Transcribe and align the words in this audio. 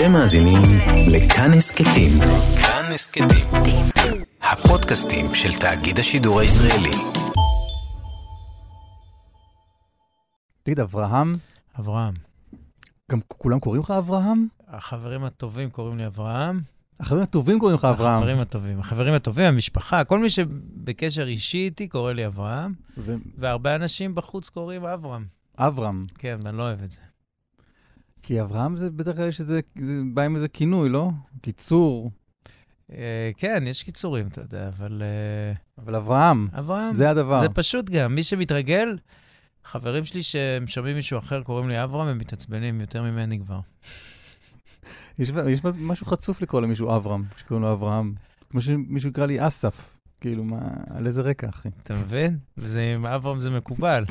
אתם 0.00 0.12
מאזינים 0.12 0.62
לכאן 1.12 1.52
הסכתים. 1.52 2.18
כאן 2.62 2.92
הסכתים. 2.94 3.28
הפודקאסטים 4.42 5.26
של 5.34 5.58
תאגיד 5.60 5.98
השידור 5.98 6.40
הישראלי. 6.40 6.90
תגיד, 10.62 10.80
אברהם, 10.80 11.32
אברהם. 11.78 12.14
גם 13.10 13.18
כולם 13.28 13.58
קוראים 13.58 13.82
לך 13.82 13.90
אברהם? 13.90 14.46
החברים 14.68 15.24
הטובים 15.24 15.70
קוראים 15.70 15.98
לי 15.98 16.06
אברהם. 16.06 16.60
החברים 17.00 17.22
הטובים 17.22 17.58
קוראים 17.58 17.78
לך 17.78 17.84
אברהם. 17.84 18.16
החברים 18.16 18.38
הטובים. 18.38 18.80
החברים 18.80 19.14
הטובים, 19.14 19.44
המשפחה, 19.44 20.04
כל 20.04 20.18
מי 20.18 20.30
שבקשר 20.30 21.22
אישי 21.26 21.58
איתי 21.58 21.88
קורא 21.88 22.12
לי 22.12 22.26
אברהם, 22.26 22.72
ו- 22.98 23.16
והרבה 23.38 23.74
אנשים 23.74 24.14
בחוץ 24.14 24.48
קוראים 24.48 24.84
אברהם. 24.84 25.24
אברהם. 25.58 26.06
כן, 26.18 26.38
ואני 26.42 26.58
לא 26.58 26.62
אוהב 26.62 26.82
את 26.82 26.90
זה. 26.90 27.09
כי 28.22 28.40
אברהם 28.40 28.76
זה 28.76 28.90
בדרך 28.90 29.16
כלל 29.16 29.28
יש 29.28 29.40
איזה, 29.40 29.60
זה 29.78 30.00
בא 30.14 30.22
עם 30.22 30.36
איזה 30.36 30.48
כינוי, 30.48 30.88
לא? 30.88 31.10
קיצור. 31.42 32.10
אה, 32.92 33.30
כן, 33.36 33.64
יש 33.66 33.82
קיצורים, 33.82 34.26
אתה 34.26 34.40
יודע, 34.40 34.68
אבל 34.68 35.02
אה, 35.02 35.52
אבל 35.84 35.96
אברהם, 35.96 36.48
אברהם, 36.58 36.94
זה 36.94 37.10
הדבר. 37.10 37.40
זה 37.40 37.48
פשוט 37.48 37.90
גם, 37.90 38.14
מי 38.14 38.22
שמתרגל, 38.22 38.98
חברים 39.64 40.04
שלי 40.04 40.22
שהם 40.22 40.66
שומעים 40.66 40.96
מישהו 40.96 41.18
אחר 41.18 41.42
קוראים 41.42 41.68
לי 41.68 41.84
אברהם, 41.84 42.08
הם 42.08 42.18
מתעצבנים 42.18 42.80
יותר 42.80 43.02
ממני 43.02 43.38
כבר. 43.38 43.60
יש, 45.18 45.32
יש 45.48 45.60
משהו 45.64 46.06
חצוף 46.06 46.42
לקרוא 46.42 46.60
למישהו 46.60 46.96
אברהם, 46.96 47.24
כשקוראים 47.34 47.62
לו 47.62 47.72
אברהם. 47.72 48.14
כמו 48.50 48.60
שמישהו 48.60 49.10
יקרא 49.10 49.26
לי 49.26 49.46
אסף. 49.46 50.00
כאילו, 50.20 50.44
מה, 50.44 50.60
על 50.90 51.06
איזה 51.06 51.22
רקע, 51.22 51.48
אחי? 51.48 51.68
אתה 51.82 51.94
מבין? 51.94 52.38
וזה, 52.58 52.92
עם 52.94 53.06
אברהם 53.06 53.40
זה 53.40 53.50
מקובל. 53.50 54.04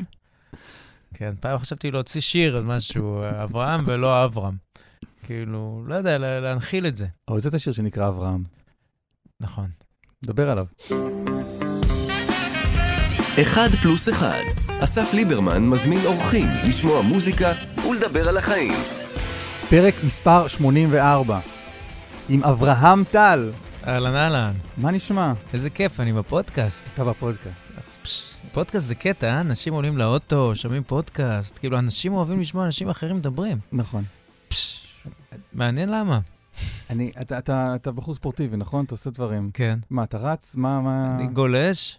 כן, 1.14 1.34
פעם 1.40 1.58
חשבתי 1.58 1.90
להוציא 1.90 2.20
שיר 2.20 2.56
על 2.56 2.64
משהו, 2.64 3.20
אברהם 3.44 3.80
ולא 3.86 4.24
אברהם. 4.24 4.54
כאילו, 5.26 5.82
לא 5.86 5.94
יודע, 5.94 6.18
לה- 6.18 6.40
להנחיל 6.40 6.86
את 6.86 6.96
זה. 6.96 7.06
אבל 7.28 7.40
זה 7.40 7.48
את 7.48 7.54
השיר 7.54 7.72
שנקרא 7.72 8.08
אברהם. 8.08 8.42
נכון. 9.40 9.68
דבר 10.24 10.50
עליו. 10.50 10.66
אחד 13.42 13.68
פלוס 13.82 14.08
אחד. 14.08 14.40
אסף 14.80 15.10
ליברמן 15.14 15.62
מזמין 15.66 16.04
אורחים 16.06 16.46
לשמוע 16.64 17.02
מוזיקה 17.02 17.52
ולדבר 17.90 18.28
על 18.28 18.36
החיים. 18.36 18.72
פרק 19.70 19.94
מספר 20.04 20.46
84. 20.48 21.40
עם 22.28 22.44
אברהם 22.44 23.04
טל. 23.10 23.50
אהלן 23.86 24.14
אהלן, 24.14 24.52
מה 24.76 24.90
נשמע? 24.90 25.32
איזה 25.54 25.70
כיף, 25.70 26.00
אני 26.00 26.12
בפודקאסט. 26.12 26.88
אתה 26.94 27.04
בפודקאסט. 27.04 27.68
פודקאסט 28.52 28.86
זה 28.86 28.94
קטע, 28.94 29.26
אה? 29.26 29.40
אנשים 29.40 29.74
עולים 29.74 29.98
לאוטו, 29.98 30.56
שומעים 30.56 30.82
פודקאסט. 30.84 31.58
כאילו, 31.58 31.78
אנשים 31.78 32.12
אוהבים 32.12 32.40
לשמוע 32.40 32.66
אנשים 32.66 32.88
אחרים 32.88 33.16
מדברים. 33.16 33.58
נכון. 33.72 34.04
פש, 34.48 34.86
מעניין 35.52 35.88
למה. 35.88 36.20
אני, 36.90 37.12
אתה, 37.20 37.38
אתה, 37.38 37.74
אתה 37.74 37.92
בחור 37.92 38.14
ספורטיבי, 38.14 38.56
נכון? 38.56 38.84
אתה 38.84 38.94
עושה 38.94 39.10
דברים. 39.10 39.50
כן. 39.54 39.78
מה, 39.90 40.02
אתה 40.04 40.18
רץ? 40.18 40.56
מה, 40.56 40.80
מה... 40.80 41.16
אני 41.20 41.26
גולש, 41.26 41.98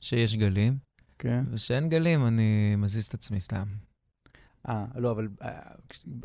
שיש 0.00 0.36
גלים, 0.36 0.76
כן. 1.18 1.44
וכשאין 1.52 1.88
גלים 1.88 2.26
אני 2.26 2.74
מזיז 2.78 3.06
את 3.06 3.14
עצמי 3.14 3.40
סתם. 3.40 3.64
אה, 4.68 4.84
לא, 4.96 5.10
אבל 5.10 5.28
אה, 5.42 5.48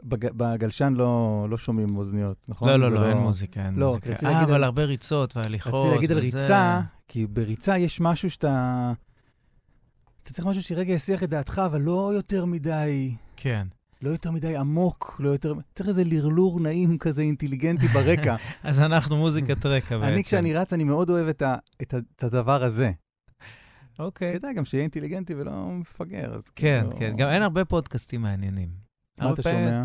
בג- 0.03 0.31
בגלשן 0.38 0.94
לא, 0.97 1.47
לא 1.50 1.58
שומעים 1.58 1.97
אוזניות, 1.97 2.45
נכון? 2.50 2.67
לא, 2.69 2.80
לא, 2.80 2.89
זה 2.89 2.95
לא, 2.95 3.09
אין 3.09 3.17
מוזיקה, 3.17 3.66
אין 3.66 3.75
לא, 3.75 3.88
מוזיקה. 3.88 4.28
אה, 4.28 4.44
אבל 4.44 4.53
על- 4.56 4.64
הרבה 4.64 4.84
ריצות 4.86 5.38
והליכות. 5.38 5.73
רציתי 5.73 5.95
להגיד 5.95 6.11
על 6.11 6.17
וזה- 6.17 6.38
ריצה, 6.41 6.81
כי 7.08 7.28
בריצה 7.28 7.78
יש 7.78 8.02
משהו 8.02 8.30
שאתה... 8.31 8.91
אתה 10.23 10.33
צריך 10.33 10.47
משהו 10.47 10.63
שרגע 10.63 10.93
יסיח 10.93 11.23
את 11.23 11.29
דעתך, 11.29 11.61
אבל 11.66 11.81
לא 11.81 12.11
יותר 12.16 12.45
מדי... 12.45 13.16
כן. 13.35 13.67
לא 14.02 14.09
יותר 14.09 14.31
מדי 14.31 14.57
עמוק, 14.57 15.16
לא 15.19 15.29
יותר... 15.29 15.53
צריך 15.75 15.89
איזה 15.89 16.03
לרלור 16.03 16.59
נעים 16.59 16.97
כזה 16.97 17.21
אינטליגנטי 17.21 17.88
ברקע. 17.88 18.35
אז 18.63 18.79
אנחנו 18.79 19.17
מוזיקת 19.17 19.66
רקע 19.66 19.97
בעצם. 19.97 20.13
אני, 20.13 20.23
כשאני 20.23 20.53
רץ, 20.53 20.73
אני 20.73 20.83
מאוד 20.83 21.09
אוהב 21.09 21.27
את, 21.27 21.41
ה, 21.41 21.55
את, 21.81 21.94
ה, 21.94 21.97
את 22.16 22.23
הדבר 22.23 22.63
הזה. 22.63 22.91
אוקיי. 24.00 24.39
כדאי 24.39 24.53
גם 24.53 24.66
שיהיה 24.66 24.81
אינטליגנטי 24.81 25.35
ולא 25.35 25.51
מפגר, 25.72 26.33
אז 26.33 26.50
כן, 26.50 26.85
כאילו- 26.89 27.00
כן. 27.00 27.16
גם 27.17 27.29
אין 27.29 27.41
הרבה 27.41 27.66
פודקאסטים 27.66 28.22
מעניינים. 28.22 28.69
מה 29.19 29.31
אתה 29.33 29.44
פעמים- 29.44 29.67
שומע? 29.67 29.83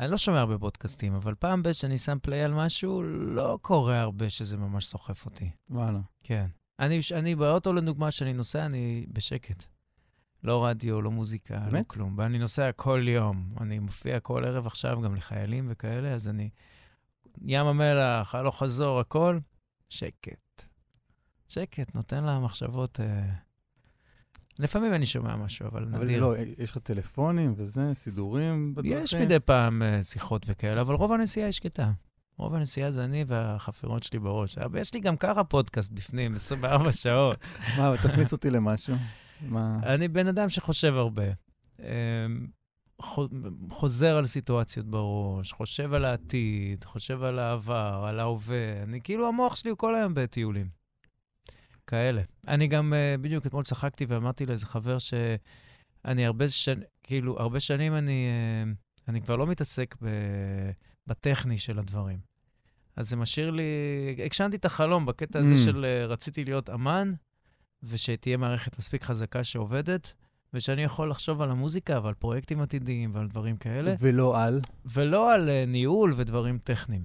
אני 0.00 0.10
לא 0.10 0.16
שומע 0.16 0.40
הרבה 0.40 0.58
פודקאסטים, 0.58 1.14
אבל 1.14 1.34
פעם 1.34 1.62
ב- 1.62 1.72
שאני 1.72 1.98
שם 1.98 2.18
פליי 2.22 2.42
על 2.44 2.54
משהו, 2.54 3.02
לא 3.02 3.58
קורה 3.62 4.00
הרבה 4.00 4.30
שזה 4.30 4.56
ממש 4.56 4.86
סוחף 4.86 5.26
אותי. 5.26 5.50
וואלה. 5.70 5.98
כן. 6.22 6.46
אני, 6.80 7.00
אני 7.14 7.34
באוטו, 7.34 7.72
לדוגמה, 7.72 8.08
כשאני 8.08 8.32
נוסע, 8.32 8.66
אני 8.66 9.06
בשקט. 9.12 9.64
לא 10.44 10.66
רדיו, 10.66 11.02
לא 11.02 11.10
מוזיקה, 11.10 11.54
לא 11.54 11.70
באמת? 11.70 11.86
כלום. 11.86 12.14
ואני 12.18 12.38
נוסע 12.38 12.72
כל 12.72 13.04
יום. 13.08 13.54
אני 13.60 13.78
מופיע 13.78 14.20
כל 14.20 14.44
ערב 14.44 14.66
עכשיו 14.66 15.00
גם 15.00 15.14
לחיילים 15.14 15.66
וכאלה, 15.70 16.12
אז 16.12 16.28
אני... 16.28 16.50
ים 17.42 17.66
המלח, 17.66 18.34
הלוך 18.34 18.58
חזור, 18.58 19.00
הכל, 19.00 19.38
שקט. 19.88 20.64
שקט, 21.48 21.94
נותן 21.94 22.24
למחשבות... 22.24 23.00
אה... 23.00 23.24
לפעמים 24.58 24.94
אני 24.94 25.06
שומע 25.06 25.36
משהו, 25.36 25.66
אבל 25.66 25.84
אבל 25.94 26.04
נדיר. 26.04 26.20
לא, 26.20 26.34
יש 26.58 26.70
לך 26.70 26.78
טלפונים 26.78 27.54
וזה, 27.56 27.94
סידורים 27.94 28.74
בדרכים? 28.74 29.04
יש 29.04 29.14
מדי 29.14 29.40
פעם 29.40 29.82
אה, 29.82 30.02
שיחות 30.02 30.42
וכאלה, 30.48 30.80
אבל 30.80 30.94
רוב 30.94 31.12
הנסיעה 31.12 31.46
היא 31.46 31.52
שקטה. 31.52 31.92
רוב 32.36 32.54
הנסיעה 32.54 32.90
זה 32.90 33.04
אני 33.04 33.24
והחפירות 33.26 34.02
שלי 34.02 34.18
בראש. 34.18 34.58
אבל 34.58 34.78
יש 34.78 34.94
לי 34.94 35.00
גם 35.00 35.16
ככה 35.16 35.44
פודקאסט 35.44 35.92
בפנים, 35.92 36.34
24 36.36 36.92
שעות. 36.92 37.46
מה, 37.78 37.94
תכניס 38.02 38.32
אותי 38.32 38.50
למשהו. 38.50 38.94
מה? 39.40 39.78
אני 39.82 40.08
בן 40.08 40.26
אדם 40.26 40.48
שחושב 40.48 40.94
הרבה. 40.94 41.24
אמ, 41.80 41.86
חו- 43.02 43.28
חוזר 43.70 44.16
על 44.16 44.26
סיטואציות 44.26 44.86
בראש, 44.86 45.52
חושב 45.52 45.92
על 45.94 46.04
העתיד, 46.04 46.84
חושב 46.84 47.22
על 47.22 47.38
העבר, 47.38 48.04
על 48.08 48.20
ההווה. 48.20 48.82
אני 48.82 49.00
כאילו, 49.00 49.28
המוח 49.28 49.56
שלי 49.56 49.70
הוא 49.70 49.78
כל 49.78 49.94
היום 49.94 50.14
בטיולים. 50.14 50.66
כאלה. 51.86 52.22
אני 52.48 52.66
גם, 52.66 52.94
אה, 52.94 53.14
בדיוק 53.20 53.46
אתמול 53.46 53.64
צחקתי 53.64 54.04
ואמרתי 54.08 54.46
לאיזה 54.46 54.66
חבר 54.66 54.98
שאני 54.98 56.26
הרבה 56.26 56.48
שנים, 56.48 56.84
כאילו, 57.02 57.40
הרבה 57.40 57.60
שנים 57.60 57.94
אני, 57.94 58.28
אה, 58.30 58.72
אני 59.08 59.22
כבר 59.22 59.36
לא 59.36 59.46
מתעסק 59.46 59.94
ב, 60.02 60.08
בטכני 61.06 61.58
של 61.58 61.78
הדברים. 61.78 62.18
אז 62.96 63.08
זה 63.08 63.16
משאיר 63.16 63.50
לי, 63.50 63.62
הגשמתי 64.24 64.56
את 64.56 64.64
החלום 64.64 65.06
בקטע 65.06 65.38
הזה 65.38 65.54
Mm. 65.54 65.58
של 65.64 65.84
אה, 65.84 66.06
רציתי 66.06 66.44
להיות 66.44 66.70
אמן, 66.70 67.12
ושתהיה 67.88 68.36
מערכת 68.36 68.78
מספיק 68.78 69.04
חזקה 69.04 69.44
שעובדת, 69.44 70.12
ושאני 70.54 70.82
יכול 70.82 71.10
לחשוב 71.10 71.42
על 71.42 71.50
המוזיקה 71.50 72.00
ועל 72.02 72.14
פרויקטים 72.14 72.60
עתידיים 72.60 73.10
ועל 73.14 73.28
דברים 73.28 73.56
כאלה, 73.56 73.94
ולא 74.00 74.42
על. 74.42 74.60
ולא 74.86 75.34
על 75.34 75.48
אה, 75.48 75.64
ניהול 75.66 76.12
ודברים 76.16 76.58
טכניים. 76.64 77.04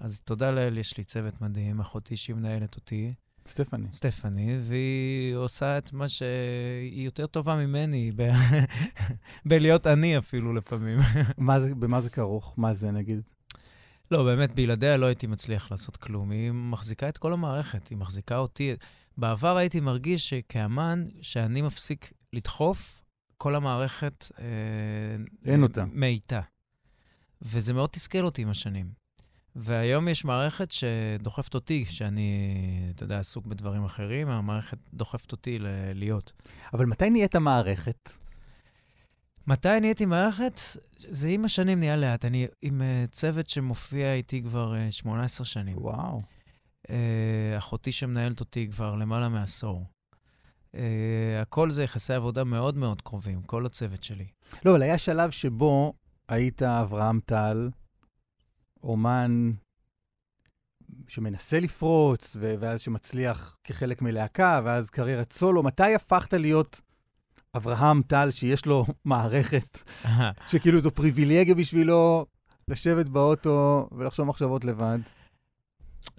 אז 0.00 0.20
תודה 0.20 0.50
לאל, 0.50 0.78
יש 0.78 0.96
לי 0.96 1.04
צוות 1.04 1.40
מדהים, 1.40 1.80
אחותי 1.80 2.16
שהיא 2.16 2.36
מנהלת 2.36 2.76
אותי, 2.76 3.14
סטפני. 3.48 3.86
סטפני, 3.92 4.58
והיא 4.62 5.34
עושה 5.34 5.78
את 5.78 5.92
מה 5.92 6.08
שהיא 6.08 7.04
יותר 7.04 7.26
טובה 7.26 7.56
ממני, 7.56 8.10
ב... 8.16 8.28
בלהיות 9.48 9.86
אני 9.86 10.18
אפילו 10.18 10.54
לפעמים. 10.54 10.98
מה 11.38 11.58
זה, 11.58 11.74
במה 11.74 12.00
זה 12.00 12.10
כרוך? 12.10 12.54
מה 12.56 12.72
זה, 12.72 12.90
נגיד? 12.90 13.20
לא, 14.10 14.24
באמת, 14.24 14.54
בלעדיה 14.54 14.96
לא 14.96 15.06
הייתי 15.06 15.26
מצליח 15.26 15.70
לעשות 15.70 15.96
כלום. 15.96 16.30
היא 16.30 16.52
מחזיקה 16.52 17.08
את 17.08 17.18
כל 17.18 17.32
המערכת, 17.32 17.88
היא 17.88 17.98
מחזיקה 17.98 18.38
אותי. 18.38 18.74
בעבר 19.18 19.56
הייתי 19.56 19.80
מרגיש 19.80 20.28
שכאמן, 20.28 21.08
שאני 21.20 21.62
מפסיק 21.62 22.12
לדחוף, 22.32 23.02
כל 23.36 23.54
המערכת... 23.54 24.26
אה, 24.38 24.44
אין 25.44 25.60
אה, 25.60 25.66
אותה. 25.66 25.84
מאיטה. 25.92 26.40
וזה 27.42 27.74
מאוד 27.74 27.90
תסכל 27.90 28.24
אותי 28.24 28.42
עם 28.42 28.48
השנים. 28.48 28.90
והיום 29.56 30.08
יש 30.08 30.24
מערכת 30.24 30.70
שדוחפת 30.70 31.54
אותי, 31.54 31.84
שאני, 31.84 32.90
אתה 32.94 33.04
יודע, 33.04 33.18
עסוק 33.18 33.46
בדברים 33.46 33.84
אחרים, 33.84 34.28
המערכת 34.28 34.78
דוחפת 34.94 35.32
אותי 35.32 35.58
ל- 35.58 35.66
להיות. 35.94 36.32
אבל 36.74 36.86
מתי 36.86 37.10
נהיית 37.10 37.36
מערכת? 37.36 38.10
מתי 39.46 39.80
נהייתי 39.80 40.04
מערכת? 40.04 40.60
זה 40.96 41.28
עם 41.28 41.44
השנים 41.44 41.78
נהיה 41.78 41.96
לאט. 41.96 42.24
אני 42.24 42.46
עם 42.62 42.80
uh, 42.80 43.10
צוות 43.10 43.48
שמופיע 43.48 44.14
איתי 44.14 44.42
כבר 44.42 44.74
uh, 44.74 44.92
18 44.92 45.44
שנים. 45.46 45.78
וואו. 45.78 46.37
Uh, 46.88 47.58
אחותי 47.58 47.92
שמנהלת 47.92 48.40
אותי 48.40 48.68
כבר 48.70 48.96
למעלה 48.96 49.28
מעשור. 49.28 49.84
Uh, 50.72 50.78
הכל 51.42 51.70
זה 51.70 51.84
יחסי 51.84 52.12
עבודה 52.14 52.44
מאוד 52.44 52.76
מאוד 52.76 53.02
קרובים, 53.02 53.42
כל 53.42 53.66
הצוות 53.66 54.02
שלי. 54.02 54.26
לא, 54.64 54.70
אבל 54.70 54.82
היה 54.82 54.98
שלב 54.98 55.30
שבו 55.30 55.92
היית 56.28 56.62
אברהם 56.62 57.20
טל, 57.26 57.70
אומן 58.82 59.52
שמנסה 61.08 61.60
לפרוץ, 61.60 62.36
ו- 62.40 62.54
ואז 62.60 62.80
שמצליח 62.80 63.56
כחלק 63.64 64.02
מלהקה, 64.02 64.60
ואז 64.64 64.90
קריירת 64.90 65.32
סולו. 65.32 65.62
מתי 65.62 65.94
הפכת 65.94 66.34
להיות 66.34 66.80
אברהם 67.56 68.02
טל, 68.02 68.30
שיש 68.30 68.66
לו 68.66 68.86
מערכת, 69.04 69.82
שכאילו 70.50 70.80
זו 70.80 70.90
פריבילגיה 70.90 71.54
בשבילו 71.54 72.26
לשבת 72.68 73.08
באוטו 73.08 73.88
ולחשוב 73.92 74.26
מחשבות 74.26 74.64
לבד? 74.64 74.98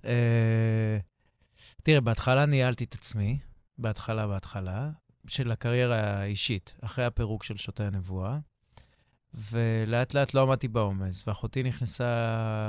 אה, 0.06 0.98
תראה, 1.84 2.02
בהתחלה 2.02 2.46
ניהלתי 2.46 2.84
את 2.84 2.94
עצמי, 2.94 3.40
בהתחלה, 3.78 4.28
בהתחלה, 4.28 4.90
של 5.28 5.52
הקריירה 5.52 6.00
האישית, 6.00 6.74
אחרי 6.82 7.06
הפירוק 7.06 7.44
של 7.44 7.58
שוטי 7.58 7.84
הנבואה. 7.84 8.38
ולאט 9.52 10.14
לאט 10.14 10.34
לא 10.34 10.42
עמדתי 10.42 10.68
בעומס, 10.68 11.28
ואחותי 11.28 11.64
נכנסה 11.64 12.06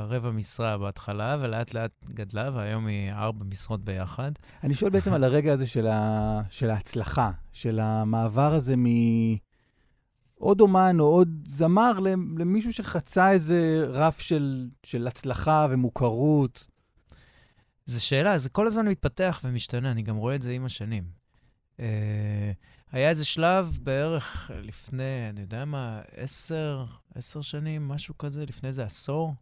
רבע 0.08 0.30
משרה 0.30 0.78
בהתחלה, 0.78 1.36
ולאט 1.40 1.74
לאט 1.74 1.90
גדלה, 2.04 2.50
והיום 2.54 2.86
היא 2.86 3.12
ארבע 3.12 3.44
משרות 3.44 3.84
ביחד. 3.84 4.32
אני 4.64 4.74
שואל 4.74 4.90
בעצם 4.90 5.12
על 5.12 5.24
הרגע 5.24 5.52
הזה 5.52 5.66
של, 5.66 5.86
ה... 5.86 6.40
של 6.50 6.70
ההצלחה, 6.70 7.30
של 7.52 7.80
המעבר 7.80 8.54
הזה 8.54 8.74
מעוד 8.76 10.60
אומן 10.60 10.96
או 11.00 11.04
עוד 11.04 11.28
זמר 11.46 11.98
למישהו 12.38 12.72
שחצה 12.72 13.30
איזה 13.30 13.86
רף 13.88 14.20
של, 14.20 14.68
של 14.82 15.06
הצלחה 15.06 15.66
ומוכרות. 15.70 16.66
זו 17.90 18.04
שאלה, 18.04 18.38
זה 18.38 18.50
כל 18.50 18.66
הזמן 18.66 18.88
מתפתח 18.88 19.40
ומשתנה, 19.44 19.90
אני 19.90 20.02
גם 20.02 20.16
רואה 20.16 20.34
את 20.34 20.42
זה 20.42 20.52
עם 20.52 20.64
השנים. 20.64 21.04
אה, 21.80 22.52
היה 22.92 23.08
איזה 23.08 23.24
שלב 23.24 23.78
בערך 23.82 24.50
לפני, 24.54 25.28
אני 25.30 25.40
יודע 25.40 25.64
מה, 25.64 26.00
עשר, 26.16 26.84
עשר 27.14 27.40
שנים, 27.40 27.88
משהו 27.88 28.18
כזה, 28.18 28.46
לפני 28.46 28.68
איזה 28.68 28.84
עשור. 28.84 29.34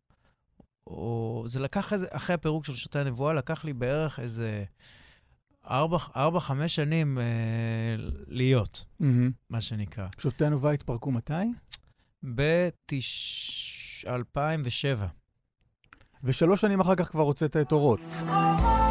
או 0.86 1.44
זה 1.46 1.60
לקח 1.60 1.92
איזה, 1.92 2.06
אחרי 2.10 2.34
הפירוק 2.34 2.64
של 2.64 2.76
שוטי 2.76 2.98
הנבואה, 2.98 3.34
לקח 3.34 3.64
לי 3.64 3.72
בערך 3.72 4.20
איזה 4.20 4.64
ארבע, 5.70 5.98
ארבע 6.16 6.40
חמש 6.40 6.74
שנים 6.74 7.18
אה, 7.18 7.96
להיות, 8.26 8.84
mm-hmm. 9.02 9.06
מה 9.50 9.60
שנקרא. 9.60 10.08
שוטי 10.18 10.44
הנבואה 10.44 10.72
התפרקו 10.72 11.10
מתי? 11.10 11.32
ב-2007. 12.34 15.17
ושלוש 16.24 16.60
שנים 16.60 16.80
אחר 16.80 16.94
כך 16.94 17.08
כבר 17.08 17.22
הוצאת 17.22 17.56
את 17.56 17.72
אורות. 17.72 18.00
אורות! 18.28 18.87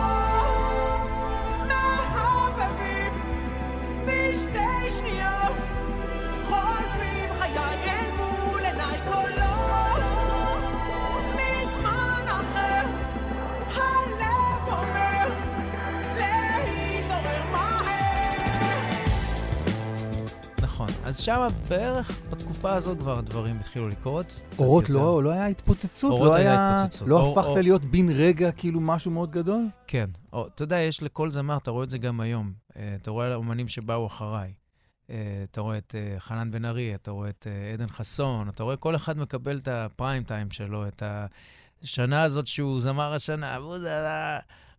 אז 21.08 21.18
שם 21.20 21.48
בערך 21.68 22.22
בתקופה 22.30 22.74
הזאת 22.74 22.98
כבר 22.98 23.18
הדברים 23.18 23.60
התחילו 23.60 23.90
לקרות. 23.90 24.42
אורות 24.60 24.90
לא, 24.90 25.24
לא 25.24 25.32
היה 25.32 25.48
התפוצצות? 25.48 26.12
אורות 26.12 26.28
לא 26.28 26.36
היה 26.36 26.76
התפוצצות. 26.76 27.08
לא 27.08 27.32
הפכת 27.32 27.48
אור... 27.48 27.60
להיות 27.60 27.86
בן 27.86 28.10
רגע 28.10 28.52
כאילו 28.52 28.80
משהו 28.80 29.12
מאוד 29.12 29.32
גדול? 29.32 29.68
כן. 29.88 30.10
או, 30.34 30.48
אתה 30.48 30.64
יודע, 30.64 30.80
יש 30.80 31.04
לכל 31.04 31.30
זמר, 31.30 31.58
אתה 31.58 31.72
רואה 31.72 31.84
את 31.84 31.90
זה 31.90 31.98
גם 31.98 32.20
היום. 32.20 32.54
Uh, 32.70 32.76
אתה 32.96 33.12
רואה 33.12 33.36
אומנים 33.36 33.68
שבאו 33.68 34.08
אחריי. 34.08 34.54
Uh, 35.08 35.12
אתה 35.52 35.62
רואה 35.62 35.78
את 35.78 35.96
uh, 35.96 36.20
חנן 36.20 36.52
בן 36.52 36.66
ארי, 36.66 36.96
אתה 36.96 37.12
רואה 37.12 37.30
את 37.30 37.48
עדן 37.74 37.88
חסון, 37.88 38.50
אתה 38.50 38.64
רואה 38.64 38.78
כל 38.78 38.96
אחד 38.96 39.18
מקבל 39.18 39.58
את 39.58 39.68
הפריים 39.68 40.24
טיים 40.24 40.52
שלו, 40.52 40.88
את 40.88 41.04
השנה 41.84 42.24
הזאת 42.24 42.48
שהוא 42.48 42.82
זמר 42.82 43.14
השנה, 43.14 43.58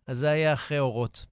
אז 0.07 0.17
זה 0.17 0.29
היה 0.29 0.53
אחרי 0.53 0.79
אורות. 0.79 1.25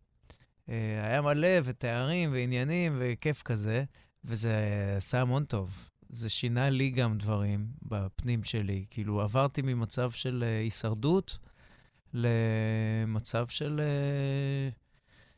היה 0.68 1.22
מלא 1.22 1.48
ותארים 1.64 2.32
ועניינים 2.34 2.96
וכיף 3.00 3.42
כזה. 3.42 3.84
וזה 4.28 4.56
עשה 4.98 5.22
המון 5.22 5.46
טוב. 5.46 5.90
זה 6.10 6.30
שינה 6.30 6.70
לי 6.70 6.90
גם 6.90 7.18
דברים 7.18 7.68
בפנים 7.82 8.44
שלי. 8.44 8.86
כאילו, 8.90 9.22
עברתי 9.22 9.62
ממצב 9.62 10.12
של 10.12 10.44
uh, 10.44 10.64
הישרדות 10.64 11.38
למצב 12.14 13.48
של, 13.48 13.82
uh, 14.72 14.74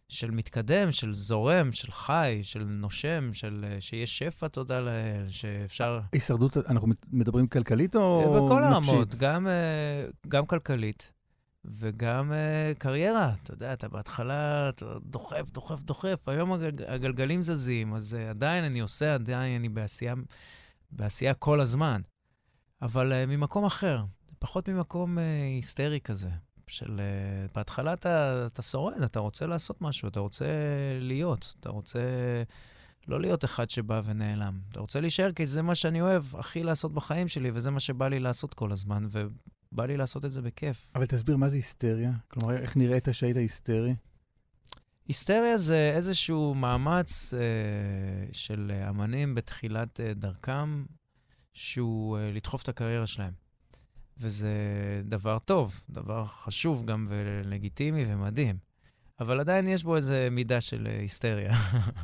של 0.10 0.32
מתקדם, 0.32 0.92
של 0.92 1.14
זורם, 1.14 1.72
של 1.72 1.92
חי, 1.92 2.40
של 2.44 2.64
נושם, 2.64 3.34
של 3.34 3.66
uh, 3.68 3.82
שיש 3.82 4.18
שפע, 4.18 4.48
תודה 4.48 4.82
לאל, 4.82 5.26
שאפשר... 5.30 6.00
הישרדות, 6.14 6.58
אנחנו 6.58 6.88
מדברים 7.12 7.48
כלכלית 7.48 7.96
או 7.96 8.20
נפשית? 8.22 8.44
בכל 8.44 8.64
הרמות, 8.64 9.16
גם, 9.16 9.48
גם 10.28 10.46
כלכלית. 10.46 11.12
וגם 11.78 12.32
uh, 12.32 12.78
קריירה, 12.78 13.34
אתה 13.44 13.54
יודע, 13.54 13.74
אתה 13.74 13.88
בהתחלה 13.88 14.70
אתה 14.70 14.86
דוחף, 15.04 15.50
דוחף, 15.52 15.82
דוחף, 15.82 16.30
היום 16.30 16.54
הגל, 16.54 16.72
הגלגלים 16.88 17.42
זזים, 17.42 17.94
אז 17.94 18.18
uh, 18.20 18.30
עדיין 18.30 18.64
אני 18.64 18.80
עושה, 18.80 19.14
עדיין 19.14 19.60
אני 19.60 19.70
בעשייה, 19.70 20.14
בעשייה 20.92 21.34
כל 21.34 21.60
הזמן. 21.60 22.02
אבל 22.82 23.12
uh, 23.12 23.30
ממקום 23.30 23.66
אחר, 23.66 24.04
פחות 24.40 24.70
ממקום 24.70 25.18
uh, 25.18 25.22
היסטרי 25.56 26.00
כזה, 26.00 26.30
של 26.68 27.00
uh, 27.00 27.52
בהתחלה 27.56 27.94
אתה, 27.94 28.46
אתה 28.48 28.62
שורד, 28.62 29.02
אתה 29.02 29.20
רוצה 29.20 29.48
לעשות 29.48 29.82
משהו, 29.82 30.08
אתה 30.08 30.20
רוצה 30.20 30.46
להיות, 31.00 31.56
אתה 31.60 31.70
רוצה 31.70 32.00
לא 33.08 33.22
להיות 33.22 33.46
אחד 33.46 33.70
שבא 33.70 34.02
ונעלם. 34.06 34.60
אתה 34.72 34.80
רוצה 34.80 35.02
להישאר 35.02 35.32
כי 35.32 35.46
זה 35.46 35.62
מה 35.62 35.76
שאני 35.76 36.02
אוהב 36.02 36.24
הכי 36.36 36.64
לעשות 36.64 36.94
בחיים 36.94 37.28
שלי, 37.28 37.52
וזה 37.54 37.72
מה 37.72 37.80
שבא 37.80 38.08
לי 38.08 38.20
לעשות 38.20 38.54
כל 38.54 38.72
הזמן, 38.72 39.08
בא 39.72 39.86
לי 39.86 39.98
לעשות 39.98 40.26
את 40.26 40.32
זה 40.32 40.42
בכיף. 40.42 40.88
אבל 40.96 41.06
תסביר, 41.06 41.38
מה 41.38 41.50
זה 41.50 41.56
היסטריה? 41.56 42.12
כלומר, 42.28 42.58
איך 42.58 42.78
נראית 42.78 43.08
שהיית 43.12 43.38
היסטרי? 43.38 43.96
היסטריה 45.08 45.58
זה 45.58 45.92
איזשהו 45.96 46.56
מאמץ 46.56 47.34
אה, 47.34 47.40
של 48.32 48.72
אמנים 48.90 49.36
בתחילת 49.36 50.00
אה, 50.00 50.14
דרכם, 50.14 50.86
שהוא 51.54 52.18
אה, 52.18 52.32
לדחוף 52.32 52.64
את 52.64 52.70
הקריירה 52.70 53.08
שלהם. 53.08 53.34
וזה 54.18 54.52
דבר 55.06 55.40
טוב, 55.40 55.80
דבר 55.90 56.26
חשוב 56.26 56.86
גם 56.86 57.08
ולגיטימי 57.10 58.06
ומדהים. 58.08 58.69
אבל 59.20 59.40
עדיין 59.40 59.68
יש 59.68 59.84
בו 59.84 59.96
איזו 59.96 60.14
מידה 60.32 60.62
של 60.62 60.88
אה, 60.88 61.00
היסטריה. 61.00 61.54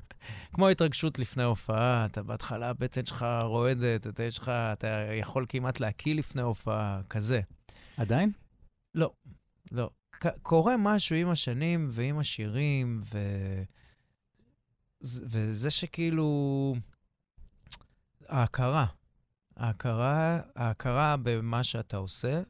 כמו 0.54 0.70
התרגשות 0.70 1.20
לפני 1.20 1.44
הופעה, 1.44 2.06
אתה 2.06 2.24
בהתחלה 2.24 2.70
הבטן 2.70 3.06
שלך 3.06 3.26
רועדת, 3.44 4.08
אתה, 4.08 4.24
יש 4.24 4.38
לך, 4.38 4.50
אתה 4.50 4.88
יכול 5.14 5.46
כמעט 5.50 5.80
להקיא 5.80 6.16
לפני 6.16 6.42
הופעה, 6.42 7.02
כזה. 7.10 7.42
עדיין? 7.98 8.32
לא, 8.96 9.14
לא. 9.72 9.90
קורה 10.42 10.78
משהו 10.78 11.16
עם 11.16 11.30
השנים 11.30 11.90
ועם 11.92 12.20
השירים, 12.20 13.02
ו... 13.14 13.18
וזה 15.02 15.70
שכאילו... 15.70 16.76
ההכרה. 18.28 18.86
ההכרה, 19.58 20.40
ההכרה 20.56 21.18
במה 21.18 21.64
שאתה 21.64 21.98
עושה, 21.98 22.42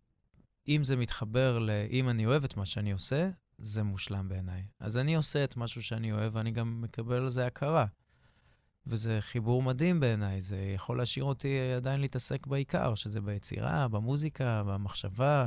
אם 0.68 0.84
זה 0.84 0.96
מתחבר 0.96 1.60
ל... 1.60 1.70
אם 1.90 2.10
אני 2.10 2.26
אוהב 2.26 2.44
את 2.44 2.58
מה 2.58 2.66
שאני 2.66 2.92
עושה, 2.92 3.30
זה 3.58 3.84
מושלם 3.84 4.30
בעיניי. 4.30 4.64
אז 4.80 4.98
אני 4.98 5.16
עושה 5.16 5.44
את 5.44 5.58
משהו 5.58 5.84
שאני 5.84 6.12
אוהב, 6.12 6.36
ואני 6.36 6.52
גם 6.52 6.82
מקבל 6.82 7.16
על 7.16 7.30
זה 7.30 7.46
הכרה. 7.46 7.86
וזה 8.88 9.18
חיבור 9.22 9.64
מדהים 9.64 10.00
בעיניי, 10.00 10.42
זה 10.42 10.58
יכול 10.76 10.98
להשאיר 10.98 11.26
אותי 11.26 11.58
עדיין 11.76 12.02
להתעסק 12.02 12.48
בעיקר, 12.48 12.96
שזה 12.96 13.22
ביצירה, 13.22 13.88
במוזיקה, 13.88 14.64
במחשבה, 14.66 15.46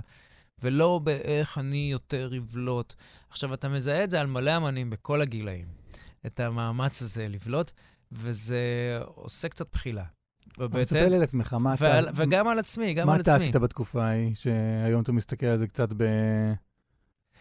ולא 0.62 1.00
באיך 1.04 1.58
אני 1.58 1.88
יותר 1.92 2.30
אבלוט. 2.38 2.94
עכשיו, 3.30 3.54
אתה 3.54 3.68
מזהה 3.68 4.04
את 4.04 4.10
זה 4.10 4.20
על 4.20 4.26
מלא 4.26 4.56
אמנים 4.56 4.90
בכל 4.90 5.20
הגילאים, 5.20 5.66
את 6.26 6.40
המאמץ 6.40 7.02
הזה 7.02 7.28
לבלוט, 7.28 7.70
וזה 8.12 8.98
עושה 9.04 9.48
קצת 9.48 9.66
בחילה. 9.72 10.04
בבטן. 10.58 10.84
תספר 10.84 11.08
לי 11.08 11.16
על 11.16 11.22
עצמך, 11.22 11.54
מה 11.54 11.74
אתה... 11.74 12.00
וגם 12.14 12.48
על 12.48 12.58
עצמי, 12.58 12.94
גם 12.94 13.08
על 13.08 13.20
עצמי. 13.20 13.32
מה 13.32 13.36
אתה 13.36 13.44
עשית 13.44 13.56
בתקופה 13.56 14.04
ההיא, 14.04 14.34
שהיום 14.34 15.02
אתה 15.02 15.12
מסתכל 15.12 15.46
על 15.46 15.58
זה 15.58 15.66
קצת 15.66 15.88
ב... 15.96 16.04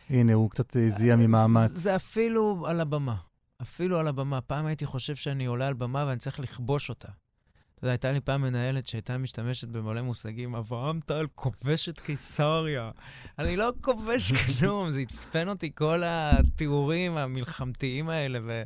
הנה, 0.10 0.34
הוא 0.34 0.50
קצת 0.50 0.78
זיהה 0.88 1.18
ממאמץ. 1.18 1.72
זה 1.72 1.96
אפילו 1.96 2.66
על 2.68 2.82
הבמה. 2.82 3.16
אפילו 3.62 4.00
על 4.00 4.08
הבמה. 4.08 4.42
פעם 4.42 4.66
הייתי 4.66 4.86
חושב 4.86 5.16
שאני 5.16 5.46
עולה 5.46 5.68
על 5.68 5.74
במה 5.74 6.06
ואני 6.08 6.20
צריך 6.20 6.40
לכבוש 6.40 6.90
אותה. 6.90 7.08
אתה 7.08 7.86
יודע, 7.86 7.92
הייתה 7.92 8.12
לי 8.12 8.20
פעם 8.22 8.42
מנהלת 8.42 8.88
שהייתה 8.88 9.18
משתמשת 9.18 9.68
במלא 9.68 10.02
מושגים, 10.02 10.56
אברהם 10.56 11.00
טל 11.06 11.28
כובש 11.36 11.90
את 11.90 12.00
קיסריה. 12.00 12.92
אני 13.40 13.56
לא 13.56 13.72
כובש 13.82 14.32
כלום, 14.60 14.92
זה 14.92 15.00
עצפן 15.00 15.50
אותי 15.50 15.72
כל 15.76 16.02
התיאורים 16.06 17.18
המלחמתיים 17.18 18.10
האלה. 18.10 18.40
ו... 18.46 18.64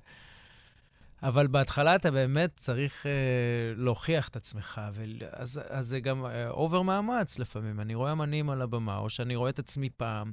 אבל 1.24 1.48
בהתחלה 1.48 1.96
אתה 1.96 2.12
באמת 2.12 2.52
צריך 2.56 3.06
אה, 3.06 3.12
להוכיח 3.76 4.28
את 4.28 4.36
עצמך, 4.36 4.82
ו... 4.94 5.04
אז, 5.32 5.62
אז 5.70 5.88
זה 5.88 6.00
גם 6.00 6.26
אובר 6.50 6.78
אה, 6.78 6.84
מאמץ 6.84 7.40
לפעמים. 7.40 7.80
אני 7.80 7.96
רואה 7.96 8.12
אמנים 8.12 8.50
על 8.50 8.62
הבמה, 8.62 8.98
או 8.98 9.10
שאני 9.10 9.36
רואה 9.36 9.50
את 9.50 9.60
עצמי 9.60 9.90
פעם. 9.90 10.32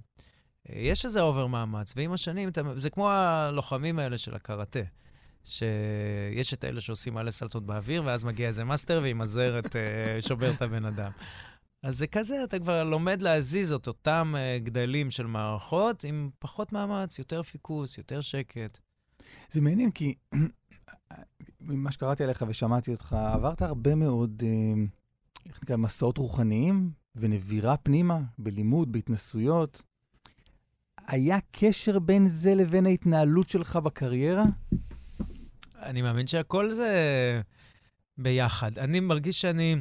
יש 0.68 1.04
איזה 1.04 1.20
אובר 1.20 1.46
מאמץ, 1.46 1.94
ועם 1.96 2.12
השנים, 2.12 2.48
זה 2.76 2.90
כמו 2.90 3.10
הלוחמים 3.10 3.98
האלה 3.98 4.18
של 4.18 4.34
הקראטה, 4.34 4.80
שיש 5.44 6.54
את 6.54 6.64
אלה 6.64 6.80
שעושים 6.80 7.14
מלא 7.14 7.30
סלטות 7.30 7.66
באוויר, 7.66 8.02
ואז 8.04 8.24
מגיע 8.24 8.48
איזה 8.48 8.64
מאסטר 8.64 9.00
ועם 9.02 9.20
הזרת 9.20 9.76
אה, 9.76 10.18
שובר 10.20 10.50
את 10.50 10.62
הבן 10.62 10.84
אדם. 10.84 11.10
אז 11.82 11.98
זה 11.98 12.06
כזה, 12.06 12.44
אתה 12.44 12.58
כבר 12.58 12.84
לומד 12.84 13.22
להזיז 13.22 13.72
את 13.72 13.86
אותם 13.86 14.34
אה, 14.36 14.64
גדלים 14.64 15.10
של 15.10 15.26
מערכות 15.26 16.04
עם 16.04 16.30
פחות 16.38 16.72
מאמץ, 16.72 17.18
יותר 17.18 17.42
פיקוס, 17.42 17.98
יותר 17.98 18.20
שקט. 18.20 18.78
זה 19.50 19.60
מעניין, 19.60 19.90
כי 19.90 20.14
ממה 21.60 21.92
שקראתי 21.92 22.24
עליך 22.24 22.44
ושמעתי 22.48 22.92
אותך, 22.92 23.12
עברת 23.12 23.62
הרבה 23.62 23.94
מאוד, 23.94 24.42
אה, 24.42 25.48
איך 25.48 25.62
נקרא, 25.62 25.76
מסעות 25.76 26.18
רוחניים 26.18 26.90
ונבירה 27.16 27.76
פנימה, 27.76 28.20
בלימוד, 28.38 28.92
בהתנסויות. 28.92 29.82
היה 31.08 31.38
קשר 31.52 31.98
בין 31.98 32.28
זה 32.28 32.54
לבין 32.54 32.86
ההתנהלות 32.86 33.48
שלך 33.48 33.76
בקריירה? 33.76 34.44
אני 35.82 36.02
מאמין 36.02 36.26
שהכל 36.26 36.74
זה 36.74 36.92
ביחד. 38.18 38.78
אני 38.78 39.00
מרגיש 39.00 39.40
שאני 39.40 39.76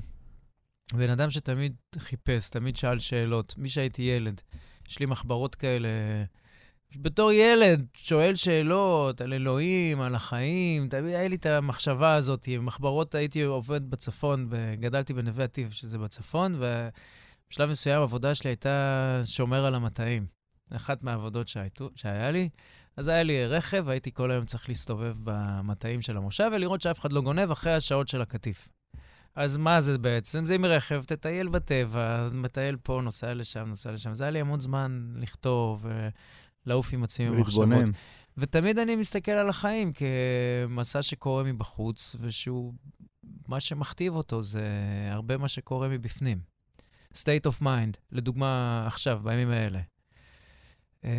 בן 0.94 1.10
אדם 1.10 1.30
שתמיד 1.30 1.76
חיפש, 1.98 2.50
תמיד 2.50 2.76
שאל 2.78 3.00
שאלות. 3.00 3.56
מי 3.58 3.70
שהייתי 3.70 4.02
ילד, 4.02 4.42
יש 4.90 5.00
לי 5.00 5.06
מחברות 5.06 5.56
כאלה. 5.56 5.90
בתור 6.96 7.32
ילד, 7.32 7.86
שואל 7.94 8.36
שאלות 8.36 9.22
על 9.22 9.34
אלוהים, 9.34 10.02
על 10.02 10.16
החיים, 10.16 10.90
תמיד 10.90 11.06
היה 11.06 11.28
לי 11.28 11.36
את 11.36 11.46
המחשבה 11.46 12.14
הזאת. 12.14 12.48
מחברות, 12.60 13.16
הייתי 13.16 13.44
עובד 13.44 13.90
בצפון, 13.90 14.50
גדלתי 14.80 15.14
בנווה 15.14 15.44
עתיב, 15.44 15.72
שזה 15.72 15.98
בצפון, 15.98 16.56
ובשלב 16.56 17.70
מסוים 17.70 18.00
העבודה 18.00 18.36
שלי 18.36 18.50
הייתה 18.50 19.22
שומר 19.26 19.66
על 19.66 19.76
המטעים. 19.76 20.37
אחת 20.76 21.04
מהעבודות 21.04 21.48
שהייתו, 21.48 21.90
שהיה 21.96 22.32
לי. 22.32 22.50
אז 22.98 23.08
היה 23.08 23.24
לי 23.24 23.48
רכב, 23.48 23.90
הייתי 23.90 24.12
כל 24.14 24.32
היום 24.32 24.46
צריך 24.46 24.70
להסתובב 24.70 25.16
במטעים 25.24 26.02
של 26.02 26.18
המושב 26.18 26.50
ולראות 26.54 26.82
שאף 26.82 27.00
אחד 27.00 27.14
לא 27.14 27.22
גונב 27.22 27.52
אחרי 27.52 27.74
השעות 27.74 28.08
של 28.08 28.22
הקטיף. 28.22 28.70
אז 29.36 29.58
מה 29.58 29.82
זה 29.82 29.98
בעצם? 29.98 30.46
זה 30.46 30.56
עם 30.56 30.66
רכב, 30.66 31.04
תטייל 31.04 31.48
בטבע, 31.48 32.30
מטייל 32.34 32.78
פה, 32.84 33.02
נוסע 33.04 33.34
לשם, 33.34 33.66
נוסע 33.68 33.92
לשם. 33.92 34.14
זה 34.14 34.24
היה 34.24 34.32
לי 34.32 34.40
המון 34.40 34.60
זמן 34.60 35.14
לכתוב, 35.16 35.86
לעוף 36.66 36.94
עם 36.94 37.04
עצמי 37.04 37.30
במחשבות. 37.30 37.68
ותמיד 38.38 38.80
אני 38.80 38.96
מסתכל 38.96 39.32
על 39.32 39.50
החיים 39.50 39.92
כמסע 39.94 41.02
שקורה 41.02 41.44
מבחוץ, 41.44 42.16
ושהוא, 42.20 42.74
מה 43.48 43.60
שמכתיב 43.60 44.16
אותו 44.16 44.44
זה 44.44 44.68
הרבה 45.12 45.38
מה 45.38 45.48
שקורה 45.48 45.90
מבפנים. 45.90 46.40
state 47.14 47.48
of 47.50 47.64
mind, 47.64 47.98
לדוגמה 48.12 48.84
עכשיו, 48.88 49.20
בימים 49.24 49.50
האלה. 49.50 49.80
Uh, 51.08 51.10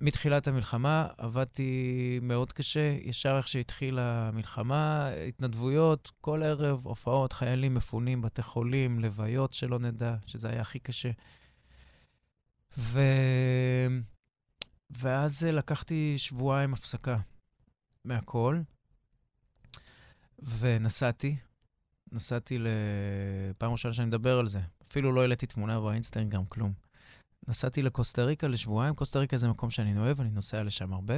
מתחילת 0.00 0.48
המלחמה 0.48 1.08
עבדתי 1.18 2.18
מאוד 2.22 2.52
קשה, 2.52 2.96
ישר 3.02 3.36
איך 3.36 3.48
שהתחילה 3.48 4.28
המלחמה, 4.28 5.10
התנדבויות, 5.28 6.10
כל 6.20 6.42
ערב, 6.42 6.86
הופעות, 6.86 7.32
חיילים 7.32 7.74
מפונים, 7.74 8.22
בתי 8.22 8.42
חולים, 8.42 9.00
לוויות 9.00 9.52
שלא 9.52 9.78
נדע, 9.78 10.16
שזה 10.26 10.48
היה 10.48 10.60
הכי 10.60 10.78
קשה. 10.78 11.10
ו... 12.78 13.00
ואז 14.90 15.42
לקחתי 15.44 16.14
שבועיים 16.18 16.72
הפסקה 16.72 17.18
מהכל, 18.04 18.60
ונסעתי. 20.38 21.36
נסעתי 22.12 22.58
לפעם 22.58 23.72
ראשונה 23.72 23.94
שאני 23.94 24.06
מדבר 24.06 24.38
על 24.38 24.48
זה. 24.48 24.60
אפילו 24.90 25.12
לא 25.12 25.20
העליתי 25.20 25.46
תמונה 25.46 25.80
באינסטגרם, 25.80 26.44
כלום. 26.44 26.89
נסעתי 27.50 27.82
לקוסטה 27.82 28.24
ריקה 28.24 28.48
לשבועיים. 28.48 28.94
קוסטה 28.94 29.18
ריקה 29.18 29.36
זה 29.36 29.48
מקום 29.48 29.70
שאני 29.70 29.98
אוהב, 29.98 30.20
אני 30.20 30.30
נוסע 30.30 30.62
לשם 30.62 30.92
הרבה. 30.92 31.14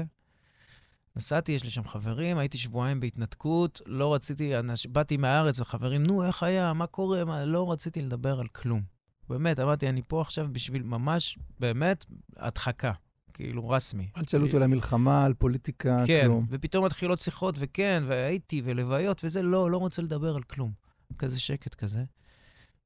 נסעתי, 1.17 1.53
יש 1.53 1.65
לי 1.65 1.71
שם 1.71 1.85
חברים, 1.85 2.39
הייתי 2.39 2.59
שבועיים 2.59 3.01
בהתנתקות, 3.01 3.81
לא 3.87 4.15
רציתי, 4.15 4.59
אנש... 4.59 4.87
באתי 4.87 5.17
מהארץ 5.17 5.61
וחברים, 5.61 6.03
נו, 6.03 6.25
איך 6.25 6.43
היה, 6.43 6.73
מה 6.73 6.87
קורה, 6.87 7.25
מה... 7.25 7.45
לא 7.45 7.73
רציתי 7.73 8.03
לדבר 8.03 8.41
על 8.41 8.49
כלום. 8.49 8.83
באמת, 9.29 9.61
אמרתי, 9.61 9.89
אני 9.89 10.03
פה 10.09 10.21
עכשיו 10.21 10.47
בשביל 10.53 10.83
ממש, 10.83 11.39
באמת, 11.61 12.05
הדחקה. 12.37 12.93
כאילו, 13.35 13.69
רסמי. 13.69 14.09
אל 14.17 14.25
תשאלו 14.25 14.47
אותי 14.47 14.57
על 14.57 14.63
המלחמה, 14.63 15.25
על 15.25 15.35
פוליטיקה, 15.35 16.05
כן, 16.07 16.25
כלום. 16.27 16.47
כן, 16.47 16.57
ופתאום 16.57 16.85
מתחילות 16.85 17.21
שיחות, 17.21 17.55
וכן, 17.59 18.03
והייתי, 18.07 18.63
ולוויות, 18.65 19.25
וזה, 19.25 19.43
לא, 19.43 19.71
לא 19.71 19.77
רוצה 19.77 20.03
לדבר 20.03 20.37
על 20.37 20.43
כלום. 20.43 20.73
כזה 21.19 21.41
שקט 21.41 21.75
כזה. 21.75 22.05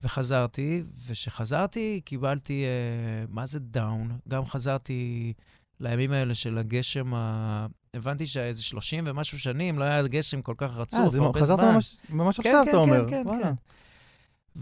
וחזרתי, 0.02 0.82
וכשחזרתי 1.06 2.00
קיבלתי, 2.04 2.64
אה, 2.64 3.24
מה 3.28 3.46
זה 3.46 3.58
דאון? 3.60 4.18
גם 4.28 4.46
חזרתי 4.46 5.32
לימים 5.80 6.12
האלה 6.12 6.34
של 6.34 6.58
הגשם 6.58 7.14
ה... 7.14 7.66
הבנתי 7.94 8.26
שאיזה 8.26 8.62
30 8.62 9.04
ומשהו 9.06 9.38
שנים 9.38 9.78
לא 9.78 9.84
היה 9.84 10.06
גשם 10.06 10.42
כל 10.42 10.54
כך 10.56 10.76
רצוף, 10.76 11.00
הרבה 11.00 11.10
זמן. 11.10 11.26
אה, 11.26 11.32
חזרת 11.32 11.60
ממש, 11.60 11.96
ממש 12.08 12.40
כן, 12.40 12.48
עכשיו, 12.48 12.64
כן, 12.64 12.70
אתה 12.70 12.76
כן, 12.76 12.82
אומר. 12.82 13.08
כן, 13.08 13.24
כן, 13.24 13.54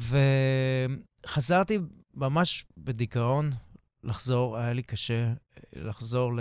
כן. 0.00 0.14
וחזרתי 1.26 1.78
ממש 2.14 2.64
בדיכאון 2.78 3.50
לחזור, 4.04 4.56
היה 4.56 4.72
לי 4.72 4.82
קשה 4.82 5.32
לחזור 5.72 6.36
ל... 6.36 6.40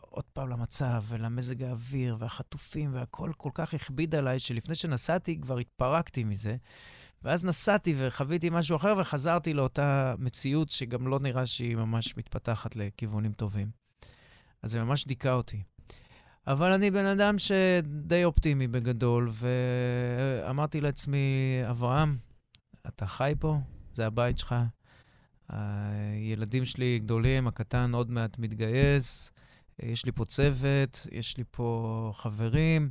עוד 0.00 0.24
פעם 0.32 0.48
למצב 0.48 1.04
ולמזג 1.08 1.62
האוויר 1.62 2.16
והחטופים 2.18 2.94
והכל 2.94 3.32
כל 3.36 3.50
כך 3.54 3.74
הכביד 3.74 4.14
עליי, 4.14 4.38
שלפני 4.38 4.74
שנסעתי 4.74 5.40
כבר 5.40 5.58
התפרקתי 5.58 6.24
מזה. 6.24 6.56
ואז 7.22 7.44
נסעתי 7.44 7.94
וחוויתי 7.98 8.50
משהו 8.50 8.76
אחר 8.76 8.94
וחזרתי 8.98 9.54
לאותה 9.54 10.14
מציאות 10.18 10.70
שגם 10.70 11.06
לא 11.06 11.18
נראה 11.20 11.46
שהיא 11.46 11.76
ממש 11.76 12.16
מתפתחת 12.16 12.76
לכיוונים 12.76 13.32
טובים. 13.32 13.70
אז 14.62 14.70
זה 14.70 14.84
ממש 14.84 15.06
דיכא 15.06 15.28
אותי. 15.28 15.62
אבל 16.46 16.72
אני 16.72 16.90
בן 16.90 17.06
אדם 17.06 17.38
שדי 17.38 18.24
אופטימי 18.24 18.68
בגדול, 18.68 19.30
ואמרתי 19.32 20.80
לעצמי, 20.80 21.60
אברהם, 21.70 22.16
אתה 22.86 23.06
חי 23.06 23.34
פה, 23.38 23.58
זה 23.92 24.06
הבית 24.06 24.38
שלך. 24.38 24.54
הילדים 25.48 26.64
שלי 26.64 26.98
גדולים, 26.98 27.46
הקטן 27.46 27.94
עוד 27.94 28.10
מעט 28.10 28.38
מתגייס, 28.38 29.32
יש 29.78 30.04
לי 30.04 30.12
פה 30.12 30.24
צוות, 30.24 31.06
יש 31.12 31.36
לי 31.36 31.44
פה 31.50 32.10
חברים. 32.14 32.90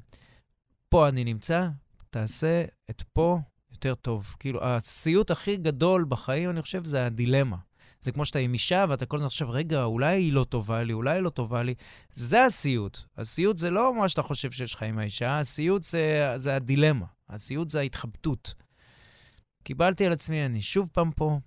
פה 0.89 1.09
אני 1.09 1.23
נמצא, 1.23 1.67
תעשה 2.09 2.65
את 2.89 3.03
פה 3.13 3.39
יותר 3.85 3.95
טוב. 3.95 4.35
כאילו, 4.39 4.65
הסיוט 4.65 5.31
הכי 5.31 5.57
גדול 5.57 6.05
בחיים, 6.09 6.49
אני 6.49 6.61
חושב, 6.61 6.85
זה 6.85 7.05
הדילמה. 7.05 7.55
זה 8.01 8.11
כמו 8.11 8.25
שאתה 8.25 8.39
עם 8.39 8.53
אישה 8.53 8.85
ואתה 8.89 9.05
כל 9.05 9.17
הזמן 9.17 9.29
חושב, 9.29 9.49
רגע, 9.49 9.83
אולי 9.83 10.17
היא 10.17 10.33
לא 10.33 10.43
טובה 10.43 10.83
לי, 10.83 10.93
אולי 10.93 11.11
היא 11.11 11.19
לא 11.21 11.29
טובה 11.29 11.63
לי. 11.63 11.73
זה 12.11 12.45
הסיוט. 12.45 12.99
הסיוט 13.17 13.57
זה 13.57 13.69
לא 13.69 13.95
מה 13.95 14.09
שאתה 14.09 14.21
חושב 14.21 14.51
שיש 14.51 14.75
לך 14.75 14.83
עם 14.83 14.99
האישה, 14.99 15.39
הסיוט 15.39 15.83
זה, 15.83 16.33
זה 16.35 16.55
הדילמה. 16.55 17.05
הסיוט 17.29 17.69
זה 17.69 17.79
ההתחבטות. 17.79 18.53
קיבלתי 19.63 20.05
על 20.05 20.13
עצמי, 20.13 20.45
אני 20.45 20.61
שוב 20.61 20.89
פעם 20.93 21.11
פה, 21.11 21.39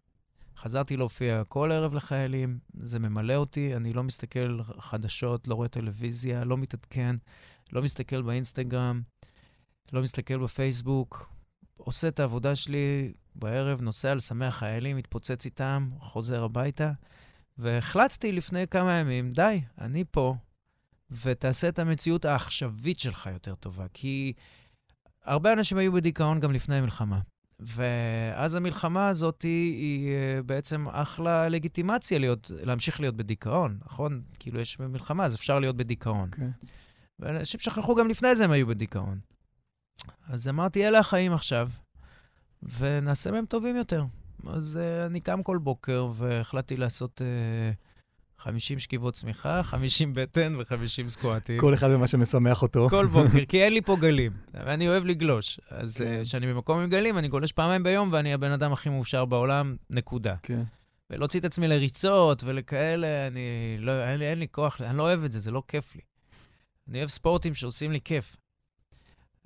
חזרתי 0.56 0.96
להופיע 0.96 1.44
כל 1.44 1.72
ערב 1.72 1.94
לחיילים, 1.94 2.58
זה 2.74 2.98
ממלא 2.98 3.34
אותי, 3.34 3.76
אני 3.76 3.92
לא 3.92 4.02
מסתכל 4.02 4.62
חדשות, 4.62 5.48
לא 5.48 5.54
רואה 5.54 5.68
טלוויזיה, 5.68 6.44
לא 6.44 6.58
מתעדכן, 6.58 7.16
לא 7.72 7.82
מסתכל 7.82 8.22
באינסטגרם, 8.22 9.02
לא 9.92 10.02
מסתכל 10.02 10.38
בפייסבוק, 10.38 11.32
עושה 11.76 12.08
את 12.08 12.20
העבודה 12.20 12.56
שלי 12.56 13.12
בערב, 13.34 13.80
נוסע 13.80 14.14
לשמח 14.14 14.58
חיילים, 14.58 14.96
מתפוצץ 14.96 15.44
איתם, 15.44 15.90
חוזר 15.98 16.44
הביתה, 16.44 16.92
והחלטתי 17.58 18.32
לפני 18.32 18.66
כמה 18.66 18.94
ימים, 18.94 19.32
די, 19.32 19.60
אני 19.78 20.04
פה, 20.10 20.36
ותעשה 21.22 21.68
את 21.68 21.78
המציאות 21.78 22.24
העכשווית 22.24 22.98
שלך 22.98 23.28
יותר 23.32 23.54
טובה. 23.54 23.86
כי 23.94 24.32
הרבה 25.24 25.52
אנשים 25.52 25.78
היו 25.78 25.92
בדיכאון 25.92 26.40
גם 26.40 26.52
לפני 26.52 26.74
המלחמה. 26.74 27.20
ואז 27.60 28.54
המלחמה 28.54 29.08
הזאת 29.08 29.42
היא, 29.42 29.76
היא 29.78 30.14
אה, 30.14 30.42
בעצם 30.42 30.88
אחלה 30.88 31.48
לגיטימציה 31.48 32.18
להיות, 32.18 32.50
להמשיך 32.54 33.00
להיות 33.00 33.16
בדיכאון, 33.16 33.78
נכון? 33.84 34.22
כאילו 34.38 34.60
יש 34.60 34.78
מלחמה, 34.80 35.24
אז 35.24 35.34
אפשר 35.34 35.58
להיות 35.58 35.76
בדיכאון. 35.76 36.28
Okay. 36.32 36.32
אוקיי. 36.32 36.50
ואנשים 37.20 37.60
שכחו 37.60 37.94
גם 37.94 38.08
לפני 38.08 38.36
זה 38.36 38.44
הם 38.44 38.50
היו 38.50 38.66
בדיכאון. 38.66 39.18
אז 40.28 40.48
אמרתי, 40.48 40.88
אלה 40.88 40.98
החיים 40.98 41.32
עכשיו, 41.32 41.68
ונעשה 42.78 43.30
מהם 43.30 43.46
טובים 43.46 43.76
יותר. 43.76 44.04
אז 44.46 44.80
uh, 44.82 45.06
אני 45.06 45.20
קם 45.20 45.42
כל 45.42 45.58
בוקר 45.58 46.08
והחלטתי 46.14 46.76
לעשות 46.76 47.20
uh, 48.38 48.42
50 48.42 48.78
שכיבות 48.78 49.14
צמיחה, 49.14 49.62
50 49.62 50.14
בטן 50.14 50.54
ו-50 50.56 51.08
סקואטים. 51.08 51.60
כל 51.60 51.74
אחד 51.74 51.90
במה 51.90 52.06
שמשמח 52.06 52.62
אותו. 52.62 52.90
כל 52.90 53.06
בוקר, 53.06 53.44
כי 53.48 53.64
אין 53.64 53.72
לי 53.72 53.80
פה 53.80 53.96
גלים, 54.02 54.32
ואני 54.54 54.88
אוהב 54.88 55.04
לגלוש. 55.04 55.60
אז 55.68 55.98
כן. 55.98 56.06
אה, 56.06 56.22
כשאני 56.22 56.46
כן. 56.46 56.52
uh, 56.52 56.54
במקום 56.54 56.80
עם 56.80 56.90
גלים, 56.90 57.18
אני 57.18 57.28
גולש 57.28 57.52
פעמיים 57.52 57.82
ביום, 57.82 58.08
ואני 58.12 58.34
הבן 58.34 58.52
אדם 58.52 58.72
הכי 58.72 58.88
מאושר 58.88 59.24
בעולם, 59.24 59.76
נקודה. 59.90 60.34
כן. 60.42 60.62
ולהוציא 61.10 61.40
את 61.40 61.44
עצמי 61.44 61.68
לריצות 61.68 62.44
ולכאלה, 62.44 63.26
אני 63.26 63.76
לא, 63.78 64.04
אין 64.04 64.18
לי, 64.18 64.30
אין 64.30 64.38
לי 64.38 64.46
כוח, 64.50 64.80
אני 64.80 64.98
לא 64.98 65.02
אוהב 65.02 65.24
את 65.24 65.32
זה, 65.32 65.40
זה 65.40 65.50
לא 65.50 65.62
כיף 65.68 65.94
לי. 65.94 66.00
אני 66.88 66.98
אוהב 66.98 67.10
ספורטים 67.10 67.54
שעושים 67.54 67.92
לי 67.92 68.00
כיף. 68.00 68.36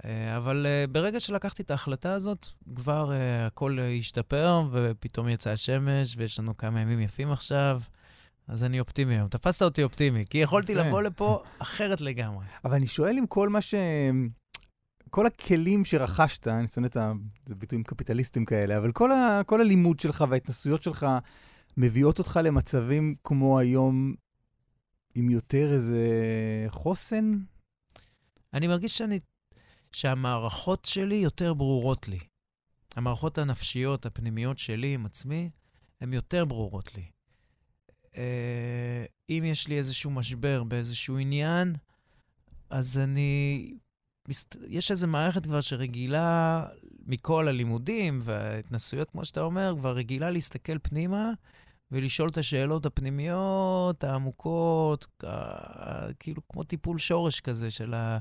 אה, 0.04 0.36
אבל 0.36 0.66
אה, 0.66 0.84
ברגע 0.86 1.20
שלקחתי 1.20 1.62
את 1.62 1.70
ההחלטה 1.70 2.12
הזאת, 2.12 2.46
כבר 2.76 3.10
uh, 3.10 3.46
הכל 3.46 3.78
השתפר, 3.98 4.62
ופתאום 4.72 5.28
יצאה 5.28 5.52
השמש, 5.52 6.14
ויש 6.16 6.38
לנו 6.38 6.56
כמה 6.56 6.80
ימים 6.80 7.00
יפים 7.00 7.32
עכשיו, 7.32 7.80
אז 8.48 8.64
אני 8.64 8.80
אופטימי 8.80 9.14
היום. 9.14 9.28
תפסת 9.28 9.62
אותי 9.62 9.82
אופטימי, 9.82 10.24
כי 10.30 10.38
יכולתי 10.38 10.74
לבוא 10.74 11.02
לפה 11.02 11.42
אחרת 11.58 12.00
לגמרי. 12.00 12.44
אבל 12.64 12.74
אני 12.74 12.86
שואל 12.86 13.16
אם 13.18 13.26
כל 13.26 13.48
מה 13.48 13.60
ש... 13.60 13.74
כל 15.10 15.26
הכלים 15.26 15.84
שרכשת, 15.84 16.48
אני 16.48 16.68
שונא 16.68 16.86
את 16.86 16.96
ה... 16.96 17.12
זה 17.46 17.54
ביטויים 17.54 17.84
קפיטליסטיים 17.84 18.44
כאלה, 18.44 18.78
אבל 18.78 18.92
כל, 18.92 19.12
ה... 19.12 19.40
כל 19.46 19.60
הלימוד 19.60 20.00
שלך 20.00 20.24
וההתנסויות 20.28 20.82
שלך 20.82 21.06
מביאות 21.76 22.18
אותך 22.18 22.40
למצבים 22.44 23.14
כמו 23.24 23.58
היום 23.58 24.14
עם 25.14 25.30
יותר 25.30 25.72
איזה 25.72 26.06
חוסן? 26.68 27.32
אני 28.54 28.66
מרגיש 28.66 28.98
שאני 28.98 29.20
שהמערכות 29.96 30.84
שלי 30.84 31.14
יותר 31.14 31.54
ברורות 31.54 32.08
לי. 32.08 32.18
המערכות 32.96 33.38
הנפשיות, 33.38 34.06
הפנימיות 34.06 34.58
שלי 34.58 34.94
עם 34.94 35.06
עצמי, 35.06 35.50
הן 36.00 36.12
יותר 36.12 36.44
ברורות 36.44 36.94
לי. 36.94 37.04
אה, 38.16 39.04
אם 39.30 39.42
יש 39.46 39.68
לי 39.68 39.78
איזשהו 39.78 40.10
משבר 40.10 40.62
באיזשהו 40.64 41.18
עניין, 41.18 41.74
אז 42.70 42.98
אני... 42.98 43.72
יש 44.68 44.90
איזו 44.90 45.06
מערכת 45.06 45.42
כבר 45.44 45.60
שרגילה 45.60 46.64
מכל 47.06 47.48
הלימודים 47.48 48.20
וההתנסויות, 48.24 49.10
כמו 49.10 49.24
שאתה 49.24 49.40
אומר, 49.40 49.74
כבר 49.78 49.96
רגילה 49.96 50.30
להסתכל 50.30 50.78
פנימה 50.78 51.30
ולשאול 51.90 52.28
את 52.28 52.38
השאלות 52.38 52.86
הפנימיות, 52.86 54.04
העמוקות, 54.04 55.06
כאילו 56.18 56.42
כמו 56.48 56.64
טיפול 56.64 56.98
שורש 56.98 57.40
כזה 57.40 57.70
של 57.70 57.94
ה... 57.94 58.18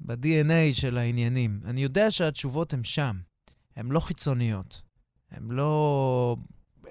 ב-DNA 0.00 0.72
של 0.72 0.98
העניינים. 0.98 1.60
אני 1.64 1.82
יודע 1.82 2.10
שהתשובות 2.10 2.72
הן 2.72 2.84
שם, 2.84 3.20
הן 3.76 3.88
לא 3.88 4.00
חיצוניות, 4.00 4.82
הן 5.30 5.50
לא 5.50 6.36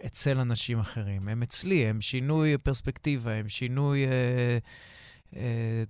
אצל 0.05 0.39
אנשים 0.39 0.79
אחרים, 0.79 1.27
הן 1.27 1.43
אצלי, 1.43 1.87
הן 1.87 2.01
שינוי 2.01 2.57
פרספקטיבה, 2.57 3.33
הן 3.33 3.47
שינוי... 3.47 4.05
אה, 4.05 4.57
אה, 5.35 5.83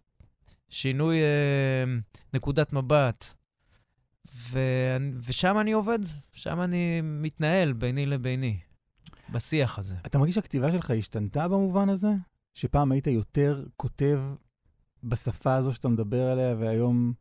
שינוי 0.69 1.21
אה, 1.21 1.83
נקודת 2.33 2.73
מבט. 2.73 3.33
ו- 4.51 4.97
ושם 5.27 5.59
אני 5.59 5.71
עובד, 5.71 5.99
שם 6.31 6.61
אני 6.61 7.01
מתנהל 7.03 7.73
ביני 7.73 8.05
לביני, 8.05 8.59
בשיח 9.29 9.79
הזה. 9.79 9.95
אתה 10.05 10.17
מרגיש 10.17 10.35
שהכתיבה 10.35 10.71
שלך 10.71 10.91
השתנתה 10.91 11.47
במובן 11.47 11.89
הזה? 11.89 12.09
שפעם 12.53 12.91
היית 12.91 13.07
יותר 13.07 13.65
כותב 13.75 14.21
בשפה 15.03 15.55
הזו 15.55 15.73
שאתה 15.73 15.87
מדבר 15.87 16.23
עליה, 16.23 16.55
והיום 16.59 17.13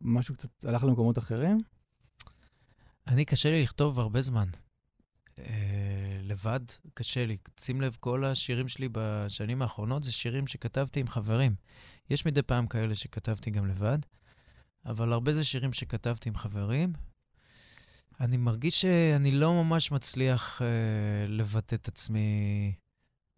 משהו 0.00 0.34
קצת 0.34 0.64
הלך 0.64 0.84
למקומות 0.84 1.18
אחרים? 1.18 1.58
אני, 3.06 3.24
קשה 3.24 3.50
לי 3.50 3.62
לכתוב 3.62 4.00
הרבה 4.00 4.22
זמן. 4.22 4.46
אה, 5.38 6.18
לבד 6.22 6.60
קשה 6.94 7.26
לי. 7.26 7.36
שים 7.60 7.80
לב, 7.80 7.96
כל 8.00 8.24
השירים 8.24 8.68
שלי 8.68 8.88
בשנים 8.92 9.62
האחרונות 9.62 10.02
זה 10.02 10.12
שירים 10.12 10.46
שכתבתי 10.46 11.00
עם 11.00 11.08
חברים. 11.08 11.54
יש 12.10 12.26
מדי 12.26 12.42
פעם 12.42 12.66
כאלה 12.66 12.94
שכתבתי 12.94 13.50
גם 13.50 13.66
לבד, 13.66 13.98
אבל 14.86 15.12
הרבה 15.12 15.34
זה 15.34 15.44
שירים 15.44 15.72
שכתבתי 15.72 16.28
עם 16.28 16.36
חברים. 16.36 16.92
אני 18.20 18.36
מרגיש 18.36 18.80
שאני 18.80 19.32
לא 19.32 19.64
ממש 19.64 19.92
מצליח 19.92 20.62
אה, 20.62 21.26
לבטא 21.28 21.74
את 21.74 21.88
עצמי 21.88 22.72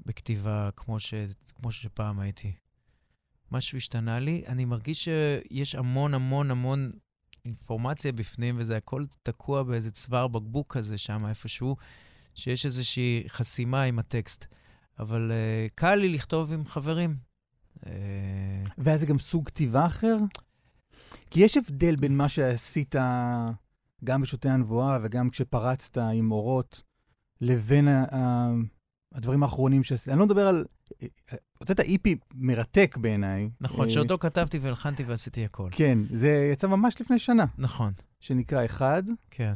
בכתיבה 0.06 0.70
כמו, 0.76 1.00
ש, 1.00 1.14
כמו 1.54 1.72
שפעם 1.72 2.20
הייתי. 2.20 2.52
משהו 3.50 3.79
השתנה 3.79 4.19
לי. 4.19 4.45
אני 4.47 4.65
מרגיש 4.65 5.05
שיש 5.05 5.75
המון 5.75 6.15
המון 6.15 6.50
המון 6.50 6.93
אינפורמציה 7.45 8.12
בפנים, 8.12 8.57
וזה 8.59 8.76
הכל 8.76 9.05
תקוע 9.23 9.62
באיזה 9.62 9.91
צוואר 9.91 10.29
בקבוק 10.29 10.76
כזה 10.76 10.99
שם 10.99 11.26
איפשהו, 11.26 11.76
שיש 12.35 12.67
איזושהי 12.67 13.25
חסימה 13.29 13.83
עם 13.83 13.99
הטקסט. 13.99 14.47
אבל 14.99 15.31
uh, 15.31 15.73
קל 15.75 15.95
לי 15.95 16.09
לכתוב 16.09 16.53
עם 16.53 16.67
חברים. 16.67 17.15
Uh, 17.76 17.88
ואז 18.79 19.00
זה 19.00 19.07
גם 19.07 19.19
סוג 19.19 19.47
כתיבה 19.47 19.87
אחר? 19.87 20.17
כי 21.31 21.41
יש 21.41 21.57
הבדל 21.57 21.97
בין 21.97 22.17
מה 22.17 22.29
שעשית 22.29 22.95
גם 24.05 24.23
בשוטי 24.23 24.49
הנבואה 24.49 24.99
וגם 25.03 25.31
כשפרצת 25.31 25.99
עם 25.99 26.33
אורות, 26.33 26.83
לבין 27.41 27.88
ה- 27.88 28.50
הדברים 29.15 29.43
האחרונים 29.43 29.85
שעשית. 29.85 30.09
אני 30.09 30.19
לא 30.19 30.26
מדבר 30.26 30.47
על... 30.47 30.65
הוצאת 31.58 31.80
איפי 31.80 32.16
מרתק 32.34 32.96
בעיניי. 33.00 33.50
נכון, 33.60 33.86
אה, 33.88 33.92
שאותו 33.92 34.18
כתבתי 34.18 34.58
והלחנתי 34.58 35.02
ועשיתי 35.02 35.44
הכל. 35.44 35.68
כן, 35.72 35.98
זה 36.10 36.48
יצא 36.52 36.66
ממש 36.66 37.00
לפני 37.00 37.18
שנה, 37.18 37.44
נכון, 37.58 37.92
שנקרא 38.20 38.64
אחד, 38.64 39.02
כן. 39.30 39.54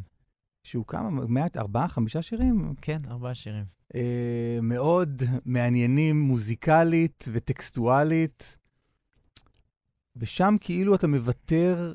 שהוא 0.64 0.84
כמה, 0.86 1.10
מעט, 1.10 1.56
ארבעה, 1.56 1.88
חמישה 1.88 2.22
שירים? 2.22 2.74
כן, 2.82 3.02
ארבעה 3.10 3.34
שירים. 3.34 3.64
אה, 3.94 4.58
מאוד 4.62 5.22
מעניינים 5.44 6.20
מוזיקלית 6.20 7.24
וטקסטואלית, 7.32 8.56
ושם 10.16 10.56
כאילו 10.60 10.94
אתה 10.94 11.06
מוותר, 11.06 11.94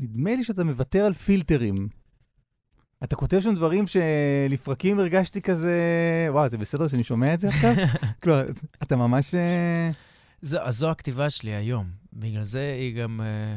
נדמה 0.00 0.36
לי 0.36 0.44
שאתה 0.44 0.64
מוותר 0.64 1.04
על 1.04 1.12
פילטרים. 1.12 1.88
אתה 3.04 3.16
כותב 3.16 3.40
שם 3.40 3.54
דברים 3.54 3.84
שלפרקים 3.86 4.98
הרגשתי 4.98 5.42
כזה, 5.42 5.74
וואו, 6.30 6.48
זה 6.48 6.58
בסדר 6.58 6.88
שאני 6.88 7.04
שומע 7.04 7.34
את 7.34 7.40
זה 7.40 7.48
עכשיו? 7.48 7.74
כלומר, 8.22 8.44
אתה 8.82 8.96
ממש... 8.96 9.34
אה, 9.34 9.90
זו, 10.42 10.58
אז 10.60 10.76
זו 10.76 10.90
הכתיבה 10.90 11.30
שלי 11.30 11.54
היום. 11.54 11.90
בגלל 12.12 12.44
זה 12.44 12.76
היא 12.78 12.96
גם... 12.96 13.20
אה, 13.20 13.56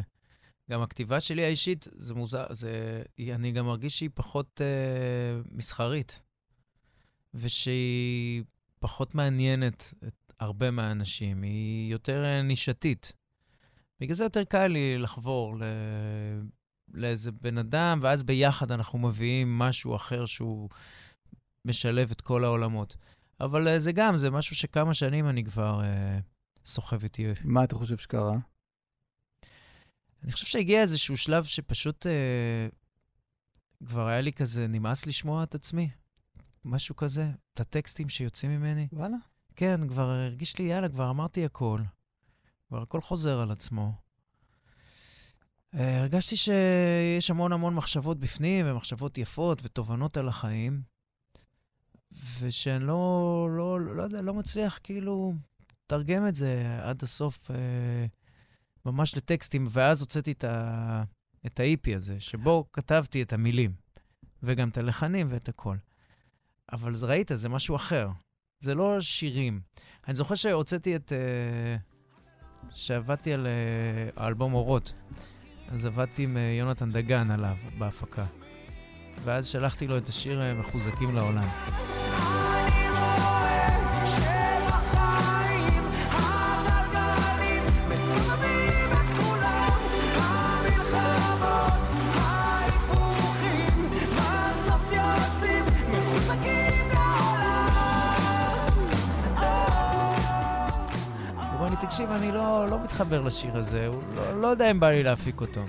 גם 0.69 0.81
הכתיבה 0.81 1.19
שלי 1.19 1.45
האישית, 1.45 1.87
זה 1.91 2.13
מוזר, 2.13 2.45
זה, 2.49 3.03
אני 3.19 3.51
גם 3.51 3.65
מרגיש 3.65 3.97
שהיא 3.97 4.09
פחות 4.13 4.61
אה, 4.61 5.41
מסחרית, 5.51 6.21
ושהיא 7.33 8.43
פחות 8.79 9.15
מעניינת 9.15 9.93
את 10.07 10.33
הרבה 10.39 10.71
מהאנשים, 10.71 11.41
היא 11.41 11.91
יותר 11.91 12.25
אה, 12.25 12.41
נישתית. 12.41 13.13
בגלל 13.99 14.15
זה 14.15 14.23
יותר 14.23 14.43
קל 14.43 14.67
לי 14.67 14.97
לחבור 14.97 15.57
ל... 15.59 15.63
לאיזה 16.93 17.31
בן 17.31 17.57
אדם, 17.57 17.99
ואז 18.01 18.23
ביחד 18.23 18.71
אנחנו 18.71 18.99
מביאים 18.99 19.59
משהו 19.59 19.95
אחר 19.95 20.25
שהוא 20.25 20.69
משלב 21.65 22.11
את 22.11 22.21
כל 22.21 22.43
העולמות. 22.43 22.95
אבל 23.39 23.67
אה, 23.67 23.79
זה 23.79 23.91
גם, 23.91 24.17
זה 24.17 24.31
משהו 24.31 24.55
שכמה 24.55 24.93
שנים 24.93 25.29
אני 25.29 25.43
כבר 25.43 25.81
אה, 25.83 26.19
סוחב 26.65 27.03
איתי. 27.03 27.25
מה 27.43 27.63
אתה 27.63 27.75
חושב 27.75 27.97
שקרה? 27.97 28.37
אני 30.23 30.31
חושב 30.31 30.45
שהגיע 30.45 30.81
איזשהו 30.81 31.17
שלב 31.17 31.43
שפשוט 31.43 32.07
אה, 32.07 32.67
כבר 33.87 34.07
היה 34.07 34.21
לי 34.21 34.33
כזה, 34.33 34.67
נמאס 34.67 35.07
לשמוע 35.07 35.43
את 35.43 35.55
עצמי. 35.55 35.89
משהו 36.65 36.95
כזה, 36.95 37.31
את 37.53 37.59
הטקסטים 37.59 38.09
שיוצאים 38.09 38.51
ממני. 38.51 38.87
וואלה. 38.93 39.17
כן, 39.55 39.87
כבר 39.87 40.09
הרגיש 40.09 40.57
לי, 40.57 40.65
יאללה, 40.65 40.89
כבר 40.89 41.09
אמרתי 41.09 41.45
הכל. 41.45 41.81
כבר 42.67 42.81
הכל 42.81 43.01
חוזר 43.01 43.39
על 43.39 43.51
עצמו. 43.51 43.93
אה, 45.75 46.01
הרגשתי 46.01 46.37
שיש 46.37 47.29
המון 47.29 47.51
המון 47.51 47.75
מחשבות 47.75 48.19
בפנים, 48.19 48.65
ומחשבות 48.69 49.17
יפות, 49.17 49.61
ותובנות 49.63 50.17
על 50.17 50.27
החיים, 50.27 50.81
ושאני 52.39 52.85
לא, 52.85 53.47
לא, 53.51 53.81
לא 53.81 54.03
יודע, 54.03 54.21
לא 54.21 54.33
מצליח 54.33 54.79
כאילו 54.83 55.33
לתרגם 55.85 56.27
את 56.27 56.35
זה 56.35 56.79
עד 56.81 57.03
הסוף 57.03 57.51
אה, 57.51 58.05
ממש 58.85 59.17
לטקסטים, 59.17 59.67
ואז 59.69 60.01
הוצאתי 60.01 60.31
את, 60.31 60.43
ה, 60.43 61.03
את 61.45 61.59
ה-EP 61.59 61.95
הזה, 61.95 62.19
שבו 62.19 62.65
כתבתי 62.73 63.21
את 63.21 63.33
המילים, 63.33 63.71
וגם 64.43 64.69
את 64.69 64.77
הלחנים 64.77 65.27
ואת 65.31 65.49
הכל. 65.49 65.75
אבל 66.71 66.93
זה, 66.93 67.05
ראית, 67.05 67.31
זה 67.33 67.49
משהו 67.49 67.75
אחר. 67.75 68.09
זה 68.59 68.75
לא 68.75 69.01
שירים. 69.01 69.61
אני 70.07 70.15
זוכר 70.15 70.35
שהוצאתי 70.35 70.95
את... 70.95 71.11
אה, 71.11 71.75
שעבדתי 72.71 73.33
על 73.33 73.47
אה, 73.47 74.23
האלבום 74.23 74.53
אורות. 74.53 74.93
אז 75.71 75.85
עבדתי 75.85 76.23
עם 76.23 76.37
אה, 76.37 76.41
יונתן 76.59 76.91
דגן 76.91 77.31
עליו, 77.31 77.55
בהפקה. 77.77 78.25
ואז 79.23 79.47
שלחתי 79.47 79.87
לו 79.87 79.97
את 79.97 80.09
השיר 80.09 80.41
אה, 80.41 80.53
מחוזקים 80.53 81.15
לעולם. 81.15 81.47
תקשיב, 101.99 102.11
אני 102.11 102.31
לא, 102.31 102.65
לא 102.69 102.83
מתחבר 102.83 103.21
לשיר 103.21 103.57
הזה, 103.57 103.87
הוא 103.87 104.03
לא, 104.15 104.41
לא 104.41 104.47
יודע 104.47 104.71
אם 104.71 104.79
בא 104.79 104.89
לי 104.89 105.03
להפיק 105.03 105.41
אותו. 105.41 105.61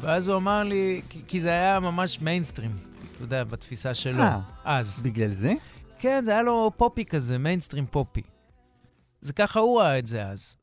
ואז 0.00 0.28
הוא 0.28 0.36
אמר 0.36 0.62
לי, 0.64 1.02
כי, 1.08 1.22
כי 1.26 1.40
זה 1.40 1.48
היה 1.48 1.80
ממש 1.80 2.20
מיינסטרים, 2.20 2.76
אתה 3.14 3.24
יודע, 3.24 3.44
בתפיסה 3.44 3.94
שלו. 3.94 4.22
אה. 4.22 4.40
אז. 4.64 5.02
בגלל 5.02 5.30
זה? 5.30 5.52
כן, 5.98 6.22
זה 6.24 6.30
היה 6.30 6.42
לו 6.42 6.70
פופי 6.76 7.04
כזה, 7.04 7.38
מיינסטרים 7.38 7.86
פופי. 7.86 8.22
זה 9.20 9.32
ככה 9.32 9.60
הוא 9.60 9.80
ראה 9.80 9.98
את 9.98 10.06
זה 10.06 10.26
אז. 10.26 10.56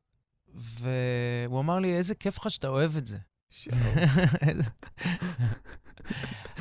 והוא 0.55 1.59
אמר 1.59 1.79
לי, 1.79 1.97
איזה 1.97 2.15
כיף 2.15 2.37
לך 2.37 2.51
שאתה 2.51 2.67
אוהב 2.67 2.97
את 2.97 3.07
זה. 3.07 3.17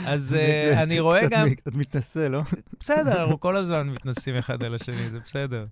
אז 0.07 0.35
אה, 0.35 0.83
אני 0.83 1.01
רואה 1.01 1.29
גם... 1.29 1.55
קצת 1.55 1.75
מתנשא, 1.75 2.29
לא? 2.31 2.42
בסדר, 2.81 3.23
אנחנו 3.23 3.40
כל 3.40 3.57
הזמן 3.57 3.88
מתנסים 3.88 4.37
אחד 4.37 4.64
על 4.64 4.75
השני, 4.75 5.11
זה 5.11 5.19
בסדר. 5.19 5.66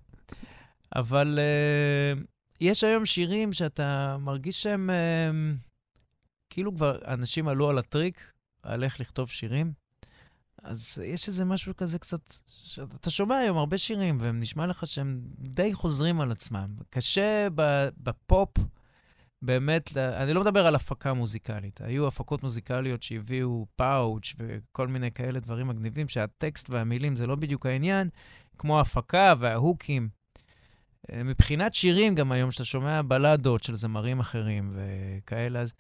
אבל 0.95 1.39
אה, 1.39 2.25
יש 2.61 2.85
היום 2.85 3.07
שירים 3.07 3.53
שאתה 3.53 4.17
מרגיש 4.21 4.63
שהם... 4.63 4.91
אה, 4.91 5.61
כאילו 6.51 6.75
כבר 6.75 6.99
אנשים 7.07 7.49
עלו 7.49 7.71
על 7.71 7.79
הטריק, 7.79 8.33
על 8.63 8.85
איך 8.85 9.01
לכתוב 9.01 9.31
שירים. 9.31 9.73
אז 10.63 11.03
יש 11.07 11.29
איזה 11.29 11.45
משהו 11.45 11.77
כזה 11.77 11.99
קצת... 11.99 12.35
שאתה 12.47 13.11
שומע 13.11 13.37
היום 13.37 13.57
הרבה 13.57 13.79
שירים, 13.79 14.19
והם 14.21 14.41
נשמע 14.41 14.67
לך 14.67 14.87
שהם 14.87 15.21
די 15.39 15.75
חוזרים 15.75 16.21
על 16.21 16.33
עצמם. 16.33 16.77
קשה 16.91 17.49
בפופ, 17.97 18.51
באמת, 19.43 19.97
אני 19.97 20.33
לא 20.33 20.41
מדבר 20.41 20.67
על 20.67 20.75
הפקה 20.75 21.15
מוזיקלית. 21.15 21.81
היו 21.81 22.07
הפקות 22.09 22.43
מוזיקליות 22.43 23.03
שהביאו 23.03 23.67
פאנץ' 23.77 24.35
וכל 24.39 24.89
מיני 24.89 25.11
כאלה 25.11 25.41
דברים 25.41 25.69
מגניבים, 25.69 26.09
שהטקסט 26.09 26.71
והמילים 26.71 27.17
זה 27.17 27.27
לא 27.27 27.35
בדיוק 27.35 27.67
העניין, 27.67 28.09
כמו 28.59 28.79
ההפקה 28.79 29.35
וההוקים. 29.39 30.09
אה, 31.13 31.23
מבחינת 31.23 31.75
שירים, 31.75 32.15
גם 32.15 32.33
היום, 32.33 32.51
שאתה 32.51 32.65
שומע 32.65 33.03
בלדות 33.03 33.63
של 33.63 33.75
זמרים 33.75 34.21
אחרים 34.21 34.77
וכאלה, 34.77 35.61
אז 35.61 35.73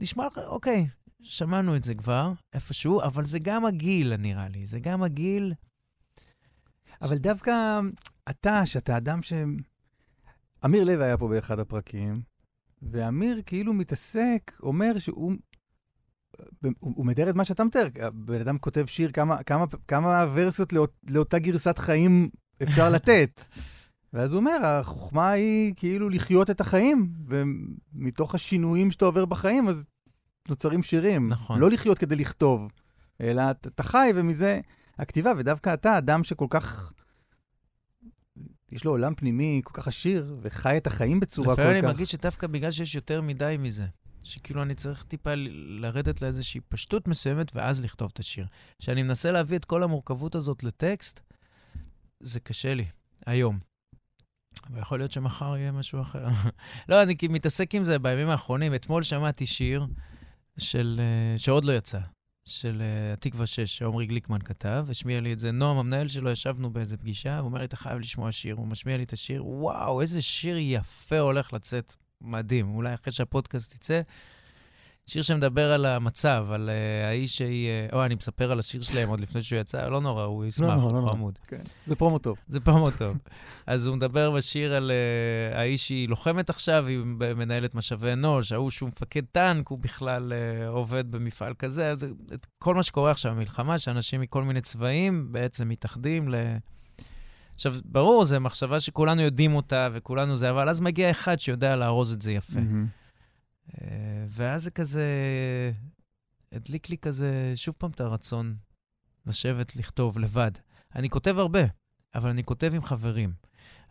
נשמע 0.00 0.26
לך, 0.26 0.38
אוקיי, 0.38 0.86
שמענו 1.22 1.76
את 1.76 1.84
זה 1.84 1.94
כבר 1.94 2.32
איפשהו, 2.52 3.02
אבל 3.02 3.24
זה 3.24 3.38
גם 3.38 3.64
הגיל, 3.64 4.16
נראה 4.16 4.48
לי. 4.48 4.66
זה 4.66 4.80
גם 4.80 5.02
הגיל... 5.02 5.54
אבל 7.02 7.16
דווקא 7.18 7.80
אתה, 8.30 8.66
שאתה 8.66 8.96
אדם 8.96 9.22
ש... 9.22 9.32
אמיר 10.64 10.84
לב 10.84 11.00
היה 11.00 11.18
פה 11.18 11.28
באחד 11.28 11.58
הפרקים, 11.58 12.22
ואמיר 12.82 13.42
כאילו 13.46 13.72
מתעסק, 13.72 14.52
אומר 14.62 14.98
שהוא... 14.98 15.32
הוא, 16.62 16.92
הוא 16.96 17.06
מתאר 17.06 17.30
את 17.30 17.34
מה 17.34 17.44
שאתה 17.44 17.64
מתאר. 17.64 17.86
הבן 18.00 18.40
אדם 18.40 18.58
כותב 18.58 18.86
שיר, 18.86 19.10
כמה, 19.10 19.42
כמה, 19.42 19.64
כמה 19.88 20.26
ורסיות 20.34 20.72
לאות, 20.72 20.92
לאותה 21.10 21.38
גרסת 21.38 21.78
חיים 21.78 22.28
אפשר 22.62 22.90
לתת. 22.90 23.40
ואז 24.12 24.30
הוא 24.32 24.38
אומר, 24.38 24.66
החוכמה 24.66 25.30
היא 25.30 25.74
כאילו 25.76 26.08
לחיות 26.08 26.50
את 26.50 26.60
החיים, 26.60 27.12
ומתוך 27.26 28.34
השינויים 28.34 28.90
שאתה 28.90 29.04
עובר 29.04 29.24
בחיים, 29.24 29.68
אז 29.68 29.86
נוצרים 30.48 30.82
שירים. 30.82 31.28
נכון. 31.28 31.60
לא 31.60 31.70
לחיות 31.70 31.98
כדי 31.98 32.16
לכתוב, 32.16 32.68
אלא 33.20 33.50
אתה 33.50 33.82
חי, 33.82 34.10
ומזה 34.14 34.60
הכתיבה, 34.98 35.32
ודווקא 35.38 35.74
אתה, 35.74 35.98
אדם 35.98 36.24
שכל 36.24 36.46
כך... 36.50 36.92
יש 38.72 38.84
לו 38.84 38.90
עולם 38.90 39.14
פנימי 39.14 39.60
כל 39.64 39.74
כך 39.74 39.88
עשיר, 39.88 40.36
וחי 40.42 40.76
את 40.76 40.86
החיים 40.86 41.20
בצורה 41.20 41.46
כל 41.46 41.52
כך... 41.54 41.58
לפעמים 41.58 41.76
אני 41.76 41.86
מרגיש 41.86 42.10
שדווקא 42.10 42.46
בגלל 42.46 42.70
שיש 42.70 42.94
יותר 42.94 43.22
מדי 43.22 43.56
מזה. 43.58 43.86
שכאילו 44.24 44.62
אני 44.62 44.74
צריך 44.74 45.04
טיפה 45.04 45.30
לרדת 45.80 46.22
לאיזושהי 46.22 46.60
פשטות 46.68 47.08
מסוימת, 47.08 47.56
ואז 47.56 47.80
לכתוב 47.80 48.10
את 48.12 48.18
השיר. 48.18 48.46
כשאני 48.78 49.02
מנסה 49.02 49.30
להביא 49.30 49.56
את 49.56 49.64
כל 49.64 49.82
המורכבות 49.82 50.34
הזאת 50.34 50.64
לטקסט, 50.64 51.20
זה 52.20 52.40
קשה 52.40 52.74
לי, 52.74 52.84
היום. 53.26 53.69
ויכול 54.72 54.98
להיות 54.98 55.12
שמחר 55.12 55.56
יהיה 55.56 55.72
משהו 55.72 56.00
אחר. 56.00 56.28
לא, 56.88 57.02
אני 57.02 57.16
מתעסק 57.28 57.74
עם 57.74 57.84
זה 57.84 57.98
בימים 57.98 58.28
האחרונים. 58.28 58.74
אתמול 58.74 59.02
שמעתי 59.02 59.46
שיר 59.46 59.86
של, 60.58 61.00
אה, 61.02 61.38
שעוד 61.38 61.64
לא 61.64 61.72
יצא, 61.72 62.00
של 62.44 62.82
אה, 62.82 63.12
התקווה 63.12 63.46
6, 63.46 63.78
שעמרי 63.78 64.06
גליקמן 64.06 64.38
כתב, 64.38 64.86
השמיע 64.90 65.20
לי 65.20 65.32
את 65.32 65.38
זה. 65.38 65.52
נועם, 65.52 65.76
המנהל 65.76 66.08
שלו, 66.08 66.30
ישבנו 66.30 66.70
באיזה 66.70 66.96
פגישה, 66.96 67.38
הוא 67.38 67.46
אומר 67.46 67.58
לי, 67.58 67.64
אתה 67.64 67.76
חייב 67.76 67.98
לשמוע 67.98 68.32
שיר. 68.32 68.54
הוא 68.54 68.66
משמיע 68.66 68.96
לי 68.96 69.02
את 69.02 69.12
השיר, 69.12 69.46
וואו, 69.46 70.00
איזה 70.00 70.22
שיר 70.22 70.56
יפה 70.58 71.18
הולך 71.18 71.52
לצאת. 71.52 71.94
מדהים. 72.20 72.74
אולי 72.74 72.94
אחרי 72.94 73.12
שהפודקאסט 73.12 73.74
יצא, 73.74 74.00
שיר 75.06 75.22
שמדבר 75.22 75.72
על 75.72 75.86
המצב, 75.86 76.46
על 76.50 76.70
uh, 76.70 77.06
האיש 77.06 77.36
שהיא... 77.36 77.68
Uh, 77.90 77.94
או, 77.94 78.04
אני 78.04 78.14
מספר 78.14 78.52
על 78.52 78.58
השיר 78.58 78.82
שלהם 78.82 79.08
עוד 79.08 79.20
לפני 79.20 79.42
שהוא 79.42 79.58
יצא, 79.58 79.88
לא 79.88 80.00
נורא, 80.00 80.24
הוא 80.24 80.44
ישמח, 80.44 80.66
נורא, 80.66 80.76
לא 80.76 80.82
הוא 80.82 80.92
נורא. 80.92 81.12
חמוד. 81.12 81.38
כן, 81.46 81.62
זה 81.84 81.96
פרומו 81.96 82.18
טוב. 82.18 82.38
זה 82.48 82.60
פרומו 82.60 82.90
טוב. 82.90 83.18
אז 83.66 83.86
הוא 83.86 83.96
מדבר 83.96 84.30
בשיר 84.30 84.74
על 84.74 84.90
uh, 84.90 85.56
האיש 85.56 85.86
שהיא 85.86 86.08
לוחמת 86.08 86.50
עכשיו, 86.50 86.86
היא 86.86 86.98
מנהלת 87.36 87.74
משאבי 87.74 88.12
אנוש, 88.12 88.52
ההוא 88.52 88.70
שהוא 88.70 88.88
מפקד 88.88 89.22
טנק, 89.32 89.68
הוא 89.68 89.78
בכלל 89.78 90.32
עובד 90.68 91.10
במפעל 91.10 91.54
כזה. 91.58 91.90
אז 91.90 92.06
את 92.34 92.46
כל 92.58 92.74
מה 92.74 92.82
שקורה 92.82 93.10
עכשיו 93.10 93.32
במלחמה, 93.32 93.78
שאנשים 93.78 94.20
מכל 94.20 94.44
מיני 94.44 94.60
צבעים 94.60 95.32
בעצם 95.32 95.68
מתאחדים 95.68 96.28
ל... 96.28 96.34
עכשיו, 97.54 97.74
ברור, 97.84 98.24
זו 98.24 98.40
מחשבה 98.40 98.80
שכולנו 98.80 99.22
יודעים 99.22 99.54
אותה 99.54 99.88
וכולנו 99.92 100.36
זה, 100.36 100.50
אבל 100.50 100.68
אז 100.68 100.80
מגיע 100.80 101.10
אחד 101.10 101.40
שיודע 101.40 101.76
לארוז 101.76 102.12
את 102.12 102.22
זה 102.22 102.32
יפה. 102.32 102.60
מהמם. 102.60 102.99
אה, 103.68 104.24
ואז 104.28 104.62
זה 104.62 104.70
כזה, 104.70 105.06
הדליק 106.52 106.90
לי 106.90 106.98
כזה, 106.98 107.52
שוב 107.54 107.74
פעם 107.78 107.90
את 107.90 108.00
הרצון 108.00 108.56
לשבת, 109.26 109.76
לכתוב 109.76 110.18
לבד. 110.18 110.50
אני 110.94 111.10
כותב 111.10 111.38
הרבה, 111.38 111.60
אבל 112.14 112.30
אני 112.30 112.44
כותב 112.44 112.72
עם 112.74 112.82
חברים. 112.82 113.32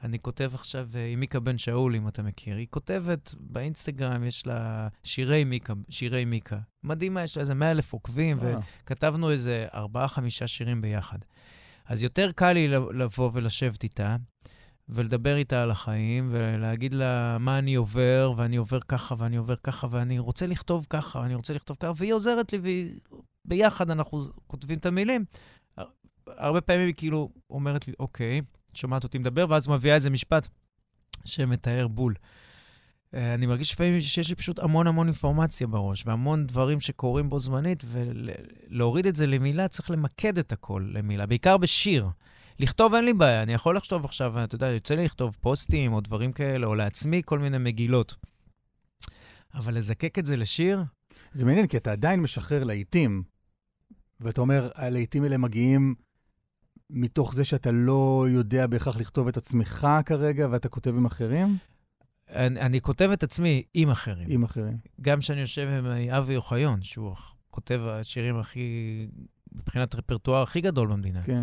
אני 0.04 0.20
כותב 0.20 0.52
עכשיו 0.54 0.90
אה, 0.96 1.06
עם 1.06 1.20
מיקה 1.20 1.40
בן 1.40 1.58
שאול, 1.58 1.96
אם 1.96 2.08
אתה 2.08 2.24
מכיר. 2.24 2.56
היא 2.56 2.68
כותבת 2.70 3.34
באינסטגרם, 3.40 4.24
יש 4.24 4.48
לה 4.48 4.88
שירי 5.04 5.44
מיקה, 5.44 5.74
שירי 5.90 6.26
מיקה. 6.26 6.60
מדהימה, 6.84 7.24
יש 7.24 7.38
לה 7.38 7.42
איזה 7.42 7.54
100 7.54 7.72
אלף 7.72 7.94
עוקבים, 7.94 8.38
אה. 8.40 8.60
וכתבנו 8.84 9.32
איזה 9.32 9.68
ארבעה-חמישה 9.74 10.48
שירים 10.48 10.82
ביחד. 10.82 11.18
אז 11.86 12.04
יותר 12.04 12.32
קל 12.32 12.54
לי 12.54 12.68
לבוא 12.68 13.32
ולשבת 13.34 13.84
איתה, 13.84 14.16
ולדבר 14.90 15.36
איתה 15.36 15.64
על 15.64 15.72
החיים, 15.72 16.30
ולהגיד 16.32 16.94
לה 16.94 17.38
מה 17.40 17.60
אני 17.60 17.76
עובר, 17.76 18.34
ואני 18.38 18.56
עובר 18.56 18.80
ככה, 18.80 19.16
ואני 19.18 19.38
עובר 19.38 19.56
ככה, 19.64 19.88
ואני 19.92 20.20
רוצה 20.20 20.48
לכתוב 20.48 20.88
ככה, 20.90 21.20
ואני 21.20 21.36
רוצה 21.36 21.54
לכתוב 21.54 21.78
ככה, 21.80 21.92
והיא 21.96 22.14
עוזרת 22.14 22.54
לי, 22.54 22.90
וביחד 23.46 23.92
אנחנו 23.92 24.24
כותבים 24.48 24.78
את 24.78 24.86
המילים. 24.86 25.26
הרבה 26.28 26.62
פעמים 26.62 26.88
היא 26.88 26.96
כאילו 26.98 27.30
אומרת 27.50 27.88
לי, 27.88 27.94
אוקיי, 28.00 28.42
שומעת 28.74 29.04
אותי 29.04 29.18
מדבר, 29.18 29.46
ואז 29.50 29.68
מביאה 29.68 29.96
איזה 29.96 30.10
משפט 30.10 30.48
שמתאר 31.26 31.88
בול. 31.88 32.14
אה, 33.14 33.34
אני 33.34 33.46
מרגיש 33.46 33.74
לפעמים 33.74 34.02
שיש 34.02 34.30
לי 34.30 34.36
פשוט 34.36 34.60
המון 34.60 34.88
המון 34.88 35.08
אינפורמציה 35.08 35.68
בראש, 35.68 36.04
והמון 36.06 36.48
דברים 36.48 36.82
שקורים 36.82 37.30
בו 37.30 37.40
זמנית, 37.40 37.84
ולהוריד 37.88 39.06
את 39.06 39.16
זה 39.16 39.28
למילה, 39.28 39.68
צריך 39.68 39.92
למקד 39.92 40.38
את 40.38 40.52
הכל 40.52 40.86
למילה, 40.94 41.26
בעיקר 41.26 41.58
בשיר. 41.58 42.08
לכתוב 42.60 42.94
אין 42.94 43.06
לי 43.06 43.14
בעיה, 43.14 43.44
אני 43.44 43.54
יכול 43.54 43.78
לכתוב 43.78 44.06
עכשיו, 44.06 44.44
אתה 44.44 44.56
יודע, 44.56 44.68
יוצא 44.68 44.96
לי 44.96 45.06
לכתוב 45.06 45.38
פוסטים 45.42 45.94
או 45.94 46.02
דברים 46.02 46.32
כאלה, 46.32 46.68
או 46.68 46.76
לעצמי 46.76 47.22
כל 47.26 47.40
מיני 47.40 47.58
מגילות. 47.58 48.16
אבל 49.54 49.78
לזקק 49.78 50.20
את 50.20 50.26
זה 50.26 50.38
לשיר, 50.38 50.84
זה 51.32 51.46
מעניין, 51.46 51.68
כי 51.68 51.78
אתה 51.78 51.92
עדיין 51.92 52.22
משחרר 52.22 52.64
להיטים, 52.64 53.24
ואתה 54.20 54.42
אומר, 54.42 54.70
הלהיטים 54.76 55.24
האלה 55.24 55.38
מגיעים 55.38 55.96
מתוך 56.90 57.34
זה 57.34 57.46
שאתה 57.46 57.72
לא 57.72 58.26
יודע 58.30 58.68
בהכרח 58.68 58.98
לכתוב 58.98 59.28
את 59.28 59.38
עצמך 59.38 59.88
כרגע, 60.06 60.48
ואתה 60.52 60.70
כותב 60.70 60.96
עם 60.96 61.06
אחרים? 61.06 61.58
אני, 62.30 62.62
אני 62.62 62.82
כותב 62.82 63.10
את 63.14 63.24
עצמי 63.24 63.64
עם 63.74 63.90
אחרים. 63.90 64.28
עם 64.30 64.44
אחרים. 64.44 64.78
גם 65.02 65.20
כשאני 65.20 65.42
יושב 65.42 65.68
עם 65.68 65.86
אבי 66.10 66.36
אוחיון, 66.36 66.82
שהוא 66.82 67.16
כותב 67.50 67.82
השירים 67.84 68.38
הכי, 68.38 69.08
מבחינת 69.52 69.96
רפרטואר 69.96 70.42
הכי 70.42 70.62
גדול 70.62 70.88
במדינה. 70.88 71.22
כן. 71.24 71.42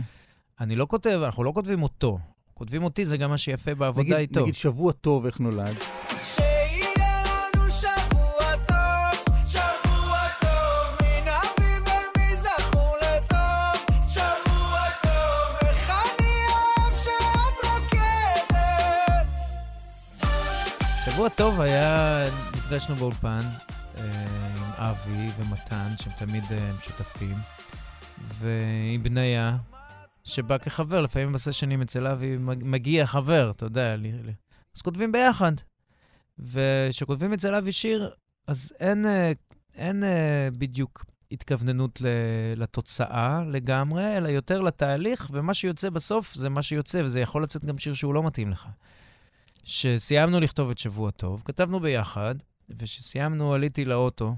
אני 0.60 0.76
לא 0.76 0.86
כותב, 0.90 1.20
אנחנו 1.24 1.44
לא 1.44 1.52
כותבים 1.54 1.82
אותו. 1.82 2.18
כותבים 2.54 2.84
אותי, 2.84 3.06
זה 3.06 3.16
גם 3.16 3.30
מה 3.30 3.38
שיפה 3.38 3.74
בעבודה 3.74 4.02
נגיד, 4.02 4.16
איתו. 4.18 4.40
נגיד 4.40 4.54
שבוע 4.54 4.92
טוב, 4.92 5.26
איך 5.26 5.40
נולד? 5.40 5.76
שיהיה 6.18 6.88
לנו 7.24 7.70
שבוע 7.70 8.56
טוב, 8.66 9.34
שבוע 9.46 10.18
טוב, 10.40 10.96
מן 11.02 11.28
אביב 11.28 11.82
ומזכור 11.88 12.96
לטוב, 12.96 13.96
שבוע 14.08 14.80
טוב, 15.02 15.68
איך 15.68 15.90
אני 15.90 16.28
אוהב 16.48 16.94
שאת 17.04 17.64
רוקדת. 17.64 19.40
שבוע 21.04 21.28
טוב 21.28 21.60
היה, 21.60 22.24
נפגשנו 22.56 22.94
באולפן 22.94 23.42
אה, 23.98 24.02
עם 24.56 24.72
אבי 24.76 25.30
ומתן, 25.38 25.88
שהם 26.02 26.12
תמיד 26.18 26.44
אה, 26.50 26.70
שותפים, 26.80 27.36
ועם 28.38 29.02
בניה, 29.02 29.56
שבא 30.26 30.58
כחבר, 30.58 31.00
לפעמים 31.00 31.32
בסשנים 31.32 31.82
אצל 31.82 32.06
אבי 32.06 32.36
מג- 32.36 32.64
מגיע 32.64 33.06
חבר, 33.06 33.50
אתה 33.50 33.64
יודע, 33.66 33.96
לי- 33.96 34.12
לי- 34.12 34.32
אז 34.76 34.82
כותבים 34.82 35.12
ביחד. 35.12 35.52
וכשכותבים 36.38 37.32
אצל 37.32 37.54
אבי 37.54 37.72
שיר, 37.72 38.10
אז 38.46 38.72
אין, 38.80 39.06
אה, 39.06 39.32
אין 39.76 40.04
אה, 40.04 40.48
בדיוק 40.58 41.04
התכווננות 41.32 42.02
לתוצאה 42.56 43.42
לגמרי, 43.50 44.16
אלא 44.16 44.28
יותר 44.28 44.60
לתהליך, 44.60 45.30
ומה 45.32 45.54
שיוצא 45.54 45.90
בסוף 45.90 46.34
זה 46.34 46.48
מה 46.48 46.62
שיוצא, 46.62 47.02
וזה 47.04 47.20
יכול 47.20 47.42
לצאת 47.42 47.64
גם 47.64 47.78
שיר 47.78 47.94
שהוא 47.94 48.14
לא 48.14 48.22
מתאים 48.22 48.50
לך. 48.50 48.68
כשסיימנו 49.62 50.40
לכתוב 50.40 50.70
את 50.70 50.78
שבוע 50.78 51.10
טוב, 51.10 51.42
כתבנו 51.44 51.80
ביחד, 51.80 52.34
וכשסיימנו 52.68 53.54
עליתי 53.54 53.84
לאוטו, 53.84 54.36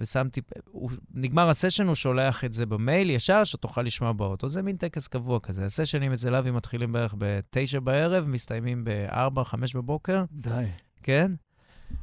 ושמתי, 0.00 0.40
הוא, 0.64 0.90
נגמר 1.14 1.48
הסשן, 1.48 1.86
הוא 1.86 1.94
שולח 1.94 2.44
את 2.44 2.52
זה 2.52 2.66
במייל 2.66 3.10
ישר, 3.10 3.44
שתוכל 3.44 3.82
לשמוע 3.82 4.12
באוטו. 4.12 4.48
זה 4.48 4.62
מין 4.62 4.76
טקס 4.76 5.08
קבוע 5.08 5.40
כזה. 5.40 5.66
הסשנים 5.66 6.12
אצל 6.12 6.34
אבי 6.34 6.50
מתחילים 6.50 6.92
בערך 6.92 7.14
בתשע 7.18 7.80
בערב, 7.80 8.26
מסתיימים 8.26 8.84
בארבע, 8.84 9.44
חמש 9.44 9.76
בבוקר, 9.76 10.24
די. 10.32 10.64
כן? 11.02 11.32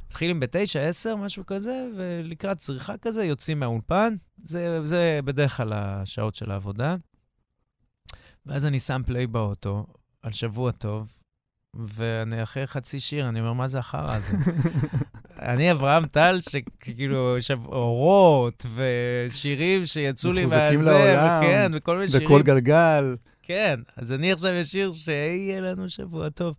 מתחילים 0.07 0.39
בתשע, 0.39 0.79
עשר, 0.79 1.15
משהו 1.15 1.45
כזה, 1.45 1.89
ולקראת 1.97 2.57
צריכה 2.57 2.97
כזה 2.97 3.23
יוצאים 3.25 3.59
מהאולפן. 3.59 4.13
זה, 4.43 4.83
זה 4.83 5.19
בדרך 5.25 5.57
כלל 5.57 5.73
השעות 5.73 6.35
של 6.35 6.51
העבודה. 6.51 6.95
ואז 8.45 8.65
אני 8.65 8.79
שם 8.79 9.01
פליי 9.05 9.27
באוטו 9.27 9.87
על 10.21 10.31
שבוע 10.31 10.71
טוב, 10.71 11.11
ואני 11.73 12.43
אחרי 12.43 12.67
חצי 12.67 12.99
שיר, 12.99 13.29
אני 13.29 13.39
אומר, 13.39 13.53
מה 13.53 13.67
זה 13.67 13.79
החרא 13.79 14.13
הזה? 14.15 14.37
אני 15.41 15.71
אברהם 15.71 16.05
טל, 16.05 16.39
שכאילו, 16.49 17.37
יש 17.37 17.51
אורות 17.51 18.65
ושירים 18.75 19.85
שיצאו 19.85 20.31
לי 20.31 20.45
מחוזקים 20.45 20.79
מהזה, 20.79 20.91
לעולם, 20.91 21.43
וכן, 21.43 21.71
וכל 21.75 21.95
מיני 21.95 22.07
שירים. 22.07 22.27
וכל 22.27 22.41
גלגל. 22.41 23.15
כן, 23.43 23.79
אז 23.95 24.11
אני 24.11 24.31
עכשיו 24.31 24.61
אשיר 24.61 24.91
שיהיה 24.93 25.61
לנו 25.61 25.89
שבוע 25.89 26.29
טוב. 26.29 26.55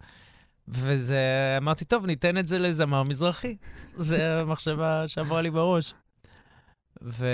וזה, 0.68 1.18
אמרתי, 1.58 1.84
טוב, 1.84 2.06
ניתן 2.06 2.38
את 2.38 2.48
זה 2.48 2.58
לזמר 2.58 3.02
מזרחי. 3.02 3.56
זו 3.96 4.16
המחשבה 4.16 5.08
שעברה 5.08 5.42
לי 5.42 5.50
בראש. 5.50 5.94
ו... 7.02 7.26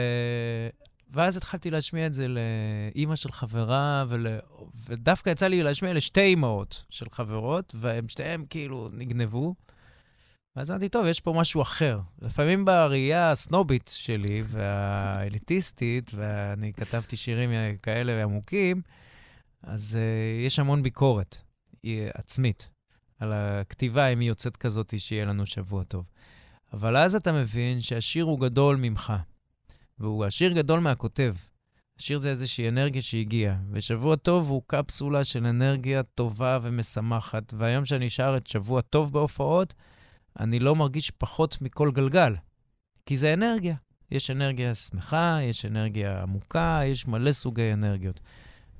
ואז 1.12 1.36
התחלתי 1.36 1.70
להשמיע 1.70 2.06
את 2.06 2.14
זה 2.14 2.26
לאימא 2.28 3.16
של 3.16 3.32
חברה, 3.32 4.04
ול... 4.08 4.26
ודווקא 4.88 5.30
יצא 5.30 5.46
לי 5.46 5.62
להשמיע 5.62 5.92
לשתי 5.92 6.20
אימהות 6.20 6.84
של 6.90 7.06
חברות, 7.10 7.74
והן 7.80 8.08
שתיהן 8.08 8.44
כאילו 8.50 8.88
נגנבו. 8.92 9.54
ואז 10.56 10.70
אמרתי, 10.70 10.88
טוב, 10.88 11.06
יש 11.06 11.20
פה 11.20 11.32
משהו 11.36 11.62
אחר. 11.62 12.00
לפעמים 12.22 12.64
בראייה 12.64 13.30
הסנובית 13.30 13.90
שלי 13.94 14.42
והאליטיסטית, 14.46 16.10
ואני 16.14 16.72
כתבתי 16.72 17.16
שירים 17.16 17.50
כאלה 17.82 18.22
עמוקים, 18.22 18.82
אז 19.62 19.98
uh, 19.98 20.46
יש 20.46 20.58
המון 20.58 20.82
ביקורת 20.82 21.38
היא 21.82 22.08
עצמית 22.14 22.70
על 23.18 23.32
הכתיבה, 23.32 24.06
אם 24.06 24.20
היא 24.20 24.28
יוצאת 24.28 24.56
כזאת, 24.56 24.94
שיהיה 24.98 25.24
לנו 25.24 25.46
שבוע 25.46 25.84
טוב. 25.84 26.08
אבל 26.72 26.96
אז 26.96 27.14
אתה 27.14 27.32
מבין 27.32 27.80
שהשיר 27.80 28.24
הוא 28.24 28.40
גדול 28.40 28.76
ממך, 28.76 29.12
והוא 29.98 30.24
השיר 30.24 30.52
גדול 30.52 30.80
מהכותב. 30.80 31.34
השיר 31.98 32.18
זה 32.18 32.30
איזושהי 32.30 32.68
אנרגיה 32.68 33.02
שהגיעה, 33.02 33.56
ושבוע 33.70 34.16
טוב 34.16 34.48
הוא 34.48 34.62
קפסולה 34.66 35.24
של 35.24 35.46
אנרגיה 35.46 36.02
טובה 36.02 36.58
ומשמחת, 36.62 37.54
והיום 37.56 37.84
שאני 37.84 38.10
שר 38.10 38.34
את 38.36 38.46
שבוע 38.46 38.80
טוב 38.80 39.12
בהופעות, 39.12 39.74
אני 40.40 40.58
לא 40.58 40.76
מרגיש 40.76 41.10
פחות 41.10 41.58
מכל 41.60 41.90
גלגל, 41.90 42.34
כי 43.06 43.16
זה 43.16 43.34
אנרגיה. 43.34 43.74
יש 44.10 44.30
אנרגיה 44.30 44.74
שמחה, 44.74 45.38
יש 45.42 45.64
אנרגיה 45.64 46.22
עמוקה, 46.22 46.80
יש 46.84 47.06
מלא 47.06 47.32
סוגי 47.32 47.72
אנרגיות. 47.72 48.20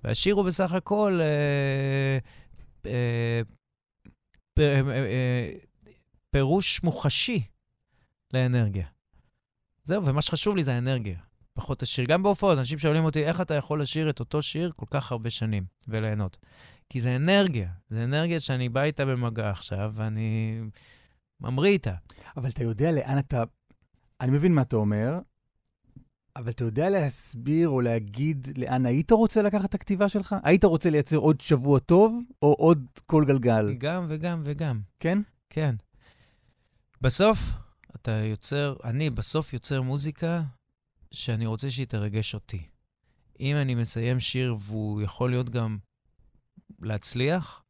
והשיר 0.05 0.35
הוא 0.35 0.45
בסך 0.45 0.73
הכל 0.73 1.21
אה, 1.23 2.19
אה, 2.87 3.41
פ, 4.55 4.59
אה, 4.59 4.81
אה, 4.89 5.53
פירוש 6.31 6.83
מוחשי 6.83 7.43
לאנרגיה. 8.33 8.87
זהו, 9.85 10.07
ומה 10.07 10.23
שחשוב 10.23 10.57
לי 10.57 10.63
זה 10.63 10.75
האנרגיה, 10.75 11.19
פחות 11.55 11.83
השיר. 11.83 12.05
גם 12.05 12.23
בהופעות, 12.23 12.59
אנשים 12.59 12.79
שואלים 12.79 13.05
אותי, 13.05 13.25
איך 13.25 13.41
אתה 13.41 13.55
יכול 13.55 13.83
לשיר 13.83 14.11
את 14.11 14.21
אותו 14.21 14.43
שיר 14.43 14.73
כל 14.77 14.87
כך 14.91 15.13
הרבה 15.13 15.31
שנים 15.31 15.65
וליהנות? 15.89 16.39
כי 16.89 17.01
זה 17.01 17.17
אנרגיה, 17.17 17.69
זה 17.89 18.05
אנרגיה 18.05 18.41
שאני 18.41 18.69
בא 18.69 18.83
איתה 18.83 19.05
במגע 19.05 19.51
עכשיו, 19.51 19.93
ואני 19.95 20.61
ממריא 21.41 21.73
איתה. 21.73 21.95
אבל 22.37 22.49
אתה 22.49 22.63
יודע 22.63 22.93
לאן 22.93 23.19
אתה... 23.19 23.45
אני 24.21 24.31
מבין 24.33 24.55
מה 24.55 24.63
אתה 24.63 24.77
אומר, 24.77 25.19
אבל 26.37 26.51
אתה 26.51 26.65
יודע 26.65 26.91
להסביר 26.91 27.69
או 27.69 27.81
להגיד 27.81 28.49
לאן 28.57 28.87
היית 28.87 29.11
רוצה 29.11 29.43
לקחת 29.43 29.65
את 29.65 29.75
הכתיבה 29.75 30.09
שלך? 30.09 30.37
היית 30.43 30.65
רוצה 30.65 30.91
לייצר 30.91 31.17
עוד 31.17 31.41
שבוע 31.41 31.79
טוב, 31.79 32.23
או 32.43 32.53
עוד 32.59 32.87
כל 33.07 33.25
גלגל? 33.27 33.75
גם 33.75 34.07
וגם 34.09 34.43
וגם. 34.45 34.81
כן? 34.99 35.19
כן. 35.51 35.75
בסוף, 37.01 37.39
אתה 37.97 38.11
יוצר, 38.11 38.77
אני 38.85 39.11
בסוף 39.11 39.53
יוצר 39.53 39.83
מוזיקה 39.83 40.43
שאני 41.13 41.47
רוצה 41.47 41.71
שהיא 41.71 41.87
תרגש 41.87 42.35
אותי. 42.35 42.63
אם 43.41 43.57
אני 43.57 43.75
מסיים 43.75 44.21
שיר 44.21 44.57
והוא 44.61 45.03
יכול 45.03 45.31
להיות 45.31 45.51
גם 45.51 45.79
להצליח, 46.81 47.63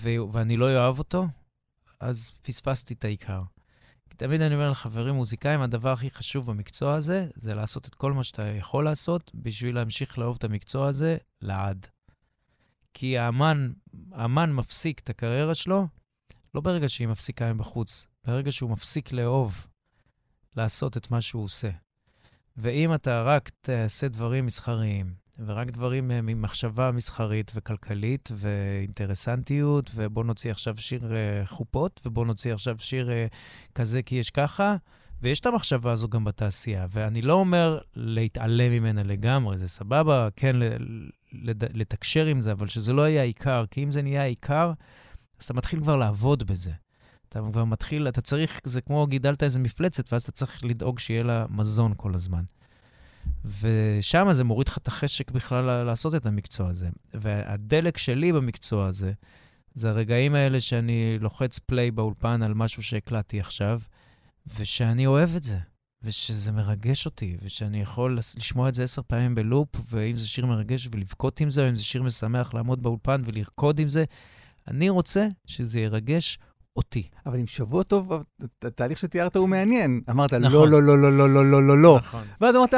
ו- 0.00 0.32
ואני 0.32 0.56
לא 0.56 0.64
אוהב 0.64 0.98
אותו, 0.98 1.26
אז 2.00 2.32
פספסתי 2.42 2.94
את 2.94 3.04
העיקר. 3.04 3.42
תמיד 4.16 4.40
אני 4.40 4.54
אומר 4.54 4.70
לחברים 4.70 5.14
מוזיקאים, 5.14 5.60
הדבר 5.60 5.92
הכי 5.92 6.10
חשוב 6.10 6.46
במקצוע 6.50 6.94
הזה, 6.94 7.26
זה 7.34 7.54
לעשות 7.54 7.88
את 7.88 7.94
כל 7.94 8.12
מה 8.12 8.24
שאתה 8.24 8.42
יכול 8.42 8.84
לעשות 8.84 9.30
בשביל 9.34 9.74
להמשיך 9.74 10.18
לאהוב 10.18 10.36
את 10.36 10.44
המקצוע 10.44 10.88
הזה 10.88 11.16
לעד. 11.42 11.86
כי 12.94 13.18
האמן, 13.18 13.72
האמן 14.12 14.52
מפסיק 14.52 14.98
את 14.98 15.10
הקריירה 15.10 15.54
שלו, 15.54 15.86
לא 16.54 16.60
ברגע 16.60 16.88
שהיא 16.88 17.08
מפסיקה 17.08 17.52
מבחוץ, 17.52 18.06
ברגע 18.24 18.52
שהוא 18.52 18.70
מפסיק 18.70 19.12
לאהוב 19.12 19.66
לעשות 20.56 20.96
את 20.96 21.10
מה 21.10 21.20
שהוא 21.20 21.44
עושה. 21.44 21.70
ואם 22.56 22.94
אתה 22.94 23.22
רק 23.22 23.50
תעשה 23.60 24.08
דברים 24.08 24.46
מסחריים, 24.46 25.14
ורק 25.38 25.70
דברים 25.70 26.10
אה, 26.10 26.20
ממחשבה 26.22 26.92
מסחרית 26.92 27.52
וכלכלית 27.54 28.28
ואינטרסנטיות, 28.36 29.90
ובוא 29.94 30.24
נוציא 30.24 30.50
עכשיו 30.50 30.76
שיר 30.76 31.00
uh, 31.00 31.46
חופות, 31.46 32.00
ובוא 32.06 32.26
נוציא 32.26 32.54
עכשיו 32.54 32.76
שיר 32.78 33.08
uh, 33.08 33.34
כזה 33.74 34.02
כי 34.02 34.14
יש 34.14 34.30
ככה, 34.30 34.76
ויש 35.22 35.40
את 35.40 35.46
המחשבה 35.46 35.92
הזו 35.92 36.08
גם 36.08 36.24
בתעשייה. 36.24 36.86
ואני 36.90 37.22
לא 37.22 37.32
אומר 37.32 37.78
להתעלם 37.94 38.72
ממנה 38.72 39.02
לגמרי, 39.02 39.58
זה 39.58 39.68
סבבה, 39.68 40.28
כן, 40.36 40.56
לתקשר 41.74 42.26
עם 42.26 42.40
זה, 42.40 42.52
אבל 42.52 42.68
שזה 42.68 42.92
לא 42.92 43.08
יהיה 43.08 43.20
העיקר, 43.20 43.64
כי 43.70 43.84
אם 43.84 43.90
זה 43.90 44.02
נהיה 44.02 44.22
העיקר, 44.22 44.72
אז 45.40 45.44
אתה 45.44 45.54
מתחיל 45.54 45.80
כבר 45.80 45.96
לעבוד 45.96 46.46
בזה. 46.46 46.72
אתה 47.28 47.40
כבר 47.52 47.64
מתחיל, 47.64 48.08
אתה 48.08 48.20
צריך, 48.20 48.60
זה 48.64 48.80
כמו 48.80 49.06
גידלת 49.06 49.42
איזה 49.42 49.60
מפלצת, 49.60 50.12
ואז 50.12 50.22
אתה 50.22 50.32
צריך 50.32 50.64
לדאוג 50.64 50.98
שיהיה 50.98 51.22
לה 51.22 51.46
מזון 51.50 51.92
כל 51.96 52.14
הזמן. 52.14 52.42
ושם 53.60 54.28
זה 54.32 54.44
מוריד 54.44 54.68
לך 54.68 54.78
את 54.78 54.88
החשק 54.88 55.30
בכלל 55.30 55.82
לעשות 55.82 56.14
את 56.14 56.26
המקצוע 56.26 56.68
הזה. 56.68 56.88
והדלק 57.14 57.96
שלי 57.96 58.32
במקצוע 58.32 58.86
הזה, 58.86 59.12
זה 59.74 59.90
הרגעים 59.90 60.34
האלה 60.34 60.60
שאני 60.60 61.18
לוחץ 61.20 61.58
פליי 61.58 61.90
באולפן 61.90 62.42
על 62.42 62.54
משהו 62.54 62.82
שהקלטתי 62.82 63.40
עכשיו, 63.40 63.80
ושאני 64.58 65.06
אוהב 65.06 65.36
את 65.36 65.42
זה, 65.42 65.58
ושזה 66.02 66.52
מרגש 66.52 67.06
אותי, 67.06 67.36
ושאני 67.42 67.80
יכול 67.80 68.18
לשמוע 68.36 68.68
את 68.68 68.74
זה 68.74 68.82
עשר 68.82 69.02
פעמים 69.06 69.34
בלופ, 69.34 69.68
ואם 69.90 70.16
זה 70.16 70.28
שיר 70.28 70.46
מרגש 70.46 70.88
ולבכות 70.92 71.40
עם 71.40 71.50
זה, 71.50 71.64
או 71.64 71.68
אם 71.68 71.76
זה 71.76 71.84
שיר 71.84 72.02
משמח 72.02 72.54
לעמוד 72.54 72.82
באולפן 72.82 73.22
ולרקוד 73.24 73.78
עם 73.78 73.88
זה, 73.88 74.04
אני 74.68 74.88
רוצה 74.88 75.28
שזה 75.46 75.80
ירגש 75.80 76.38
אותי. 76.76 77.08
אבל 77.26 77.38
עם 77.38 77.46
שבוע 77.46 77.82
טוב, 77.82 78.24
התהליך 78.62 78.98
שתיארת 78.98 79.36
הוא 79.36 79.48
מעניין. 79.48 80.00
אמרת, 80.10 80.32
נכון. 80.32 80.70
לא, 80.70 80.82
לא, 80.82 80.82
לא, 80.82 81.02
לא, 81.02 81.18
לא, 81.18 81.34
לא, 81.34 81.50
לא, 81.50 81.68
לא, 81.68 81.82
לא. 81.82 81.98
נכון. 82.02 82.24
ואז 82.40 82.56
אמרת, 82.56 82.74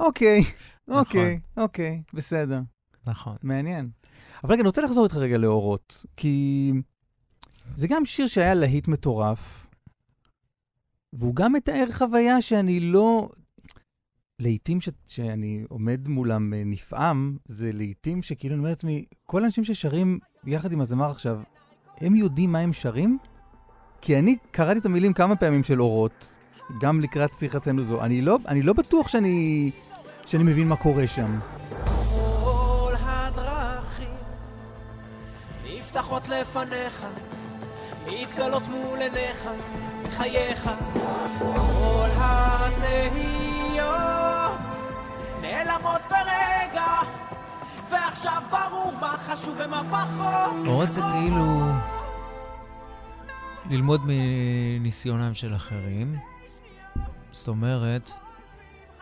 אוקיי, 0.00 0.44
אוקיי, 0.88 1.38
נכון. 1.56 1.64
אוקיי, 1.64 2.02
בסדר. 2.14 2.60
נכון. 3.06 3.36
מעניין. 3.42 3.90
אבל 4.44 4.52
רגע, 4.52 4.60
אני 4.60 4.66
רוצה 4.68 4.82
לחזור 4.82 5.04
איתך 5.04 5.16
רגע 5.16 5.38
לאורות, 5.38 6.04
כי 6.16 6.72
זה 7.76 7.86
גם 7.88 8.04
שיר 8.04 8.26
שהיה 8.26 8.54
להיט 8.54 8.88
מטורף, 8.88 9.66
והוא 11.12 11.34
גם 11.34 11.52
מתאר 11.52 11.84
חוויה 11.92 12.42
שאני 12.42 12.80
לא... 12.80 13.28
לעיתים 14.38 14.80
ש... 14.80 14.88
שאני 15.06 15.64
עומד 15.68 16.08
מולם 16.08 16.54
אה, 16.54 16.62
נפעם, 16.66 17.36
זה 17.48 17.72
לעיתים 17.72 18.22
שכאילו 18.22 18.54
אני 18.54 18.58
אומר 18.58 18.70
לעצמי, 18.70 19.04
כל 19.26 19.42
האנשים 19.42 19.64
ששרים 19.64 20.18
יחד 20.46 20.72
עם 20.72 20.80
הזמר 20.80 21.10
עכשיו, 21.10 21.40
הם 21.98 22.16
יודעים 22.16 22.52
מה 22.52 22.58
הם 22.58 22.72
שרים? 22.72 23.18
כי 24.00 24.18
אני 24.18 24.36
קראתי 24.50 24.78
את 24.78 24.86
המילים 24.86 25.12
כמה 25.12 25.36
פעמים 25.36 25.62
של 25.62 25.82
אורות, 25.82 26.36
גם 26.80 27.00
לקראת 27.00 27.30
שיחתנו 27.38 27.82
זו. 27.82 28.02
אני 28.02 28.22
לא, 28.22 28.38
אני 28.48 28.62
לא 28.62 28.72
בטוח 28.72 29.08
שאני, 29.08 29.70
שאני 30.30 30.44
מבין 30.44 30.68
מה 30.68 30.76
קורה 30.76 31.06
שם. 31.06 31.40
כל 32.44 32.94
הדרכים 33.02 34.14
נפתחות 35.64 36.28
לפניך, 36.28 37.06
מתגלות 38.06 38.68
מול 38.68 38.98
עיניך, 38.98 39.48
בחייך. 40.04 40.70
כל 41.38 42.08
התהיות 42.16 43.40
נעלמות 45.42 46.00
ברגע. 46.10 46.86
ועכשיו 47.90 48.42
ברור 48.50 48.92
מה 49.00 49.16
חשוב 49.18 49.56
ומה 49.64 49.82
פחות. 49.90 50.66
אורות 50.66 50.92
זה 50.92 51.00
כאילו 51.00 51.60
ללמוד 53.70 54.00
מניסיונם 54.06 55.34
של 55.34 55.54
אחרים. 55.54 56.16
זאת 57.32 57.48
אומרת, 57.48 58.10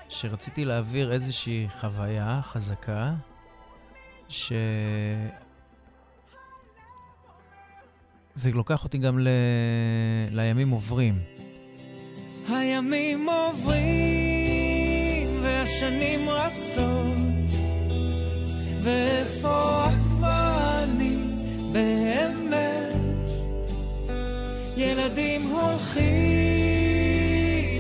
שרציתי 0.09 0.65
להעביר 0.65 1.13
איזושהי 1.13 1.67
חוויה 1.81 2.41
חזקה, 2.43 3.15
ש... 4.29 4.53
זה 8.35 8.51
לוקח 8.53 8.85
אותי 8.85 8.99
גם 8.99 9.19
ל... 9.19 9.29
לימים 10.31 10.71
עוברים. 10.71 11.19
הימים 12.49 13.29
עוברים 13.29 13.79
והשנים 15.43 16.29
רצות 16.29 17.53
ואיפה 18.83 19.87
את 19.87 20.07
ואני 20.21 21.17
באמת 21.73 22.97
ילדים 24.77 25.43
הולכים, 25.43 25.99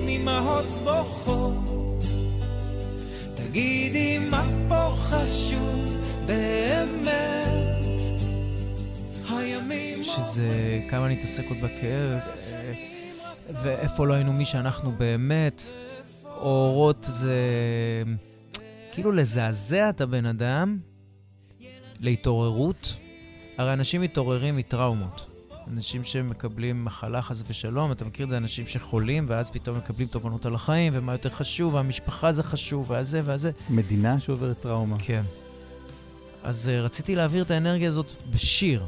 אמהות 0.08 0.66
בוכות 0.84 1.67
תגידי 3.58 4.18
מה 4.18 4.50
פה 4.68 4.96
חשוב 4.96 5.96
באמת 6.26 7.48
הימים 9.30 10.02
שזה 10.02 10.80
כמה 10.90 11.08
נתעסק 11.08 11.44
עוד 11.48 11.58
בכאב 11.58 12.20
אה, 12.52 12.72
ואיפה 13.62 14.06
לא 14.06 14.14
היינו 14.14 14.32
מי 14.32 14.44
שאנחנו 14.44 14.92
באמת. 14.92 15.62
אורות 16.24 17.06
זה 17.10 17.36
כאילו 18.92 19.12
לזעזע 19.12 19.90
את 19.90 20.00
הבן 20.00 20.26
אדם 20.26 20.78
להתעוררות. 22.00 22.96
הרי 23.58 23.72
אנשים 23.72 24.00
מתעוררים 24.00 24.56
מטראומות. 24.56 25.27
אנשים 25.72 26.04
שמקבלים 26.04 26.84
מחלה, 26.84 27.22
חס 27.22 27.42
ושלום, 27.48 27.92
אתה 27.92 28.04
מכיר 28.04 28.24
את 28.24 28.30
זה, 28.30 28.36
אנשים 28.36 28.66
שחולים, 28.66 29.26
ואז 29.28 29.50
פתאום 29.50 29.76
מקבלים 29.76 30.08
תובנות 30.08 30.46
על 30.46 30.54
החיים, 30.54 30.92
ומה 30.96 31.12
יותר 31.12 31.30
חשוב, 31.30 31.74
והמשפחה 31.74 32.32
זה 32.32 32.42
חשוב, 32.42 32.90
והזה 32.90 33.20
והזה. 33.24 33.50
מדינה 33.70 34.20
שעוברת 34.20 34.60
טראומה. 34.60 34.96
כן. 34.98 35.22
אז 36.44 36.68
uh, 36.68 36.84
רציתי 36.84 37.14
להעביר 37.14 37.42
את 37.42 37.50
האנרגיה 37.50 37.88
הזאת 37.88 38.12
בשיר. 38.30 38.84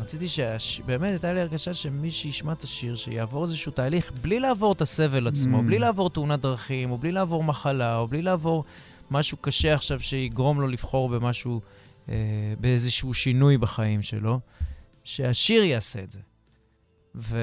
רציתי 0.00 0.28
שהש... 0.28 0.80
באמת 0.86 1.10
הייתה 1.10 1.32
לי 1.32 1.40
הרגשה 1.40 1.74
שמי 1.74 2.10
שישמע 2.10 2.52
את 2.52 2.62
השיר, 2.62 2.94
שיעבור 2.94 3.44
איזשהו 3.44 3.72
תהליך 3.72 4.12
בלי 4.22 4.40
לעבור 4.40 4.72
את 4.72 4.80
הסבל 4.80 5.26
עצמו, 5.26 5.58
Mm. 5.58 5.62
בלי 5.62 5.78
לעבור 5.78 6.10
תאונת 6.10 6.40
דרכים, 6.40 6.90
או 6.90 6.98
בלי 6.98 7.12
לעבור 7.12 7.44
מחלה, 7.44 7.96
או 7.96 8.08
בלי 8.08 8.22
לעבור 8.22 8.64
משהו 9.10 9.36
קשה 9.40 9.74
עכשיו 9.74 10.00
שיגרום 10.00 10.60
לו 10.60 10.68
לבחור 10.68 11.08
במשהו, 11.08 11.60
אה, 12.08 12.14
באיזשהו 12.60 13.14
שינוי 13.14 13.58
בחיים 13.58 14.02
שלו, 14.02 14.40
שהשיר 15.06 15.62
יעשה 15.62 16.02
את 16.02 16.10
זה. 16.10 16.20
ו... 17.14 17.38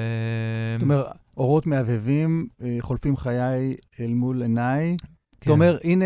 זאת 0.78 0.82
אומרת, 0.82 1.06
אורות 1.36 1.66
מהבהבים, 1.66 2.48
אה, 2.62 2.76
חולפים 2.80 3.16
חיי 3.16 3.74
אל 4.00 4.14
מול 4.14 4.42
עיניי. 4.42 4.96
כן. 5.00 5.06
אתה 5.38 5.50
אומר, 5.50 5.78
הנה, 5.84 6.04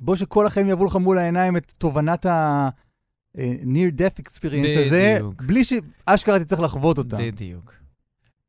בוא 0.00 0.16
שכל 0.16 0.46
החיים 0.46 0.66
יעברו 0.66 0.86
לך 0.86 0.96
מול 0.96 1.18
העיניים 1.18 1.56
את 1.56 1.72
תובנת 1.78 2.26
ה... 2.26 2.68
אה, 3.38 3.54
near 3.62 3.92
death 3.98 4.22
experience 4.22 4.78
הזה, 4.86 5.14
בדיוק. 5.16 5.42
בלי 5.42 5.62
שאשכרה 5.64 6.38
תצטרך 6.38 6.60
לחוות 6.60 6.98
אותה. 6.98 7.16
בדיוק. 7.16 7.74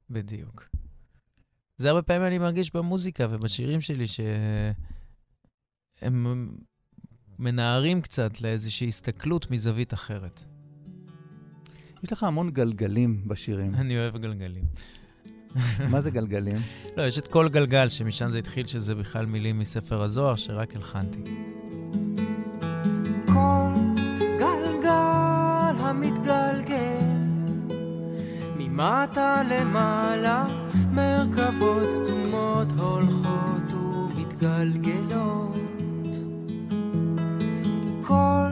בדיוק. 0.09 0.69
זה 1.77 1.89
הרבה 1.89 2.01
פעמים 2.01 2.27
אני 2.27 2.37
מרגיש 2.37 2.75
במוזיקה 2.75 3.27
ובשירים 3.29 3.81
שלי, 3.81 4.05
שהם 4.07 4.73
מנערים 7.39 8.01
קצת 8.01 8.41
לאיזושהי 8.41 8.87
הסתכלות 8.87 9.51
מזווית 9.51 9.93
אחרת. 9.93 10.43
יש 12.03 12.11
לך 12.11 12.23
המון 12.23 12.49
גלגלים 12.49 13.21
בשירים. 13.25 13.75
אני 13.75 13.97
אוהב 13.97 14.17
גלגלים. 14.17 14.63
מה 15.91 16.01
זה 16.01 16.11
גלגלים? 16.11 16.61
לא, 16.97 17.03
יש 17.03 17.17
את 17.17 17.27
כל 17.27 17.49
גלגל, 17.49 17.89
שמשם 17.89 18.29
זה 18.29 18.39
התחיל, 18.39 18.67
שזה 18.67 18.95
בכלל 18.95 19.25
מילים 19.25 19.59
מספר 19.59 20.01
הזוהר, 20.01 20.35
שרק 20.35 20.75
הלחנתי. 20.75 21.19
כל 23.25 23.73
גלגל 24.39 25.75
המתגלגל 25.79 27.17
ממטה 28.57 29.43
למעלה 29.49 30.45
מרכבות 30.91 31.91
סתומות 31.91 32.71
הולכות 32.71 33.73
ומתגלגלות 33.73 35.55
כל 38.01 38.49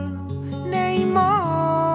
נעימות 0.70 1.85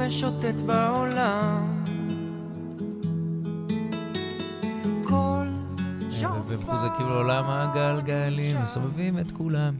הולך 0.00 0.12
ומשוטט 0.12 0.60
בעולם 0.60 1.84
כל 5.04 5.46
והם 6.46 6.60
מחוזקים 6.60 7.06
לעולם 7.06 7.44
הגלגלים, 7.46 8.62
מסובבים 8.62 9.18
את 9.18 9.32
כולם. 9.32 9.74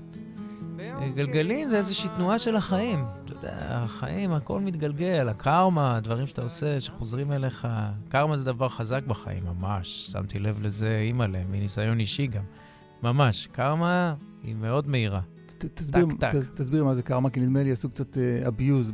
גלגלים 1.15 1.69
זה 1.69 1.77
איזושהי 1.77 2.11
תנועה 2.17 2.39
של 2.39 2.57
החיים. 2.57 3.05
אתה 3.25 3.33
יודע, 3.33 3.57
החיים, 3.61 4.33
הכל 4.33 4.61
מתגלגל, 4.61 5.29
הקרמה, 5.29 5.97
הדברים 5.97 6.27
שאתה 6.27 6.43
עושה, 6.43 6.81
שחוזרים 6.81 7.33
אליך. 7.33 7.69
קרמה 8.09 8.37
זה 8.37 8.45
דבר 8.45 8.69
חזק 8.69 9.03
בחיים, 9.05 9.45
ממש. 9.45 10.07
שמתי 10.13 10.39
לב 10.39 10.61
לזה, 10.63 10.99
אימא'לה, 10.99 11.43
מניסיון 11.51 12.01
אישי 12.01 12.27
גם. 12.27 12.45
ממש, 13.03 13.49
קרמה 13.53 14.15
היא 14.43 14.55
מאוד 14.55 14.89
מהירה. 14.89 15.21
תסביר- 15.65 16.07
טק. 16.21 16.35
ת- 16.35 16.61
תסביר 16.61 16.85
מה 16.85 16.95
זה 16.95 17.03
קרמה, 17.03 17.31
כי 17.31 17.41
נדמה 17.41 17.63
לי 17.63 17.73
עשו 17.73 17.91
קצת 17.91 18.19
אה, 18.19 18.49
abuse 18.49 18.93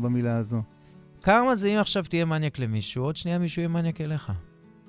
במילה 0.00 0.36
הזו. 0.36 0.62
קרמה 1.20 1.56
זה 1.56 1.68
אם 1.68 1.78
עכשיו 1.78 2.04
תהיה 2.08 2.24
מניאק 2.24 2.58
למישהו, 2.58 3.04
עוד 3.04 3.16
שנייה 3.16 3.38
מישהו 3.38 3.60
יהיה 3.60 3.68
מניאק 3.68 4.00
אליך. 4.00 4.32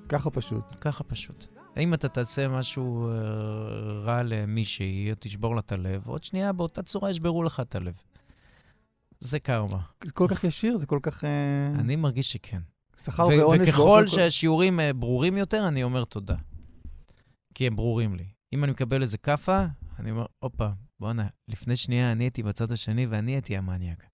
ככה 0.10 0.30
פשוט. 0.30 0.64
ככה 0.82 1.04
פשוט. 1.04 1.46
אם 1.78 1.94
אתה 1.94 2.08
תעשה 2.10 2.48
משהו 2.48 3.10
אה, 3.10 3.14
רע 4.04 4.24
למישהי, 4.24 5.08
או 5.12 5.16
תשבור 5.20 5.56
לה 5.56 5.60
את 5.60 5.72
הלב, 5.72 6.08
עוד 6.08 6.24
שנייה 6.24 6.54
באותה 6.54 6.84
צורה 6.84 7.10
ישברו 7.10 7.44
לך 7.44 7.60
את 7.60 7.76
הלב. 7.76 7.94
זה 9.20 9.40
קרמה. 9.40 9.80
זה 10.04 10.12
כל 10.14 10.28
כך 10.30 10.44
ישיר, 10.44 10.78
זה 10.78 10.86
כל 10.86 11.00
כך... 11.02 11.24
אה, 11.24 11.30
אני 11.80 11.96
מרגיש 11.96 12.32
שכן. 12.32 12.60
שכר 12.98 13.28
ועונש. 13.28 13.70
וככל 13.70 14.08
שהשיעורים 14.08 14.80
ברורים 14.96 15.38
יותר, 15.38 15.68
אני 15.68 15.84
אומר 15.84 16.04
תודה. 16.04 16.36
כי 17.54 17.68
הם 17.68 17.76
ברורים 17.76 18.16
לי. 18.16 18.26
אם 18.54 18.64
אני 18.64 18.72
מקבל 18.72 19.02
איזה 19.02 19.18
כאפה, 19.18 19.66
אני 20.00 20.12
אומר, 20.12 20.26
הופה, 20.40 20.68
בואנה, 21.02 21.28
לפני 21.48 21.76
שנייה 21.76 22.12
אני 22.12 22.24
הייתי 22.24 22.44
בצד 22.44 22.72
השני 22.72 23.06
ואני 23.06 23.32
הייתי 23.32 23.58
המניאק. 23.58 24.06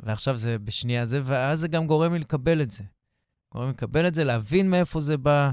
ועכשיו 0.00 0.36
זה 0.36 0.58
בשנייה 0.58 1.06
זה, 1.06 1.20
ואז 1.24 1.60
זה 1.60 1.68
גם 1.68 1.86
גורם 1.86 2.12
לי 2.12 2.18
לקבל 2.18 2.62
את 2.62 2.70
זה. 2.70 2.84
גורם 3.52 3.66
לי 3.66 3.72
לקבל 3.72 4.08
את 4.08 4.14
זה, 4.14 4.24
להבין 4.24 4.70
מאיפה 4.70 5.00
זה 5.00 5.16
בא. 5.16 5.52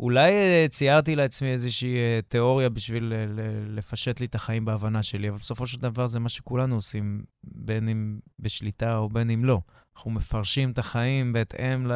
אולי 0.00 0.32
אה, 0.32 0.66
ציירתי 0.70 1.16
לעצמי 1.16 1.48
איזושהי 1.48 1.96
אה, 1.96 2.20
תיאוריה 2.28 2.68
בשביל 2.68 3.12
אה, 3.12 3.24
לפשט 3.66 4.20
לי 4.20 4.26
את 4.26 4.34
החיים 4.34 4.64
בהבנה 4.64 5.02
שלי, 5.02 5.28
אבל 5.28 5.38
בסופו 5.38 5.66
של 5.66 5.78
דבר 5.78 6.06
זה 6.06 6.20
מה 6.20 6.28
שכולנו 6.28 6.74
עושים, 6.74 7.24
בין 7.44 7.88
אם 7.88 8.18
בשליטה 8.38 8.96
או 8.96 9.08
בין 9.08 9.30
אם 9.30 9.44
לא. 9.44 9.60
אנחנו 9.96 10.10
מפרשים 10.10 10.70
את 10.70 10.78
החיים 10.78 11.32
בהתאם. 11.32 11.86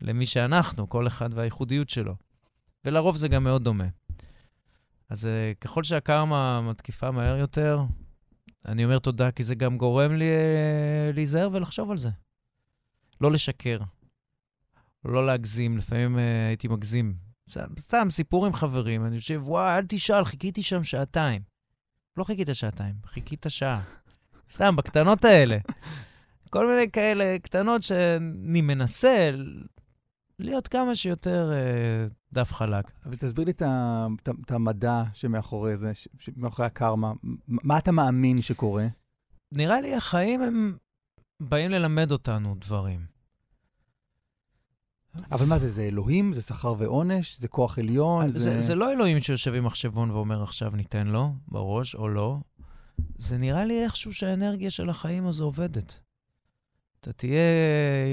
למי 0.00 0.26
שאנחנו, 0.26 0.88
כל 0.88 1.06
אחד 1.06 1.30
והייחודיות 1.34 1.88
שלו. 1.88 2.14
ולרוב 2.84 3.16
זה 3.16 3.28
גם 3.28 3.44
מאוד 3.44 3.64
דומה. 3.64 3.86
אז 5.10 5.24
uh, 5.24 5.58
ככל 5.60 5.82
שהקרמה 5.82 6.60
מתקיפה 6.60 7.10
מהר 7.10 7.36
יותר, 7.36 7.82
אני 8.66 8.84
אומר 8.84 8.98
תודה, 8.98 9.30
כי 9.30 9.42
זה 9.42 9.54
גם 9.54 9.78
גורם 9.78 10.14
לי 10.14 10.24
uh, 10.24 11.14
להיזהר 11.14 11.48
ולחשוב 11.52 11.90
על 11.90 11.98
זה. 11.98 12.10
לא 13.20 13.32
לשקר, 13.32 13.78
לא 15.04 15.26
להגזים, 15.26 15.78
לפעמים 15.78 16.16
uh, 16.16 16.20
הייתי 16.48 16.68
מגזים. 16.68 17.14
סתם 17.78 18.10
סיפור 18.10 18.46
עם 18.46 18.52
חברים, 18.52 19.06
אני 19.06 19.20
חושב, 19.20 19.40
וואי, 19.44 19.78
אל 19.78 19.84
תשאל, 19.88 20.24
חיכיתי 20.24 20.62
שם 20.62 20.84
שעתיים. 20.84 21.42
לא 22.16 22.24
חיכית 22.24 22.48
שעתיים, 22.52 22.94
חיכית 23.06 23.46
שעה. 23.48 23.82
סתם, 24.50 24.76
בקטנות 24.76 25.24
האלה. 25.24 25.58
כל 26.50 26.66
מיני 26.66 26.90
כאלה 26.90 27.36
קטנות 27.42 27.82
שאני 27.82 28.60
מנסה 28.60 29.30
להיות 30.44 30.68
כמה 30.68 30.94
שיותר 30.94 31.52
אה, 31.52 32.06
דף 32.32 32.52
חלק. 32.52 32.90
אבל 33.06 33.16
תסביר 33.16 33.44
לי 33.44 33.52
את 34.44 34.50
המדע 34.50 35.02
שמאחורי 35.14 35.76
זה, 35.76 35.92
שמאחורי 36.18 36.66
הקרמה. 36.66 37.12
מה 37.48 37.78
אתה 37.78 37.92
מאמין 37.92 38.42
שקורה? 38.42 38.86
נראה 39.52 39.80
לי 39.80 39.94
החיים 39.94 40.42
הם 40.42 40.76
באים 41.40 41.70
ללמד 41.70 42.12
אותנו 42.12 42.54
דברים. 42.58 43.00
אבל 45.32 45.46
מה 45.46 45.58
זה, 45.58 45.70
זה 45.70 45.82
אלוהים? 45.82 46.32
זה 46.32 46.42
שכר 46.42 46.74
ועונש? 46.78 47.40
זה 47.40 47.48
כוח 47.48 47.78
עליון? 47.78 48.30
זה, 48.30 48.38
זה, 48.40 48.60
זה 48.60 48.74
לא 48.74 48.92
אלוהים 48.92 49.20
שיושב 49.20 49.54
עם 49.54 49.64
מחשבון 49.64 50.10
ואומר 50.10 50.42
עכשיו 50.42 50.70
ניתן 50.70 51.06
לו 51.06 51.32
בראש 51.48 51.94
או 51.94 52.08
לא. 52.08 52.38
זה 53.18 53.38
נראה 53.38 53.64
לי 53.64 53.84
איכשהו 53.84 54.12
שהאנרגיה 54.12 54.70
של 54.70 54.90
החיים 54.90 55.26
הזו 55.26 55.44
עובדת. 55.44 56.00
אתה 57.00 57.12
תהיה 57.12 57.40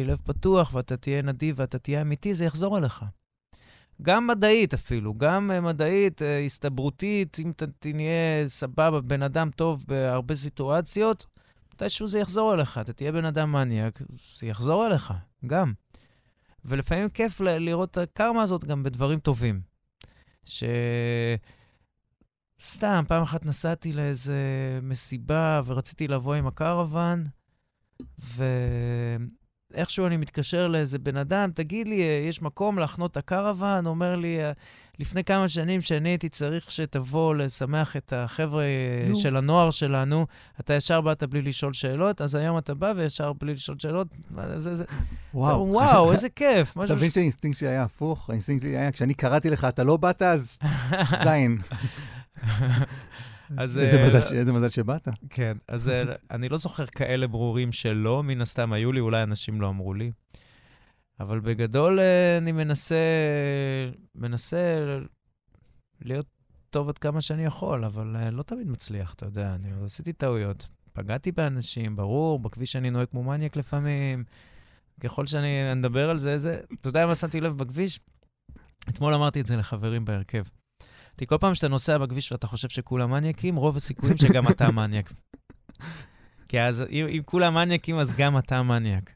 לב 0.06 0.17
פתוח 0.23 0.73
ואתה 0.73 0.97
תהיה 0.97 1.21
נדיב 1.21 1.56
ואתה 1.60 1.80
תהיה 1.80 2.02
אמיתי, 2.02 2.36
זה 2.36 2.45
יחזור 2.45 2.78
אליך. 2.78 3.06
גם 4.02 4.28
מדעית 4.28 4.73
אפילו, 4.73 5.13
גם 5.13 5.52
אה, 5.52 5.62
מדעית, 5.62 6.21
אה, 6.21 6.39
הסתברותית, 6.39 7.38
אם 7.39 7.52
אתה 7.52 7.65
תהיה 7.80 8.47
סבבה, 8.47 9.02
בן 9.02 9.23
אדם 9.23 9.50
טוב 9.56 9.86
בהרבה 9.88 10.36
סיטואציות, 10.36 11.26
מתישהו 11.73 12.08
זה 12.08 12.19
יחזור 12.19 12.54
אליך. 12.54 12.78
אתה 12.78 12.93
תהיה 12.93 13.12
בן 13.12 13.26
אדם 13.26 13.52
מניאק, 13.52 14.02
זה 14.39 14.47
יחזור 14.47 14.88
אליך, 14.88 15.13
גם. 15.45 15.73
ולפעמים 16.65 17.10
כיף 17.10 17.41
ל- 17.41 17.58
לראות 17.58 17.91
את 17.91 17.97
הקרמה 17.97 18.41
הזאת 18.41 18.65
גם 18.65 18.84
בדברים 18.84 19.19
טובים. 19.19 19.62
ש... 20.45 20.63
סתם, 22.65 23.04
פעם 23.08 23.23
אחת 23.23 23.45
נסעתי 23.45 23.93
לאיזה 23.93 24.39
מסיבה 24.82 25.62
ורציתי 25.65 26.08
לבוא 26.08 26.36
עם 26.36 26.47
הקרוון, 26.47 27.23
ואיכשהו 29.73 30.07
אני 30.07 30.17
מתקשר 30.17 30.67
לאיזה 30.67 30.99
בן 30.99 31.17
אדם, 31.17 31.51
תגיד 31.53 31.88
לי, 31.88 32.01
אה, 32.01 32.25
יש 32.29 32.41
מקום 32.41 32.79
להחנות 32.79 33.12
את 33.12 33.17
הקרוון? 33.17 33.86
אומר 33.86 34.15
לי, 34.15 34.43
"אה, 34.43 34.51
לפני 34.99 35.23
כמה 35.23 35.47
שנים 35.47 35.81
שאני 35.81 36.10
הייתי 36.10 36.29
צריך 36.29 36.71
שתבוא 36.71 37.36
לשמח 37.36 37.95
את 37.97 38.13
החבר'ה 38.15 38.63
אה, 38.63 39.05
נו. 39.10 39.15
של 39.19 39.36
הנוער 39.36 39.71
שלנו, 39.71 40.25
אתה 40.60 40.73
ישר 40.73 41.01
באת 41.01 41.23
בלי 41.23 41.41
לשאול 41.41 41.73
שאלות, 41.73 42.22
אז 42.22 42.36
היום 42.36 42.57
אתה 42.57 42.74
בא 42.74 42.93
וישר 42.95 43.34
בלי 43.34 43.53
לשאול 43.53 43.78
שאלות. 43.80 44.07
מה 44.32 44.59
זה, 44.59 44.76
זה, 44.76 44.84
וואו. 45.34 45.67
וואו, 45.69 46.11
איזה 46.13 46.30
כיף. 46.30 46.78
אתה 46.86 46.95
מבין 46.95 47.11
שהאינסטינקט 47.11 47.59
שלי 47.59 47.67
היה 47.69 47.84
הפוך? 47.84 48.30
האינסטינקט 48.30 48.63
שלי 48.63 48.78
היה, 48.78 48.91
כשאני 48.91 49.13
קראתי 49.13 49.49
לך, 49.49 49.65
אתה 49.65 49.84
לא 49.84 49.97
באת, 49.97 50.22
אז 50.22 50.59
זין. 51.24 51.57
אז, 53.58 53.78
איזה 53.78 54.02
אה, 54.02 54.08
מזל 54.08 54.22
ש- 54.22 54.32
איזה 54.32 54.54
מזל 54.54 54.70
שבאת. 54.70 55.08
כן, 55.30 55.58
אז 55.68 55.89
אה, 55.89 56.04
אני 56.32 56.50
לא 56.50 56.58
זוכר 56.58 56.86
כאלה 56.86 57.28
ברורים 57.28 57.72
שלא, 57.72 58.24
מן 58.24 58.41
הסתם 58.41 58.74
היו 58.74 58.91
לי, 58.91 59.00
אולי 59.00 59.24
אנשים 59.24 59.62
לא 59.62 59.70
אמרו 59.70 59.93
לי. 59.93 60.12
אבל 61.20 61.39
בגדול 61.39 62.00
אה, 62.00 62.38
אני 62.38 62.52
מנסה, 62.52 62.95
מנסה 64.16 64.86
להיות 66.02 66.26
טוב 66.70 66.89
עד 66.89 66.98
כמה 66.98 67.22
שאני 67.22 67.45
יכול, 67.45 67.84
אבל 67.86 68.30
לא 68.32 68.43
תמיד 68.43 68.68
מצליח, 68.68 69.14
אתה 69.14 69.26
יודע, 69.26 69.56
אני 69.56 69.70
עשיתי 69.86 70.14
טעויות. 70.14 70.68
פגעתי 70.93 71.32
באנשים, 71.32 71.95
ברור, 71.95 72.39
בכביש 72.39 72.76
אני 72.76 72.89
נוהג 72.89 73.08
כמו 73.08 73.24
מניאק 73.24 73.56
לפעמים. 73.56 74.24
ככל 75.00 75.28
שאני 75.28 75.74
נדבר 75.76 76.10
על 76.10 76.20
זה, 76.20 76.38
זה... 76.38 76.60
אתה 76.82 76.89
יודע 76.89 77.06
מה 77.06 77.16
שמתי 77.16 77.41
לב 77.41 77.58
בכביש? 77.58 78.00
אתמול 78.89 79.14
אמרתי 79.14 79.41
את 79.41 79.48
זה 79.48 79.56
לחברים 79.58 80.06
בהרכב. 80.06 80.43
כי 81.18 81.28
כל 81.28 81.38
פעם 81.38 81.55
שאתה 81.55 81.68
נוסע 81.68 81.97
בכביש 81.97 82.32
ואתה 82.32 82.47
חושב 82.47 82.70
שכולם 82.70 83.11
מניאקים, 83.11 83.55
רוב 83.55 83.78
הסיכויים 83.78 84.18
שגם 84.18 84.47
אתה 84.47 84.72
מניאק. 84.78 85.13
כי 86.47 86.61
אז 86.61 86.84
אם, 86.89 87.05
אם 87.09 87.22
כולם 87.26 87.53
מניאקים, 87.53 87.99
אז 87.99 88.13
גם 88.18 88.38
אתה 88.38 88.63
מניאק. 88.63 89.11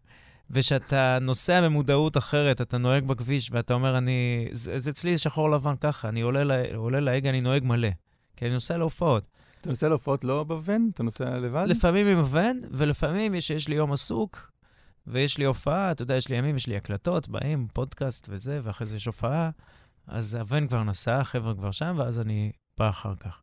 וכשאתה 0.50 1.18
נוסע 1.22 1.62
במודעות 1.62 2.18
אחרת, 2.18 2.62
אתה 2.62 2.78
נוהג 2.78 3.04
בכביש 3.04 3.52
ואתה 3.52 3.74
אומר, 3.74 3.98
אני... 3.98 4.48
זה, 4.52 4.80
זה 4.80 4.90
אצלי 4.90 5.18
שחור 5.18 5.52
לבן 5.52 5.76
ככה, 5.82 6.10
אני 6.10 6.22
עולה, 6.22 6.44
לה, 6.44 6.76
עולה 6.76 7.00
להגה, 7.00 7.30
אני 7.30 7.42
נוהג 7.42 7.64
מלא. 7.64 7.90
כי 8.36 8.46
אני 8.46 8.54
נוסע 8.54 8.78
להופעות. 8.78 9.28
אתה 9.62 9.70
נוסע 9.70 9.90
להופעות 9.90 10.24
לא 10.24 10.44
בוון? 10.44 10.90
אתה 10.94 11.04
נוסע 11.04 11.40
לבד? 11.40 11.66
לפעמים 11.68 12.08
עם 12.08 12.18
הוון, 12.18 12.60
ולפעמים 12.72 13.36
יש, 13.36 13.50
יש 13.50 13.68
לי 13.68 13.76
יום 13.76 13.92
עסוק, 13.92 14.52
ויש 15.08 15.38
לי 15.38 15.46
הופעה, 15.46 15.92
אתה 15.92 16.02
יודע, 16.02 16.16
יש 16.16 16.30
לי 16.30 16.36
ימים, 16.36 16.56
יש 16.56 16.68
לי 16.68 16.78
הקלטות, 16.78 17.28
באים, 17.28 17.68
פודקאסט 17.74 18.28
וזה, 18.30 18.60
ואחרי 18.64 18.88
זה 18.88 18.96
יש 18.96 19.06
הופעה, 19.06 19.50
אז 20.08 20.36
הוון 20.36 20.68
כבר 20.68 20.84
נסע, 20.84 21.20
החבר'ה 21.20 21.54
כבר 21.54 21.72
שם, 21.72 21.96
ואז 21.98 22.20
אני 22.20 22.52
בא 22.78 22.90
אחר 22.90 23.16
כך. 23.16 23.42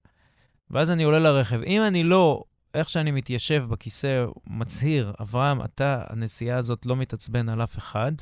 ואז 0.70 0.90
אני 0.90 1.02
עולה 1.02 1.18
לרכב. 1.18 1.60
אם 1.62 1.82
אני 1.82 2.04
לא, 2.04 2.44
איך 2.74 2.90
שאני 2.90 3.10
מתיישב 3.10 3.64
בכיסא, 3.68 4.26
מצהיר, 4.46 5.12
אברהם, 5.20 5.64
אתה, 5.64 6.04
הנסיעה 6.08 6.58
הזאת 6.58 6.86
לא 6.86 6.96
מתעצבן 6.96 7.48
על 7.48 7.62
אף 7.62 7.78
אחד, 7.78 8.12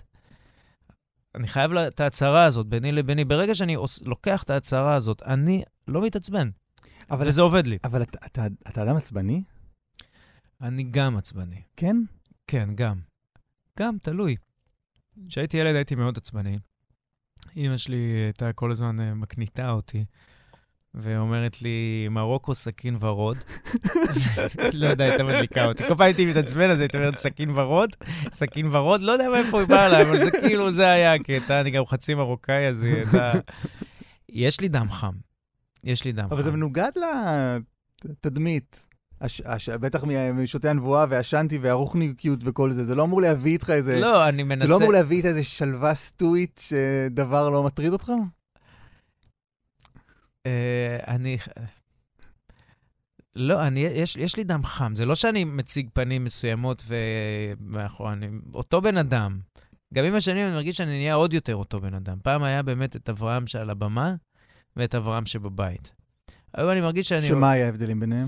אני 1.34 1.48
חייב 1.48 1.72
לה, 1.72 1.88
את 1.88 2.00
ההצהרה 2.00 2.44
הזאת 2.44 2.66
ביני 2.66 2.92
לביני. 2.92 3.24
ברגע 3.24 3.54
שאני 3.54 3.74
עוש, 3.74 4.02
לוקח 4.02 4.42
את 4.42 4.50
ההצהרה 4.50 4.94
הזאת, 4.94 5.22
אני 5.22 5.62
לא 5.88 6.02
מתעצבן, 6.02 6.50
אבל, 7.10 7.28
וזה 7.28 7.42
עובד 7.42 7.66
לי. 7.66 7.78
אבל 7.84 8.02
אתה, 8.02 8.26
אתה, 8.26 8.46
אתה 8.68 8.82
אדם 8.82 8.96
עצבני? 8.96 9.42
אני 10.60 10.82
גם 10.82 11.16
עצבני. 11.16 11.62
כן? 11.76 11.96
כן, 12.46 12.68
גם. 12.74 13.00
גם, 13.78 13.96
תלוי. 14.02 14.36
כשהייתי 15.28 15.56
ילד 15.56 15.74
הייתי 15.74 15.94
מאוד 15.94 16.16
עצבני. 16.16 16.58
אימא 17.56 17.76
שלי 17.76 17.96
הייתה 17.96 18.52
כל 18.52 18.70
הזמן 18.70 19.00
אה, 19.00 19.14
מקניטה 19.14 19.70
אותי, 19.70 20.04
ואומרת 20.94 21.62
לי, 21.62 22.08
מרוקו, 22.10 22.54
סכין 22.54 22.96
ורוד. 23.00 23.36
לא 24.72 24.86
יודע, 24.86 25.04
הייתה 25.04 25.22
מדליקה 25.22 25.64
אותי. 25.64 25.82
כל 25.82 25.88
פעם 25.88 26.00
הייתי 26.00 26.26
מתעצבן, 26.26 26.70
אז 26.70 26.80
הייתי 26.80 26.96
אומרת 26.96 27.14
סכין 27.14 27.50
ורוד, 27.54 27.90
סכין 28.32 28.66
ורוד, 28.72 29.00
לא 29.00 29.12
יודע 29.12 29.28
מאיפה 29.28 29.60
היא 29.60 29.68
באה 29.68 29.88
לה, 29.88 30.02
אבל 30.02 30.24
זה 30.24 30.30
כאילו, 30.30 30.72
זה 30.72 30.90
היה 30.90 31.14
הקטע, 31.14 31.60
אני 31.60 31.70
גם 31.70 31.86
חצי 31.86 32.14
מרוקאי, 32.14 32.68
אז 32.68 32.82
היא 32.82 32.94
הייתה... 32.94 33.32
יש 34.28 34.60
לי 34.60 34.68
דם 34.68 34.90
חם. 34.90 35.12
יש 35.84 36.04
לי 36.04 36.12
דם 36.12 36.28
חם. 36.28 36.34
אבל 36.34 36.42
זה 36.42 36.52
מנוגד 36.52 36.90
לתדמית. 38.04 38.88
הש, 39.20 39.42
הש, 39.44 39.68
בטח 39.68 40.04
משותי 40.34 40.68
הנבואה 40.68 41.04
והשנתי 41.08 41.58
והרוחניקיות 41.58 42.40
וכל 42.42 42.70
זה, 42.70 42.84
זה 42.84 42.94
לא 42.94 43.04
אמור 43.04 43.20
להביא 43.22 43.52
איתך 43.52 43.70
איזה... 43.70 44.00
לא, 44.00 44.28
אני 44.28 44.42
מנסה... 44.42 44.66
זה 44.66 44.72
לא 44.72 44.76
אמור 44.76 44.92
להביא 44.92 45.16
איתך 45.16 45.26
איזה 45.26 45.44
שלווה 45.44 45.94
סטואית 45.94 46.64
שדבר 46.68 47.50
לא 47.50 47.62
מטריד 47.62 47.92
אותך? 47.92 48.12
אה, 50.46 50.98
אני... 51.08 51.36
לא, 53.36 53.66
אני, 53.66 53.80
יש, 53.80 54.16
יש 54.16 54.36
לי 54.36 54.44
דם 54.44 54.64
חם. 54.64 54.94
זה 54.94 55.06
לא 55.06 55.14
שאני 55.14 55.44
מציג 55.44 55.88
פנים 55.92 56.24
מסוימות 56.24 56.82
ומאחורי, 56.86 58.12
אני 58.12 58.28
אותו 58.54 58.80
בן 58.80 58.96
אדם. 58.96 59.38
גם 59.94 60.04
עם 60.04 60.14
השנים 60.14 60.46
אני 60.46 60.54
מרגיש 60.54 60.76
שאני 60.76 60.90
נהיה 60.90 61.14
עוד 61.14 61.32
יותר 61.32 61.56
אותו 61.56 61.80
בן 61.80 61.94
אדם. 61.94 62.18
פעם 62.22 62.42
היה 62.42 62.62
באמת 62.62 62.96
את 62.96 63.08
אברהם 63.08 63.46
שעל 63.46 63.70
הבמה 63.70 64.14
ואת 64.76 64.94
אברהם 64.94 65.26
שבבית. 65.26 65.92
היום 66.54 66.70
אני 66.70 66.80
מרגיש 66.80 67.08
שאני... 67.08 67.26
שמה 67.26 67.50
היה 67.50 67.66
ההבדלים 67.66 68.00
ביניהם? 68.00 68.26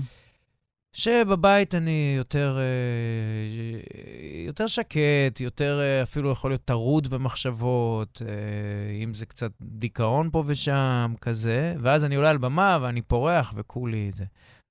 שבבית 0.93 1.75
אני 1.75 2.13
יותר, 2.17 2.57
אה, 2.59 4.45
יותר 4.45 4.67
שקט, 4.67 5.39
יותר 5.39 5.79
אה, 5.81 6.03
אפילו 6.03 6.31
יכול 6.31 6.51
להיות 6.51 6.65
טרוד 6.65 7.07
במחשבות, 7.07 8.21
אה, 8.27 9.03
אם 9.03 9.13
זה 9.13 9.25
קצת 9.25 9.51
דיכאון 9.61 10.29
פה 10.31 10.43
ושם, 10.45 11.13
כזה, 11.21 11.75
ואז 11.81 12.05
אני 12.05 12.15
עולה 12.15 12.29
על 12.29 12.37
במה 12.37 12.77
ואני 12.81 13.01
פורח 13.01 13.53
וכולי 13.55 14.11
זה. 14.11 14.25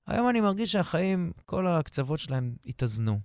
היום 0.07 0.29
אני 0.29 0.41
מרגיש 0.41 0.71
שהחיים, 0.71 1.31
כל 1.45 1.67
הקצוות 1.67 2.19
שלהם 2.19 2.55
התאזנו. 2.65 3.19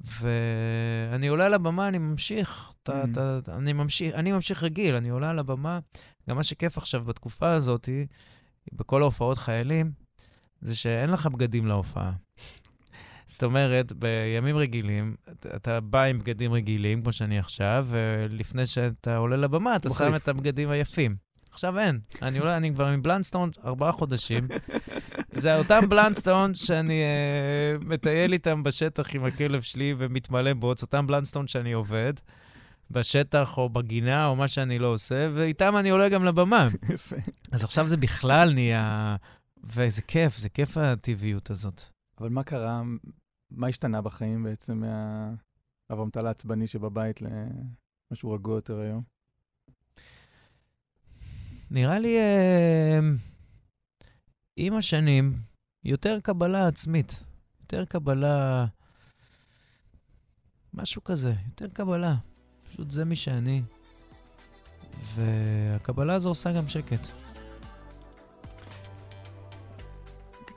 ואני 0.00 1.28
עולה 1.28 1.46
על 1.46 1.54
הבמה, 1.54 1.88
אני 1.88 1.98
ממשיך, 1.98 2.72
ת, 2.82 2.88
Mm. 2.88 3.18
ת, 3.44 3.48
אני, 3.48 3.72
ממשיך 3.72 4.14
אני 4.14 4.32
ממשיך 4.32 4.62
רגיל, 4.62 4.94
אני 4.94 5.08
עולה 5.08 5.30
על 5.30 5.38
הבמה. 5.38 5.78
גם 6.28 6.36
מה 6.36 6.42
שכיף 6.42 6.78
עכשיו 6.78 7.04
בתקופה 7.04 7.52
הזאת, 7.52 7.88
בכל 8.72 9.02
ההופעות 9.02 9.38
חיילים, 9.38 9.92
זה 10.60 10.76
שאין 10.76 11.10
לך 11.10 11.26
בגדים 11.26 11.66
להופעה. 11.66 12.12
זאת 13.26 13.42
אומרת, 13.42 13.92
בימים 13.92 14.56
רגילים, 14.56 15.14
אתה- 15.56 15.80
בא 15.80 16.02
עם 16.02 16.18
בגדים 16.18 16.52
רגילים, 16.52 17.02
כמו 17.02 17.12
שאני 17.12 17.38
עכשיו, 17.38 17.86
ולפני 17.90 18.66
שאתה 18.66 19.16
עולה 19.16 19.36
לבמה, 19.36 19.76
אתה 19.76 19.90
שם. 19.90 20.14
את 20.16 20.28
הבגדים 20.28 20.70
היפים. 20.70 21.16
עכשיו 21.52 21.78
אין. 21.78 22.00
אני, 22.22 22.38
עולה, 22.38 22.56
אני 22.56 22.74
כבר 22.74 22.86
עם 22.86 23.02
בלנסטון 23.02 23.50
ארבעה 23.64 23.92
חודשים. 23.92 24.48
זה 25.32 25.56
אותם 25.58 25.80
בלנסטון 25.88 26.54
שאני 26.54 27.02
אה, 27.02 27.88
מטייל 27.88 28.32
איתם 28.32 28.62
בשטח 28.62 29.14
עם 29.14 29.24
הכלב 29.24 29.62
שלי 29.62 29.94
ומתמלא 29.98 30.52
בוץ, 30.52 30.82
אותם 30.82 31.06
בלנסטון 31.06 31.46
שאני 31.46 31.72
עובד 31.72 32.12
בשטח 32.90 33.58
או 33.58 33.68
בגינה 33.68 34.26
או 34.26 34.36
מה 34.36 34.48
שאני 34.48 34.78
לא 34.78 34.86
עושה, 34.86 35.28
ואיתם 35.34 35.76
אני 35.76 35.90
עולה 35.90 36.08
גם 36.08 36.24
לבמה. 36.24 36.68
יפה. 36.94 37.16
אז 37.52 37.64
עכשיו 37.64 37.88
זה 37.88 37.96
בכלל 37.96 38.52
נהיה... 38.52 39.16
וזה 39.64 40.02
כיף, 40.02 40.36
זה 40.36 40.48
כיף 40.48 40.76
הטבעיות 40.76 41.50
הזאת. 41.50 41.82
אבל 42.18 42.28
מה 42.28 42.42
קרה, 42.42 42.82
מה 43.50 43.66
השתנה 43.66 44.02
בחיים 44.02 44.42
בעצם 44.42 44.82
מהאברמטל 45.90 46.26
העצבני 46.26 46.66
שבבית 46.66 47.20
למשהו 47.22 48.30
רגוע 48.30 48.54
יותר 48.54 48.78
היום? 48.78 49.02
נראה 51.70 51.98
לי 51.98 52.18
אה, 52.18 52.98
עם 54.56 54.74
השנים 54.74 55.38
יותר 55.84 56.20
קבלה 56.20 56.68
עצמית, 56.68 57.24
יותר 57.60 57.84
קבלה... 57.84 58.66
משהו 60.74 61.04
כזה, 61.04 61.32
יותר 61.46 61.68
קבלה. 61.68 62.14
פשוט 62.68 62.90
זה 62.90 63.04
מי 63.04 63.16
שאני. 63.16 63.62
והקבלה 65.14 66.14
הזו 66.14 66.28
עושה 66.28 66.52
גם 66.52 66.68
שקט. 66.68 67.29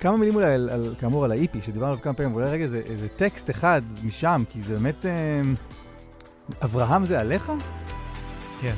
כמה 0.03 0.17
מילים 0.17 0.35
אולי, 0.35 0.53
על, 0.53 0.69
על, 0.69 0.95
כאמור, 0.99 1.25
על 1.25 1.31
האיפי, 1.31 1.61
שדיברנו 1.61 1.91
עליו 1.91 2.03
כמה 2.03 2.13
פעמים, 2.13 2.33
אולי 2.33 2.45
רגע 2.51 2.63
איזה, 2.63 2.81
איזה 2.85 3.07
טקסט 3.09 3.49
אחד 3.49 3.81
משם, 4.03 4.43
כי 4.49 4.61
זה 4.61 4.73
באמת... 4.73 5.05
אה, 5.05 5.41
אברהם 6.63 7.05
זה 7.05 7.19
עליך? 7.19 7.51
כן. 8.61 8.73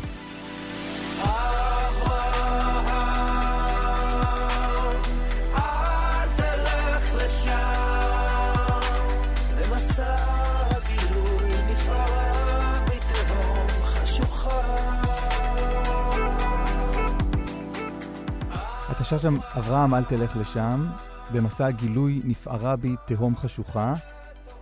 שר 19.10 19.18
שם, 19.18 19.38
אברהם, 19.58 19.94
אל 19.94 20.04
תלך 20.04 20.38
לשם, 20.38 20.88
במסע 21.34 21.66
הגילוי 21.66 22.22
נפערה 22.24 22.76
בי 22.76 22.96
תהום 23.06 23.36
חשוכה. 23.36 23.94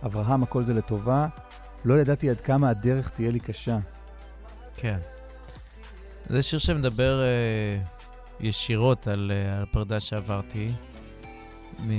אברהם, 0.06 0.42
הכל 0.42 0.64
זה 0.64 0.74
לטובה, 0.74 1.26
לא 1.84 1.94
ידעתי 1.94 2.30
עד 2.30 2.40
כמה 2.40 2.68
הדרך 2.68 3.08
תהיה 3.08 3.30
לי 3.30 3.40
קשה. 3.40 3.78
כן. 4.76 4.98
זה 6.28 6.42
שיר 6.42 6.58
שמדבר 6.58 7.22
אה, 7.22 7.82
ישירות 8.40 9.06
על, 9.06 9.32
אה, 9.34 9.56
על 9.56 9.62
הפרדה 9.62 10.00
שעברתי 10.00 10.72
מ... 11.80 11.90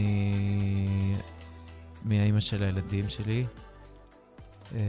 מהאימא 2.03 2.39
של 2.39 2.63
הילדים 2.63 3.09
שלי. 3.09 3.45
אה, 4.75 4.79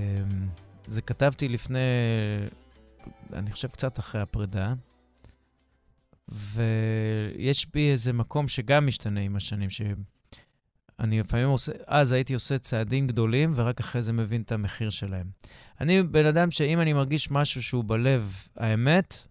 זה 0.86 1.02
כתבתי 1.02 1.48
לפני, 1.48 1.78
אני 3.32 3.52
חושב 3.52 3.68
קצת 3.68 3.98
אחרי 3.98 4.20
הפרידה, 4.20 4.74
ויש 6.28 7.66
בי 7.72 7.92
איזה 7.92 8.12
מקום 8.12 8.48
שגם 8.48 8.86
משתנה 8.86 9.20
עם 9.20 9.36
השנים, 9.36 9.70
שאני 9.70 11.20
לפעמים 11.20 11.48
עושה, 11.48 11.72
אז 11.86 12.12
הייתי 12.12 12.34
עושה 12.34 12.58
צעדים 12.58 13.06
גדולים, 13.06 13.52
ורק 13.56 13.80
אחרי 13.80 14.02
זה 14.02 14.12
מבין 14.12 14.42
את 14.42 14.52
המחיר 14.52 14.90
שלהם. 14.90 15.30
אני 15.80 16.02
בן 16.02 16.26
אדם 16.26 16.50
שאם 16.50 16.80
אני 16.80 16.92
מרגיש 16.92 17.30
משהו 17.30 17.62
שהוא 17.62 17.84
בלב 17.86 18.46
האמת, 18.56 19.26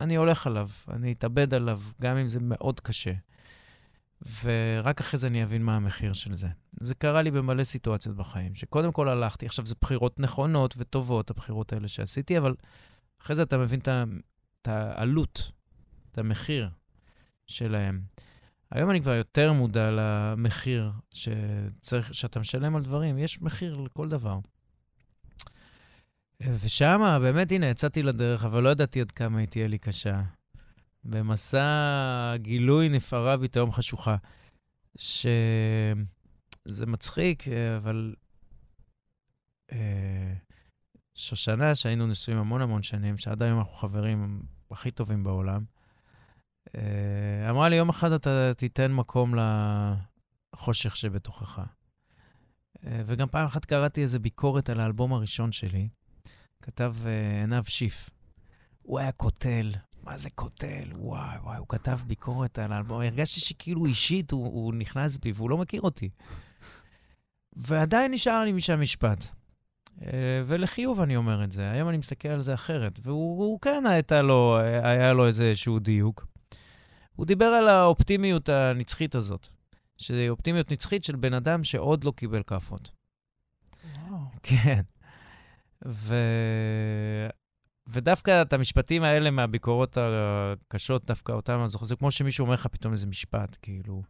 אני 0.00 0.16
הולך 0.16 0.46
עליו, 0.46 0.68
אני 0.88 1.12
אתאבד 1.12 1.54
עליו, 1.54 1.80
גם 2.00 2.16
אם 2.16 2.28
זה 2.28 2.40
מאוד 2.40 2.80
קשה. 2.80 3.12
ורק 4.44 5.00
אחרי 5.00 5.18
זה 5.18 5.26
אני 5.26 5.44
אבין 5.44 5.62
מה 5.62 5.76
המחיר 5.76 6.12
של 6.12 6.34
זה. 6.34 6.48
זה 6.80 6.94
קרה 6.94 7.22
לי 7.22 7.30
במלא 7.30 7.64
סיטואציות 7.64 8.16
בחיים, 8.16 8.54
שקודם 8.54 8.92
כל 8.92 9.08
הלכתי, 9.08 9.46
עכשיו 9.46 9.66
זה 9.66 9.74
בחירות 9.80 10.20
נכונות 10.20 10.74
וטובות, 10.78 11.30
הבחירות 11.30 11.72
האלה 11.72 11.88
שעשיתי, 11.88 12.38
אבל 12.38 12.54
אחרי 13.22 13.36
זה 13.36 13.42
אתה 13.42 13.58
מבין 13.58 13.80
את 13.80 14.68
העלות, 14.68 15.52
את 16.12 16.18
המחיר 16.18 16.68
שלהם. 17.46 18.02
היום 18.70 18.90
אני 18.90 19.02
כבר 19.02 19.14
יותר 19.14 19.52
מודע 19.52 19.90
למחיר 19.90 20.92
שצריך, 21.10 22.14
שאתה 22.14 22.40
משלם 22.40 22.76
על 22.76 22.82
דברים. 22.82 23.18
יש 23.18 23.42
מחיר 23.42 23.76
לכל 23.76 24.08
דבר. 24.08 24.38
ושם, 26.40 27.18
באמת, 27.22 27.52
הנה, 27.52 27.66
יצאתי 27.66 28.02
לדרך, 28.02 28.44
אבל 28.44 28.62
לא 28.62 28.68
ידעתי 28.68 29.00
עד 29.00 29.10
כמה 29.10 29.38
היא 29.38 29.48
תהיה 29.48 29.68
לי 29.68 29.78
קשה. 29.78 30.22
במסע 31.04 32.36
גילוי 32.36 32.88
נפערה 32.88 33.36
בי 33.36 33.48
תהום 33.48 33.70
חשוכה. 33.70 34.16
שזה 34.96 35.94
מצחיק, 36.86 37.48
אבל 37.76 38.14
אה, 39.72 40.34
שושנה, 41.14 41.74
שהיינו 41.74 42.06
נשואים 42.06 42.38
המון 42.38 42.62
המון 42.62 42.82
שנים, 42.82 43.16
שעד 43.18 43.42
היום 43.42 43.58
אנחנו 43.58 43.72
חברים 43.72 44.42
הכי 44.70 44.90
טובים 44.90 45.24
בעולם, 45.24 45.64
אמרה 47.50 47.68
לי, 47.68 47.76
יום 47.76 47.88
אחד 47.88 48.12
אתה 48.12 48.52
תיתן 48.54 48.92
מקום 48.92 49.34
לחושך 50.54 50.96
שבתוכך. 50.96 51.62
אה, 52.86 53.02
וגם 53.06 53.28
פעם 53.28 53.46
אחת 53.46 53.64
קראתי 53.64 54.02
איזו 54.02 54.20
ביקורת 54.20 54.70
על 54.70 54.80
האלבום 54.80 55.12
הראשון 55.12 55.52
שלי. 55.52 55.88
כתב 56.62 56.94
אה, 57.06 57.40
עינב 57.40 57.64
שיף. 57.64 58.10
הוא 58.82 58.98
היה 58.98 59.12
קוטל. 59.12 59.72
מה 60.02 60.18
זה 60.18 60.30
קוטל? 60.30 60.92
וואי, 60.94 61.38
וואי, 61.42 61.58
הוא 61.58 61.66
כתב 61.68 61.98
ביקורת 62.06 62.58
על 62.58 62.72
האלבום. 62.72 63.00
הרגשתי 63.00 63.40
שכאילו 63.40 63.86
אישית 63.86 64.30
הוא, 64.30 64.46
הוא 64.46 64.74
נכנס 64.74 65.18
בי 65.18 65.32
והוא 65.32 65.50
לא 65.50 65.58
מכיר 65.58 65.80
אותי. 65.80 66.10
ועדיין 67.52 68.12
נשאר 68.12 68.44
לי 68.44 68.52
משם 68.52 68.80
משפט. 68.80 69.26
אה, 70.02 70.42
ולחיוב 70.46 71.00
אני 71.00 71.16
אומר 71.16 71.44
את 71.44 71.52
זה. 71.52 71.70
היום 71.70 71.88
אני 71.88 71.96
מסתכל 71.96 72.28
על 72.28 72.42
זה 72.42 72.54
אחרת. 72.54 73.00
והוא 73.02 73.38
הוא 73.38 73.60
כן 73.60 73.86
הייתה 73.86 74.22
לו, 74.22 74.58
היה 74.82 75.12
לו 75.12 75.26
איזשהו 75.26 75.78
דיוק. 75.78 76.31
הוא 77.16 77.26
דיבר 77.26 77.44
על 77.44 77.68
האופטימיות 77.68 78.48
הנצחית 78.48 79.14
הזאת. 79.14 79.48
שזה 79.96 80.26
אופטימיות 80.28 80.72
נצחית 80.72 81.04
של 81.04 81.16
בן 81.16 81.34
אדם 81.34 81.64
שעוד 81.64 82.04
לא 82.04 82.12
קיבל 82.16 82.42
כאפות. 82.42 82.92
וואו. 84.08 84.18
כן. 84.42 84.80
ו... 85.86 86.14
ודווקא 87.86 88.42
את 88.42 88.52
המשפטים 88.52 89.02
האלה 89.02 89.30
מהביקורות 89.30 89.96
הקשות, 90.00 91.04
דווקא 91.04 91.32
אותם 91.32 91.60
אני 91.60 91.68
זוכר, 91.68 91.84
זה 91.84 91.96
כמו 91.96 92.10
שמישהו 92.10 92.42
אומר 92.42 92.54
לך 92.54 92.66
פתאום 92.66 92.92
איזה 92.92 93.06
משפט, 93.06 93.56
כאילו, 93.62 94.02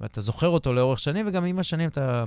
ואתה 0.00 0.20
זוכר 0.20 0.48
אותו 0.48 0.72
לאורך 0.72 0.98
שנים, 0.98 1.28
וגם 1.28 1.44
עם 1.44 1.58
השנים 1.58 1.88
אתה 1.88 2.24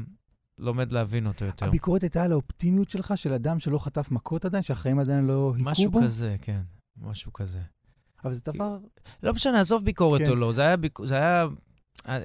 לומד 0.58 0.92
להבין 0.92 1.28
אותו 1.28 1.46
יותר. 1.46 1.66
הביקורת 1.66 2.02
הייתה 2.02 2.24
על 2.24 2.32
האופטימיות 2.32 2.90
שלך, 2.90 3.14
של 3.16 3.34
אדם 3.34 3.60
שלא 3.60 3.80
חטף 3.80 4.12
מכות 4.12 4.46
עדיין, 4.46 4.64
שהחיים 4.64 5.00
עדיין 5.00 5.26
לא 5.26 5.54
היכו 5.56 5.70
משהו 5.70 5.92
בו? 5.92 6.00
כזה, 6.04 6.36
כן, 6.42 6.62
משהו 6.98 7.34
כזה. 7.34 7.60
אבל 8.24 8.34
זה 8.34 8.42
דבר... 8.46 8.78
לא 9.24 9.34
משנה, 9.34 9.60
עזוב 9.60 9.86
ביקורת 9.86 10.22
כן. 10.22 10.30
או 10.30 10.36
לא, 10.36 10.54
זה 10.54 10.62
היה, 10.62 10.78
ביק... 10.78 11.00
זה 11.04 11.16
היה... 11.16 11.46
אה, 12.08 12.20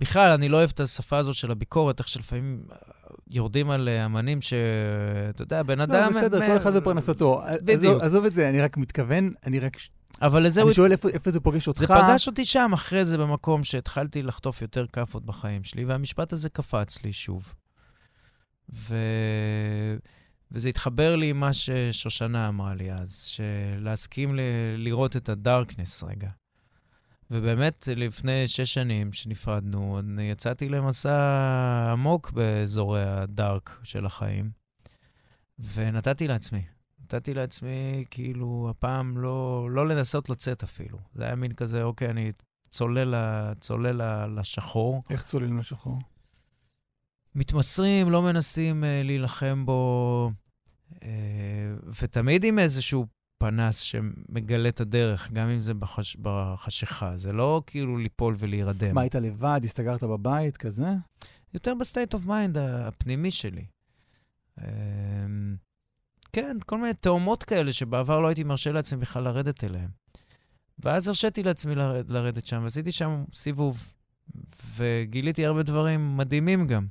בכלל, 0.00 0.32
אני 0.32 0.48
לא 0.48 0.56
אוהב 0.56 0.70
את 0.74 0.80
השפה 0.80 1.18
הזאת 1.18 1.34
של 1.34 1.50
הביקורת, 1.50 1.98
איך 1.98 2.08
שלפעמים 2.08 2.62
אה, 2.72 2.76
יורדים 3.30 3.70
על 3.70 3.88
אה, 3.88 4.04
אמנים 4.04 4.42
ש... 4.42 4.52
אתה 5.30 5.42
יודע, 5.42 5.62
בן 5.62 5.80
אדם... 5.80 6.12
לא, 6.12 6.20
בסדר, 6.20 6.40
מ- 6.40 6.46
כל 6.46 6.56
אחד 6.56 6.76
בפרנסתו. 6.76 7.42
בדיוק. 7.62 7.80
עזוב- 7.80 8.02
עזוב 8.02 8.24
את 8.24 8.32
זה, 8.32 8.48
אני 8.48 8.60
רק 8.60 8.76
מתכוון, 8.76 9.30
אני 9.46 9.58
רק... 9.58 9.76
אבל 10.22 10.42
לזה 10.46 10.60
הוא... 10.62 10.68
אני 10.68 10.74
שואל 10.74 10.92
איפה 10.92 11.08
איפה 11.08 11.30
זה 11.30 11.40
פוגש 11.40 11.68
אותך. 11.68 11.80
זה 11.80 11.86
פגש 11.86 12.26
אותי 12.26 12.44
שם, 12.44 12.70
אחרי 12.74 13.04
זה, 13.04 13.18
במקום 13.18 13.64
שהתחלתי 13.64 14.22
לחטוף 14.22 14.62
יותר 14.62 14.86
כאפות 14.86 15.24
בחיים 15.26 15.64
שלי, 15.64 15.84
והמשפט 15.84 16.32
הזה 16.32 16.48
קפץ 16.48 17.02
לי 17.04 17.12
שוב. 17.12 17.54
ו... 18.74 18.96
וזה 20.50 20.68
התחבר 20.68 21.16
לי 21.16 21.30
עם 21.30 21.40
מה 21.40 21.52
ששושנה 21.52 22.48
אמרה 22.48 22.74
לי 22.74 22.92
אז, 22.92 23.22
שלהסכים 23.22 24.36
ל... 24.36 24.40
לראות 24.76 25.16
את 25.16 25.28
הדארקנס 25.28 26.02
רגע. 26.02 26.30
ובאמת, 27.30 27.88
לפני 27.96 28.48
שש 28.48 28.74
שנים 28.74 29.12
שנפרדנו, 29.12 29.98
אני 29.98 30.30
יצאתי 30.30 30.68
למסע 30.68 31.88
עמוק 31.92 32.30
באזורי 32.30 33.02
הדארק 33.02 33.80
של 33.82 34.06
החיים, 34.06 34.50
ונתתי 35.58 36.28
לעצמי. 36.28 36.62
נתתי 37.02 37.34
לעצמי, 37.34 38.04
כאילו, 38.10 38.66
הפעם 38.70 39.18
לא, 39.18 39.68
לא 39.70 39.88
לנסות 39.88 40.30
לצאת 40.30 40.62
אפילו. 40.62 40.98
זה 41.14 41.24
היה 41.24 41.34
מין 41.34 41.52
כזה, 41.52 41.82
אוקיי, 41.82 42.10
אני 42.10 42.32
צולל, 42.68 43.14
צולל 43.60 44.26
לשחור. 44.40 45.02
איך 45.10 45.22
צוללים 45.22 45.58
לשחור? 45.58 45.98
מתמסרים, 47.36 48.10
לא 48.10 48.22
מנסים 48.22 48.84
uh, 48.84 48.86
להילחם 49.04 49.66
בו, 49.66 50.30
uh, 50.94 50.96
ותמיד 52.02 52.44
עם 52.44 52.58
איזשהו 52.58 53.06
פנס 53.38 53.78
שמגלה 53.78 54.68
את 54.68 54.80
הדרך, 54.80 55.32
גם 55.32 55.48
אם 55.48 55.60
זה 55.60 55.74
בחש... 55.74 56.16
בחשיכה. 56.16 57.16
זה 57.16 57.32
לא 57.32 57.62
כאילו 57.66 57.98
ליפול 57.98 58.34
ולהירדם. 58.38 58.94
מה, 58.94 59.00
היית 59.00 59.14
לבד, 59.14 59.60
הסתגרת 59.64 60.04
בבית, 60.04 60.56
כזה? 60.56 60.94
יותר 61.54 61.74
ב 61.74 61.81
state 61.81 62.14
of 62.14 62.24
mind 62.24 62.58
הפנימי 62.58 63.30
שלי. 63.30 63.64
אמ, 64.60 65.56
כן, 66.32 66.56
כל 66.66 66.78
מיני 66.78 66.94
תהומות 66.94 67.44
כאלה 67.44 67.72
שבעבר 67.72 68.20
לא 68.20 68.28
הייתי 68.28 68.44
מרשה 68.44 68.72
לעצמי 68.72 68.98
בכלל 68.98 69.22
לרדת 69.22 69.64
אליהן. 69.64 69.90
ואז 70.78 71.08
הרשיתי 71.08 71.42
לעצמי 71.42 71.74
לרד, 71.74 72.10
לרדת 72.10 72.46
שם, 72.46 72.60
ועשיתי 72.62 72.92
שם 72.92 73.24
סיבוב, 73.34 73.92
וגיליתי 74.76 75.46
הרבה 75.46 75.62
דברים 75.62 76.16
מדהימים 76.16 76.66
גם. 76.66 76.86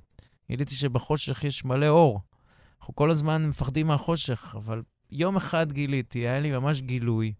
גיליתי 0.49 0.75
שבחושך 0.75 1.43
יש 1.43 1.65
מלא 1.65 1.87
אור. 1.87 2.21
אנחנו 2.79 2.95
כל 2.95 3.09
הזמן 3.09 3.45
מפחדים 3.45 3.87
מהחושך, 3.87 4.55
אבל 4.57 4.81
יום 5.11 5.35
אחד 5.35 5.71
גיליתי, 5.71 6.19
היה 6.19 6.39
לי 6.39 6.51
ממש 6.51 6.81
גילוי, 6.81 7.33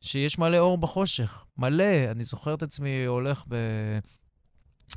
שיש 0.00 0.38
מלא 0.38 0.58
אור 0.58 0.78
בחושך. 0.78 1.44
מלא. 1.58 2.10
אני 2.10 2.24
זוכר 2.24 2.54
את 2.54 2.62
עצמי 2.62 3.04
הולך 3.04 3.44
ב... 3.48 3.56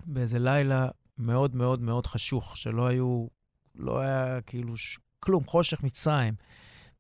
באיזה 0.06 0.40
לילה 0.40 0.88
מאוד 1.18 1.56
מאוד 1.56 1.82
מאוד 1.82 2.06
חשוך, 2.06 2.58
שלא 2.58 2.88
היו, 2.88 3.28
לא 3.76 4.00
היה 4.00 4.42
כאילו 4.42 4.78
ש... 4.78 5.00
כלום, 5.20 5.44
חושך 5.46 5.84
מצרים. 5.84 6.34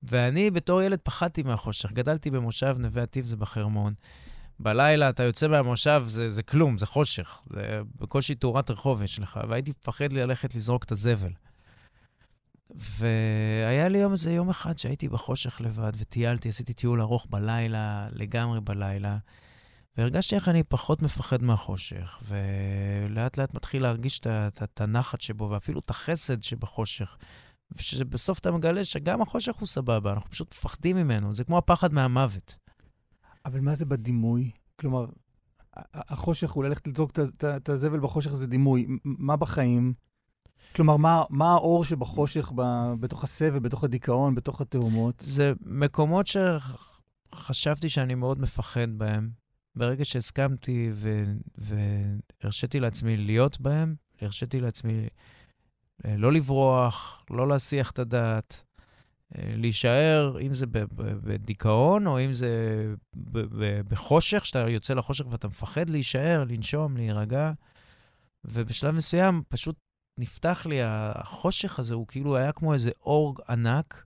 ואני 0.03 0.51
בתור 0.51 0.81
ילד 0.81 0.99
פחדתי 1.03 1.43
מהחושך. 1.43 1.91
גדלתי 1.91 2.31
במושב 2.31 2.75
נווה 2.79 3.03
עתיב, 3.03 3.25
זה 3.25 3.37
בחרמון. 3.37 3.93
בלילה 4.59 5.09
אתה 5.09 5.23
יוצא 5.23 5.47
מהמושב, 5.47 6.03
זה, 6.07 6.31
זה 6.31 6.43
כלום, 6.43 6.77
זה 6.77 6.85
חושך. 6.85 7.41
זה 7.49 7.81
בקושי 7.95 8.35
תאורת 8.35 8.71
רחוב 8.71 9.03
יש 9.03 9.19
לך, 9.19 9.39
והייתי 9.49 9.71
מפחד 9.71 10.13
ללכת 10.13 10.55
לזרוק 10.55 10.83
את 10.83 10.91
הזבל. 10.91 11.31
והיה 12.75 13.87
לי 13.87 13.97
יום 13.97 14.11
איזה 14.11 14.33
יום 14.33 14.49
אחד 14.49 14.77
שהייתי 14.77 15.09
בחושך 15.09 15.61
לבד 15.61 15.91
וטיילתי, 15.97 16.49
עשיתי 16.49 16.73
טיול 16.73 17.01
ארוך 17.01 17.27
בלילה, 17.29 18.07
לגמרי 18.11 18.61
בלילה, 18.61 19.17
והרגשתי 19.97 20.35
איך 20.35 20.49
אני 20.49 20.63
פחות 20.63 21.01
מפחד 21.01 21.43
מהחושך, 21.43 22.19
ולאט 22.27 23.37
לאט 23.37 23.53
מתחיל 23.53 23.81
להרגיש 23.81 24.19
את 24.63 24.81
הנחת 24.81 25.21
שבו, 25.21 25.49
ואפילו 25.49 25.79
את 25.79 25.89
החסד 25.89 26.43
שבחושך. 26.43 27.17
ושבסוף 27.71 28.39
אתה 28.39 28.51
מגלה 28.51 28.85
שגם 28.85 29.21
החושך 29.21 29.55
הוא 29.55 29.67
סבבה, 29.67 30.13
אנחנו 30.13 30.29
פשוט 30.29 30.51
מפחדים 30.51 30.97
ממנו, 30.97 31.33
זה 31.33 31.43
כמו 31.43 31.57
הפחד 31.57 31.93
מהמוות. 31.93 32.55
אבל 33.49 33.59
מה 33.59 33.75
זה 33.75 33.85
בדימוי? 33.85 34.51
כלומר, 34.79 35.05
החושך, 35.93 36.55
אולי 36.55 36.69
ללכת 36.69 36.87
לזרוק 36.87 37.11
את 37.45 37.69
הזבל 37.69 37.99
בחושך 37.99 38.33
זה 38.33 38.47
דימוי. 38.47 38.87
מה 39.03 39.35
בחיים? 39.35 39.93
כלומר, 40.75 40.97
מה, 40.97 41.23
מה 41.29 41.53
האור 41.53 41.85
שבחושך, 41.85 42.51
ב, 42.55 42.61
בתוך 42.99 43.23
הסבל, 43.23 43.59
בתוך 43.59 43.83
הדיכאון, 43.83 44.35
בתוך 44.35 44.61
התאומות? 44.61 45.23
זה 45.25 45.53
מקומות 45.65 46.27
שחשבתי 46.27 47.89
שאני 47.89 48.15
מאוד 48.15 48.39
מפחד 48.39 48.89
בהם. 48.97 49.29
ברגע 49.75 50.05
שהסכמתי 50.05 50.91
ו... 50.93 51.23
והרשיתי 51.57 52.79
לעצמי 52.79 53.17
להיות 53.17 53.61
בהם, 53.61 53.95
הרשיתי 54.21 54.59
לעצמי 54.59 55.07
אה, 56.05 56.17
לא 56.17 56.33
לברוח, 56.33 57.25
לא 57.29 57.47
להסיח 57.47 57.91
את 57.91 57.99
הדעת, 57.99 58.63
להישאר, 59.37 60.35
אם 60.41 60.53
זה 60.53 60.65
בדיכאון 61.23 62.07
או 62.07 62.19
אם 62.19 62.33
זה 62.33 62.85
בחושך, 63.87 64.45
שאתה 64.45 64.69
יוצא 64.69 64.93
לחושך 64.93 65.25
ואתה 65.29 65.47
מפחד 65.47 65.89
להישאר, 65.89 66.43
לנשום, 66.43 66.97
להירגע. 66.97 67.51
ובשלב 68.45 68.95
מסוים 68.95 69.41
פשוט 69.47 69.75
נפתח 70.19 70.65
לי, 70.65 70.79
החושך 70.83 71.79
הזה 71.79 71.93
הוא 71.93 72.07
כאילו 72.07 72.37
היה 72.37 72.51
כמו 72.51 72.73
איזה 72.73 72.91
אור 73.01 73.35
ענק, 73.49 74.05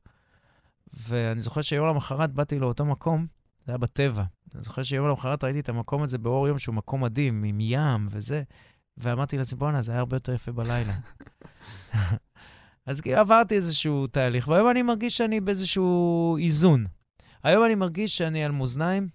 ואני 0.93 1.39
זוכר 1.39 1.61
שיום 1.61 1.88
למחרת 1.88 2.34
באתי 2.34 2.59
לאותו 2.59 2.86
מקום, 2.86 3.28
זה 3.65 3.71
היה 3.71 3.78
בטבע. 3.78 4.24
אני 4.55 4.63
זוכר 4.63 4.84
שיום 4.84 5.07
למחרת 5.07 5.43
ראיתי 5.43 5.59
את 5.59 5.69
המקום 5.69 6.01
הזה 6.01 6.17
באור 6.17 6.47
יום 6.47 6.59
שהוא 6.59 6.76
מקום 6.76 7.03
מדהים, 7.03 7.43
עם 7.43 7.57
ים 7.61 8.07
וזה, 8.11 8.43
ואמרתי 8.97 9.38
לעצמי, 9.38 9.59
בואנה, 9.59 9.82
זה 9.82 9.91
היה 9.91 9.99
הרבה 9.99 10.15
יותר 10.15 10.34
יפה 10.34 10.51
בלילה. 10.51 10.93
אז 12.86 13.02
עברתי 13.06 13.56
איזשהו 13.56 14.08
תהליך, 14.08 14.48
והיום 14.48 14.70
אני 14.70 14.82
מרגיש 14.82 15.18
שאני 15.18 15.42
באיזשהו 15.42 16.38
איזון. 16.38 16.86
היום 17.44 17.66
אני 17.66 17.76
מרגיש 17.76 18.18
שאני 18.18 18.46
על 18.46 18.52
מאזניים, 18.52 19.08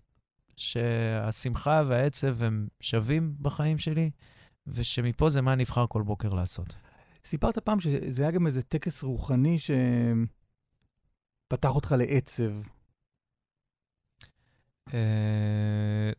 שהשמחה 0.57 1.83
והעצב 1.89 2.43
הם 2.43 2.69
שווים 2.81 3.35
בחיים 3.41 3.79
שלי, 3.79 4.11
ושמפה 4.67 5.31
זה 5.31 5.43
מה 5.43 5.53
אני 5.53 5.63
אבחר 5.63 5.87
כל 5.89 6.03
בוקר 6.03 6.29
לעשות. 6.29 6.75
סיפרת 7.25 7.59
פעם 7.59 7.81
שזה 7.81 8.23
היה 8.23 8.31
גם 8.31 8.47
איזה 8.47 8.63
טקס 8.63 9.03
רוחני 9.03 9.57
שפתח 11.49 11.71
אותך 11.71 11.95
לעצב. 11.99 12.53
אה, 14.95 16.13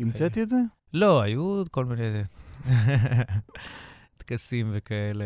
המצאתי 0.00 0.42
את 0.42 0.48
זה? 0.48 0.56
לא, 0.94 1.20
היו 1.20 1.62
כל 1.70 1.84
מיני 1.84 2.02
טקסים 4.30 4.70
וכאלה, 4.72 5.24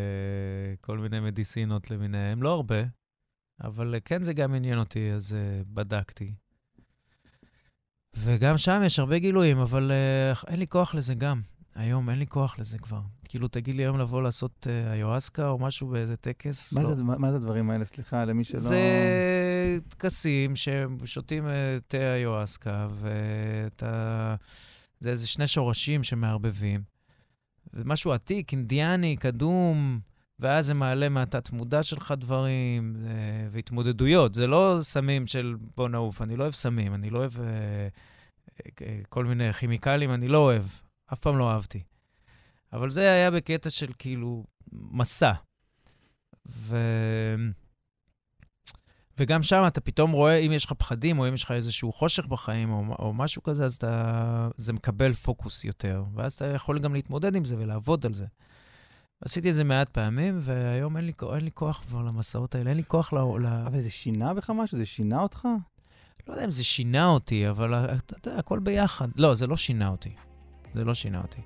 כל 0.80 0.98
מיני 0.98 1.20
מדיסינות 1.20 1.90
למיניהם, 1.90 2.42
לא 2.42 2.48
הרבה, 2.52 2.82
אבל 3.64 3.94
כן 4.04 4.22
זה 4.22 4.32
גם 4.32 4.54
עניין 4.54 4.78
אותי, 4.78 5.12
אז 5.12 5.32
uh, 5.32 5.64
בדקתי. 5.66 6.34
וגם 8.16 8.58
שם 8.58 8.82
יש 8.86 8.98
הרבה 8.98 9.18
גילויים, 9.18 9.58
אבל 9.58 9.90
uh, 9.90 10.48
אין 10.50 10.58
לי 10.58 10.66
כוח 10.66 10.94
לזה 10.94 11.14
גם. 11.14 11.40
היום 11.74 12.10
אין 12.10 12.18
לי 12.18 12.26
כוח 12.26 12.58
לזה 12.58 12.78
כבר. 12.78 13.00
כאילו, 13.28 13.48
תגיד 13.48 13.74
לי 13.74 13.82
היום 13.82 13.98
לבוא 13.98 14.22
לעשות 14.22 14.66
uh, 14.66 14.92
איואסקה 14.94 15.48
או 15.48 15.58
משהו 15.58 15.88
באיזה 15.88 16.16
טקס. 16.16 16.72
מה 16.72 16.82
לא. 16.82 16.88
זה- 16.88 17.02
מה 17.02 17.18
מה 17.18 17.30
זה 17.30 17.36
הדברים 17.36 17.70
האלה? 17.70 17.84
סליחה, 17.84 18.24
למי 18.24 18.44
שלא... 18.44 18.60
זה 18.60 18.80
טקסים 19.88 20.52
ששותים 20.56 21.46
אה, 21.48 21.78
תה 21.88 22.14
איואסקה, 22.14 22.88
ואתה... 22.90 24.34
זה 25.00 25.10
איזה 25.10 25.26
שני 25.26 25.46
שורשים 25.46 26.02
שמערבבים. 26.02 26.93
זה 27.74 27.82
משהו 27.84 28.12
עתיק, 28.12 28.52
אינדיאני, 28.52 29.16
קדום, 29.16 30.00
ואז 30.38 30.66
זה 30.66 30.74
מעלה 30.74 31.08
מהתת-מודע 31.08 31.82
שלך 31.82 32.14
דברים, 32.18 32.96
אה, 33.06 33.48
והתמודדויות. 33.50 34.34
זה 34.34 34.46
לא 34.46 34.78
סמים 34.80 35.26
של 35.26 35.56
בוא 35.76 35.88
נעוף, 35.88 36.22
אני 36.22 36.36
לא 36.36 36.42
אוהב 36.42 36.54
סמים, 36.54 36.94
אני 36.94 37.10
לא 37.10 37.18
אוהב 37.18 37.40
אה, 37.40 37.88
אה, 38.82 39.00
כל 39.08 39.24
מיני 39.24 39.52
כימיקלים, 39.52 40.10
אני 40.10 40.28
לא 40.28 40.38
אוהב. 40.38 40.64
אף 41.12 41.18
פעם 41.18 41.38
לא 41.38 41.50
אהבתי. 41.50 41.82
אבל 42.72 42.90
זה 42.90 43.12
היה 43.12 43.30
בקטע 43.30 43.70
של 43.70 43.92
כאילו 43.98 44.44
מסע. 44.72 45.32
ו... 46.48 46.76
וגם 49.18 49.42
שם 49.42 49.64
אתה 49.66 49.80
פתאום 49.80 50.10
רואה, 50.12 50.36
אם 50.36 50.52
יש 50.52 50.64
לך 50.64 50.72
פחדים, 50.72 51.18
או 51.18 51.28
אם 51.28 51.34
יש 51.34 51.42
לך 51.44 51.50
איזשהו 51.50 51.92
חושך 51.92 52.26
בחיים, 52.26 52.72
או, 52.72 52.84
או 52.98 53.14
משהו 53.14 53.42
כזה, 53.42 53.64
אז 53.64 53.74
אתה, 53.74 54.48
זה 54.56 54.72
מקבל 54.72 55.12
פוקוס 55.12 55.64
יותר. 55.64 56.04
ואז 56.14 56.32
אתה 56.32 56.46
יכול 56.46 56.78
גם 56.78 56.94
להתמודד 56.94 57.36
עם 57.36 57.44
זה 57.44 57.56
ולעבוד 57.58 58.06
על 58.06 58.14
זה. 58.14 58.26
עשיתי 59.24 59.50
את 59.50 59.54
זה 59.54 59.64
מעט 59.64 59.88
פעמים, 59.88 60.38
והיום 60.40 60.96
אין 60.96 61.04
לי, 61.04 61.12
אין 61.34 61.44
לי 61.44 61.50
כוח 61.54 61.82
כבר 61.88 62.02
למסעות 62.02 62.54
האלה, 62.54 62.70
אין 62.70 62.76
לי 62.76 62.84
כוח 62.88 63.12
ל... 63.12 63.16
אבל 63.66 63.80
זה 63.80 63.90
שינה 63.90 64.34
בך 64.34 64.50
משהו? 64.50 64.78
זה 64.78 64.86
שינה 64.86 65.20
אותך? 65.20 65.48
לא 66.28 66.32
יודע 66.32 66.44
אם 66.44 66.50
זה 66.50 66.64
שינה 66.64 67.06
אותי, 67.06 67.50
אבל 67.50 67.74
ה- 67.74 67.94
אתה 67.94 68.28
יודע, 68.28 68.38
הכל 68.38 68.58
ביחד. 68.58 69.08
לא, 69.16 69.34
זה 69.34 69.46
לא 69.46 69.56
שינה 69.56 69.88
אותי. 69.88 70.14
זה 70.74 70.84
לא 70.84 70.94
שינה 70.94 71.22
אותי. 71.22 71.40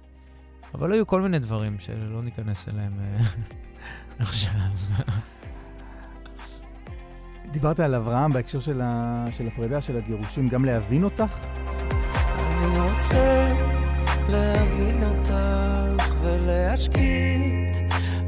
אבל 0.75 0.93
היו 0.93 1.07
כל 1.07 1.23
מיני 1.23 1.39
דברים 1.39 1.79
שלא 1.79 2.23
ניכנס 2.23 2.69
אליהם 2.69 2.93
אה, 3.01 3.25
עכשיו. 4.19 4.53
דיברת 7.51 7.81
על 7.81 7.95
אברהם 7.95 8.33
בהקשר 8.33 8.61
של, 8.61 8.81
ה... 8.85 9.25
של 9.31 9.47
הפרידה, 9.47 9.81
של 9.81 9.97
הגירושים, 9.97 10.49
גם 10.49 10.65
להבין 10.65 11.05
אותך? 11.05 11.35
אני 12.39 12.81
רוצה 12.81 13.55
להבין 14.29 15.03
אותך 15.05 16.15
ולהשקיט 16.23 17.71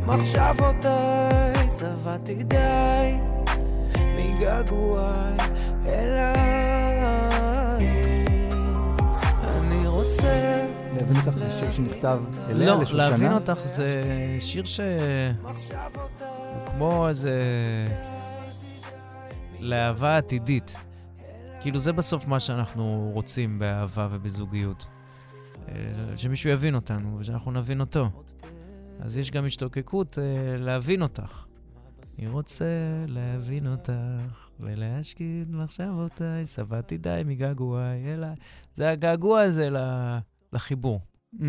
מחשבותיי, 0.07 1.68
שבעתי 1.79 2.35
די 2.35 3.16
מגעגועי 3.97 5.37
אליי. 5.89 6.41
אני 9.45 9.87
רוצה 9.87 10.66
להבין 10.95 11.16
אותך 11.16 11.39
זה 11.39 11.51
שיר 11.51 11.71
שנכתב 11.71 12.18
אליה, 12.51 12.66
לא, 12.68 12.81
לשושנה? 12.81 13.09
להבין 13.09 13.33
אותך 13.33 13.59
זה 13.62 14.05
שיר 14.41 14.64
שהוא 14.64 14.85
כמו 16.66 17.09
איזה... 17.09 17.31
להבה 19.61 20.17
עתידית. 20.17 20.75
כאילו, 21.61 21.79
זה 21.79 21.93
בסוף 21.93 22.27
מה 22.27 22.41
שאנחנו 22.41 23.11
רוצים 23.15 23.59
באהבה 23.59 24.09
ובזוגיות. 24.11 24.87
אה, 25.69 26.17
שמישהו 26.17 26.51
יבין 26.51 26.75
אותנו 26.75 27.17
ושאנחנו 27.19 27.51
נבין 27.53 27.81
אותו. 27.81 28.11
אז 29.01 29.19
יש 29.19 29.31
גם 29.31 29.45
השתוקקות 29.47 30.19
אה, 30.19 30.57
להבין 30.59 31.03
אותך. 31.03 31.45
אני 32.19 32.29
רוצה 32.29 32.65
להבין 33.07 33.67
אותך 33.67 34.49
ולהשקיט 34.61 35.49
מחשבותיי, 35.49 36.47
שבעתי 36.47 36.99
די 36.99 37.23
מגעגועי 37.27 38.15
אליי. 38.15 38.35
זה 38.75 38.91
הגעגוע 38.91 39.41
הזה 39.41 39.69
לחיבור. 40.53 41.01
Mm. 41.35 41.45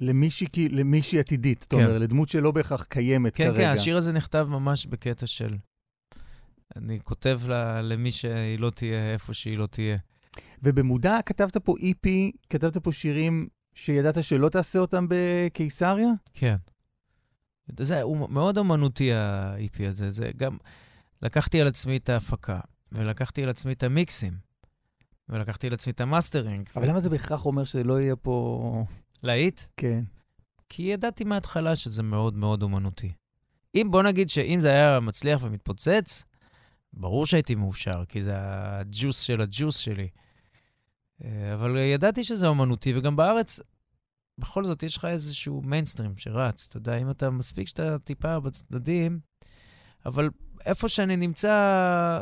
למישהי, 0.00 0.46
למישהי 0.70 1.18
עתידית, 1.18 1.64
אתה 1.68 1.76
כן. 1.76 1.84
אומר, 1.84 1.98
לדמות 1.98 2.28
שלא 2.28 2.50
בהכרח 2.50 2.84
קיימת 2.84 3.36
כן, 3.36 3.44
כרגע. 3.44 3.58
כן, 3.58 3.68
השיר 3.68 3.96
הזה 3.96 4.12
נכתב 4.12 4.46
ממש 4.50 4.86
בקטע 4.86 5.26
של... 5.26 5.56
אני 6.76 7.00
כותב 7.00 7.40
לה, 7.48 7.82
למי 7.82 8.12
שהיא 8.12 8.58
לא 8.58 8.70
תהיה, 8.70 9.12
איפה 9.12 9.34
שהיא 9.34 9.58
לא 9.58 9.66
תהיה. 9.66 9.98
ובמודע 10.62 11.18
כתבת 11.26 11.56
פה 11.56 11.74
EP, 11.80 12.08
כתבת 12.50 12.78
פה 12.78 12.92
שירים 12.92 13.46
שידעת 13.74 14.24
שלא 14.24 14.48
תעשה 14.48 14.78
אותם 14.78 15.06
בקיסריה? 15.08 16.08
כן. 16.32 16.56
זה 17.80 18.02
הוא 18.02 18.30
מאוד 18.30 18.58
אומנותי, 18.58 19.12
ה-EP 19.12 19.88
הזה. 19.88 20.10
זה 20.10 20.30
גם... 20.36 20.56
לקחתי 21.22 21.60
על 21.60 21.66
עצמי 21.66 21.96
את 21.96 22.08
ההפקה, 22.08 22.60
ולקחתי 22.92 23.42
על 23.42 23.48
עצמי 23.48 23.72
את 23.72 23.82
המיקסים, 23.82 24.32
ולקחתי 25.28 25.66
על 25.66 25.72
עצמי 25.72 25.92
את 25.92 26.00
המאסטרינג. 26.00 26.68
אבל 26.76 26.88
למה 26.88 27.00
זה 27.00 27.10
בהכרח 27.10 27.46
אומר 27.46 27.64
שלא 27.64 28.00
יהיה 28.00 28.16
פה... 28.16 28.84
להיט? 29.22 29.60
כן. 29.76 30.04
כי 30.68 30.82
ידעתי 30.82 31.24
מההתחלה 31.24 31.76
שזה 31.76 32.02
מאוד 32.02 32.36
מאוד 32.36 32.62
אומנותי. 32.62 33.12
אם, 33.74 33.88
בוא 33.90 34.02
נגיד 34.02 34.30
שאם 34.30 34.60
זה 34.60 34.70
היה 34.70 35.00
מצליח 35.00 35.42
ומתפוצץ, 35.42 36.24
ברור 36.96 37.26
שהייתי 37.26 37.54
מאושר, 37.54 38.04
כי 38.08 38.22
זה 38.22 38.32
הג'וס 38.36 39.20
של 39.20 39.40
הג'וס 39.40 39.76
שלי. 39.76 40.08
אה, 41.24 41.54
אבל 41.54 41.76
ידעתי 41.76 42.24
שזה 42.24 42.46
אומנותי, 42.46 42.96
וגם 42.96 43.16
בארץ, 43.16 43.60
בכל 44.38 44.64
זאת, 44.64 44.82
יש 44.82 44.96
לך 44.96 45.04
איזשהו 45.04 45.62
מיינסטרים 45.62 46.16
שרץ. 46.16 46.66
אתה 46.68 46.76
יודע, 46.76 46.96
אם 46.96 47.10
אתה 47.10 47.30
מספיק 47.30 47.68
שאתה 47.68 47.98
טיפה 47.98 48.40
בצדדים, 48.40 49.20
אבל 50.06 50.30
איפה 50.66 50.88
שאני 50.88 51.16
נמצא, 51.16 52.20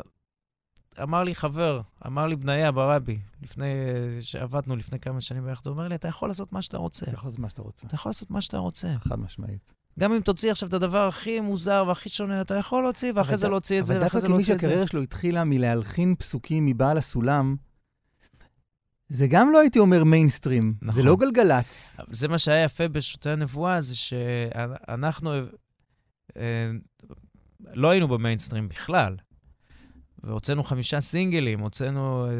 אמר 1.03 1.23
לי 1.23 1.35
חבר, 1.35 1.81
אמר 2.07 2.27
לי 2.27 2.35
בניה 2.35 2.71
ברבי, 2.71 3.19
לפני, 3.41 3.65
שעבדנו 4.21 4.75
לפני 4.75 4.99
כמה 4.99 5.21
שנים 5.21 5.45
ביחד, 5.45 5.67
הוא 5.67 5.73
אומר 5.73 5.87
לי, 5.87 5.95
אתה 5.95 6.07
יכול 6.07 6.29
לעשות 6.29 6.53
מה 6.53 6.61
שאתה 6.61 6.77
רוצה. 6.77 7.05
אתה 7.05 7.13
יכול 7.13 7.29
לעשות 7.29 7.39
מה 7.39 7.49
שאתה 7.49 7.61
רוצה. 7.61 7.87
אתה 7.87 7.95
יכול 7.95 8.09
לעשות 8.09 8.31
מה 8.31 8.41
שאתה 8.41 8.57
רוצה. 8.57 8.95
חד 8.99 9.19
משמעית. 9.19 9.73
גם 9.99 10.13
אם 10.13 10.21
תוציא 10.21 10.51
עכשיו 10.51 10.69
את 10.69 10.73
הדבר 10.73 11.07
הכי 11.07 11.39
מוזר 11.39 11.85
והכי 11.87 12.09
שונה, 12.09 12.41
אתה 12.41 12.55
יכול 12.55 12.83
להוציא, 12.83 13.11
ואחרי 13.15 13.37
זה 13.37 13.45
אבל 13.45 13.53
להוציא 13.53 13.79
את 13.79 13.85
זה, 13.85 13.93
אבל 13.93 14.03
ואחרי 14.03 14.21
דווקא 14.21 14.27
זה 14.27 14.27
כמי 14.27 14.37
להוציא 14.37 14.53
את 14.53 14.59
זה. 14.59 14.65
שהקריירה 14.67 14.87
שלו 14.87 15.01
התחילה 15.01 15.43
מלהלחין 15.43 16.15
פסוקים 16.15 16.65
מבעל 16.65 16.97
הסולם, 16.97 17.55
זה 19.09 19.27
גם 19.27 19.51
לא 19.51 19.59
הייתי 19.59 19.79
אומר 19.79 20.03
מיינסטרים. 20.03 20.73
זה 20.81 20.87
נכון. 20.87 21.05
לא 21.05 21.15
גלגלצ. 21.15 21.95
אבל 21.99 22.13
זה 22.13 22.27
מה 22.27 22.37
שהיה 22.37 22.63
יפה 22.63 22.87
בשוטי 22.87 23.29
הנבואה, 23.29 23.81
זה 23.81 23.95
שאנחנו 23.95 25.33
אה, 26.37 26.71
לא 27.73 27.89
היינו 27.89 28.07
במיינסטרים 28.07 28.69
בכלל. 28.69 29.15
והוצאנו 30.23 30.63
חמישה 30.63 31.01
סינגלים, 31.01 31.59
הוצאנו, 31.59 32.25
אה, 32.25 32.31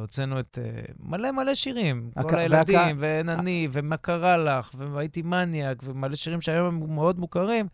הוצאנו 0.00 0.40
את 0.40 0.58
אה, 0.62 0.80
מלא 1.00 1.30
מלא 1.32 1.54
שירים. 1.54 2.10
הק- 2.16 2.30
כל 2.30 2.38
הילדים, 2.38 2.74
והקה- 2.78 2.92
ואין 2.98 3.28
אני, 3.28 3.68
ומה 3.72 3.96
קרה 3.96 4.36
לך, 4.38 4.70
והייתי 4.92 5.22
מניאק, 5.22 5.76
ומלא 5.84 6.16
שירים 6.16 6.40
שהיום 6.40 6.66
הם 6.66 6.94
מאוד 6.94 7.18
מוכרים. 7.18 7.66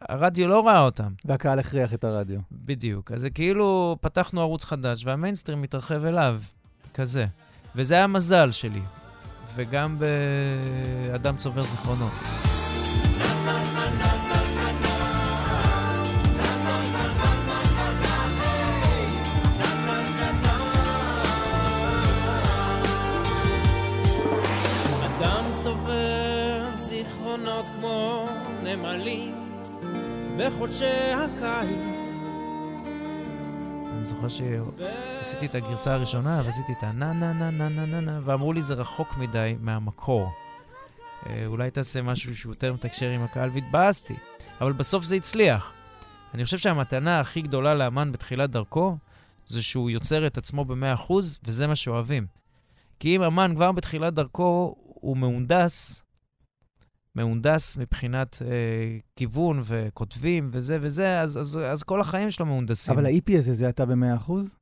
הרדיו 0.00 0.48
לא 0.48 0.66
ראה 0.66 0.80
אותם. 0.80 1.12
והקהל 1.24 1.58
הכריח 1.58 1.94
את 1.94 2.04
הרדיו. 2.04 2.40
בדיוק. 2.52 3.12
אז 3.12 3.20
זה 3.20 3.30
כאילו 3.30 3.96
פתחנו 4.00 4.40
ערוץ 4.40 4.64
חדש, 4.64 5.04
והמיינסטרים 5.06 5.62
מתרחב 5.62 6.04
אליו, 6.04 6.40
כזה. 6.94 7.26
וזה 7.76 7.94
היה 7.94 8.06
מזל 8.06 8.50
שלי. 8.50 8.80
וגם 9.56 9.96
באדם 9.98 11.36
צובר 11.36 11.64
זיכרונות. 11.64 12.12
כמו 27.84 28.28
נמלים 28.62 29.34
בחודשי 30.38 31.12
הקיץ. 31.12 32.08
אני 33.92 34.04
זוכר 34.04 34.28
שעשיתי 34.28 35.46
את 35.46 35.54
הגרסה 35.54 35.94
הראשונה, 35.94 36.42
ועשיתי 36.44 36.72
את 36.72 36.82
הנה 36.82 37.12
נה 37.12 37.32
נה 37.32 37.50
נה 37.50 37.68
נה 37.68 37.86
נה 37.86 38.00
נה, 38.00 38.18
ואמרו 38.24 38.52
לי 38.52 38.62
זה 38.62 38.74
רחוק 38.74 39.16
מדי 39.16 39.56
מהמקור. 39.60 40.28
אה, 41.26 41.46
אולי 41.46 41.70
תעשה 41.70 42.02
משהו 42.02 42.36
שהוא 42.36 42.52
יותר 42.52 42.72
מתקשר 42.72 43.10
עם 43.10 43.22
הקהל, 43.22 43.50
והתבאסתי. 43.54 44.14
אבל 44.60 44.72
בסוף 44.72 45.04
זה 45.04 45.16
הצליח. 45.16 45.72
אני 46.34 46.44
חושב 46.44 46.58
שהמתנה 46.58 47.20
הכי 47.20 47.42
גדולה 47.42 47.74
לאמן 47.74 48.12
בתחילת 48.12 48.50
דרכו, 48.50 48.96
זה 49.46 49.62
שהוא 49.62 49.90
יוצר 49.90 50.26
את 50.26 50.38
עצמו 50.38 50.64
ב-100%, 50.64 51.12
וזה 51.44 51.66
מה 51.66 51.74
שאוהבים. 51.74 52.26
כי 53.00 53.16
אם 53.16 53.22
אמן 53.22 53.52
כבר 53.56 53.72
בתחילת 53.72 54.14
דרכו 54.14 54.74
הוא 54.76 55.16
מהונדס, 55.16 56.03
מהונדס 57.14 57.76
מבחינת 57.76 58.42
אה, 58.44 58.98
כיוון 59.16 59.60
וכותבים 59.64 60.48
וזה 60.52 60.78
וזה, 60.80 61.20
אז, 61.20 61.38
אז, 61.38 61.60
אז 61.64 61.82
כל 61.82 62.00
החיים 62.00 62.30
שלו 62.30 62.46
מהונדסים. 62.46 62.94
אבל 62.94 63.06
ה-EP 63.06 63.38
הזה, 63.38 63.54
זה 63.54 63.68
אתה 63.68 63.86
במאה 63.86 64.14
אחוז? 64.14 64.56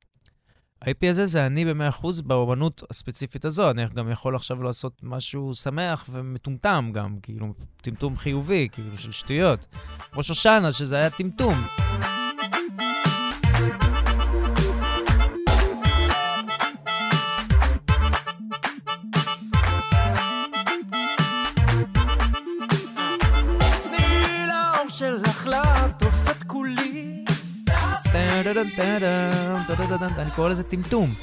ה-IP 0.81 1.09
הזה 1.09 1.25
זה 1.25 1.45
אני 1.45 1.73
ב-100% 1.73 2.07
באומנות 2.25 2.83
הספציפית 2.89 3.45
הזו. 3.45 3.71
אני 3.71 3.85
גם 3.95 4.09
יכול 4.09 4.35
עכשיו 4.35 4.63
לעשות 4.63 5.01
משהו 5.03 5.53
שמח 5.53 6.05
ומטומטם 6.11 6.91
גם, 6.93 7.15
כאילו, 7.21 7.53
טמטום 7.81 8.17
חיובי, 8.17 8.67
כאילו, 8.71 8.97
של 8.97 9.11
שטויות. 9.11 9.67
כמו 10.11 10.23
שושנה, 10.23 10.71
שזה 10.71 10.95
היה 10.95 11.09
טמטום. 11.09 11.82
אני 30.17 30.31
קורא 30.35 30.49
לזה 30.49 30.63
טמטום. 30.63 31.13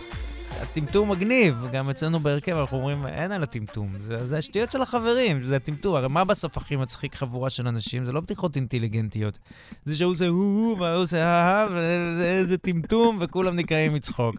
הטמטום 0.51 1.11
מגניב, 1.11 1.67
גם 1.73 1.91
אצלנו 1.91 2.21
בהרכב 2.21 2.57
אנחנו 2.57 2.77
אומרים, 2.77 3.07
אין 3.07 3.33
על 3.33 3.43
הטמטום, 3.43 3.89
זה, 3.99 4.27
זה 4.27 4.39
השטויות 4.39 4.71
של 4.71 4.83
החברים, 4.83 5.43
זה 5.43 5.57
הטמטום. 5.57 5.95
הרי 5.95 6.09
מה 6.09 6.25
בסוף 6.25 6.57
הכי 6.57 6.77
מצחיק 6.77 7.15
חבורה 7.15 7.51
של 7.51 7.69
אנשים? 7.69 8.05
זה 8.05 8.13
לא 8.13 8.21
בדיחות 8.21 8.57
אינטליגנטיות. 8.57 9.39
זה 9.85 9.97
שהוא 9.97 10.13
עושה 10.13 10.27
הו 10.27 10.77
והוא 10.79 11.03
עושה 11.03 11.25
הא 11.25 11.67
וזה 11.71 12.59
טמטום, 12.59 13.19
וכולם 13.21 13.57
נקראים 13.57 13.95
מצחוק. 13.95 14.37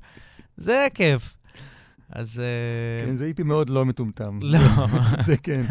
זה 0.57 0.85
הכיף. 0.85 1.35
אז... 2.09 2.39
אה, 2.39 3.05
כן, 3.05 3.15
זה 3.15 3.25
איפי 3.25 3.43
מאוד 3.43 3.69
לא 3.69 3.85
מטומטם. 3.85 4.39
לא. 4.41 4.59
זה 5.27 5.37
כן. 5.37 5.65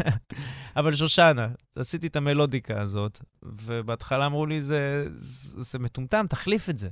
אבל 0.75 0.95
שושנה, 0.95 1.47
עשיתי 1.75 2.07
את 2.07 2.15
המלודיקה 2.15 2.81
הזאת, 2.81 3.19
ובהתחלה 3.43 4.25
אמרו 4.25 4.45
לי, 4.45 4.61
זה, 4.61 5.03
זה, 5.09 5.63
זה 5.63 5.79
מטומטם, 5.79 6.25
תחליף 6.29 6.69
את 6.69 6.77
זה. 6.77 6.89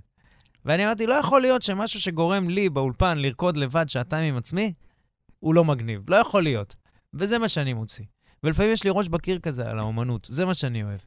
ואני 0.69 0.85
אמרתי, 0.85 1.07
לא 1.07 1.13
יכול 1.13 1.41
להיות 1.41 1.61
שמשהו 1.61 2.01
שגורם 2.01 2.49
לי 2.49 2.69
באולפן 2.69 3.17
לרקוד 3.17 3.57
לבד 3.57 3.89
שעתיים 3.89 4.33
עם 4.33 4.37
עצמי, 4.37 4.73
הוא 5.39 5.55
לא 5.55 5.65
מגניב. 5.65 6.09
לא 6.09 6.15
יכול 6.15 6.43
להיות. 6.43 6.75
וזה 7.13 7.39
מה 7.39 7.47
שאני 7.47 7.73
מוציא. 7.73 8.05
ולפעמים 8.43 8.71
יש 8.71 8.83
לי 8.83 8.89
ראש 8.93 9.07
בקיר 9.07 9.39
כזה 9.39 9.69
על 9.69 9.79
האומנות, 9.79 10.27
זה 10.31 10.45
מה 10.45 10.53
שאני 10.53 10.83
אוהב. 10.83 10.99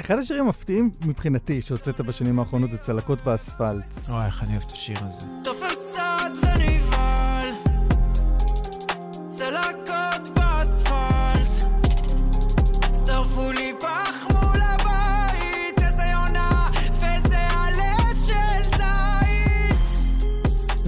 אחד 0.00 0.18
השירים 0.18 0.44
המפתיעים 0.44 0.90
מבחינתי 1.04 1.62
שהוצאת 1.62 2.00
בשנים 2.00 2.38
האחרונות 2.38 2.70
זה 2.70 2.78
צלקות 2.78 3.24
באספלט. 3.24 3.94
וואי, 4.08 4.26
איך 4.26 4.42
אני 4.42 4.52
אוהב 4.52 4.62
את 4.66 4.72
השיר 4.72 4.96
הזה. 5.00 5.28
תופס 5.44 5.92
צעד 5.92 6.32
ונבהל, 6.36 7.48
צלקות 9.28 9.79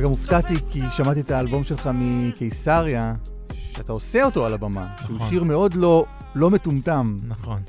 וגם 0.02 0.10
הופתעתי 0.10 0.54
כי 0.70 0.80
שמעתי 0.90 1.20
את 1.20 1.30
האלבום 1.30 1.64
שלך 1.64 1.90
מקיסריה, 1.94 3.14
שאתה 3.52 3.92
עושה 3.92 4.24
אותו 4.24 4.46
על 4.46 4.54
הבמה, 4.54 4.96
שהוא 5.04 5.16
נכון. 5.16 5.28
שיר 5.28 5.44
מאוד 5.44 5.74
לא, 5.74 6.04
לא 6.34 6.50
מטומטם. 6.50 7.16
נכון. 7.22 7.62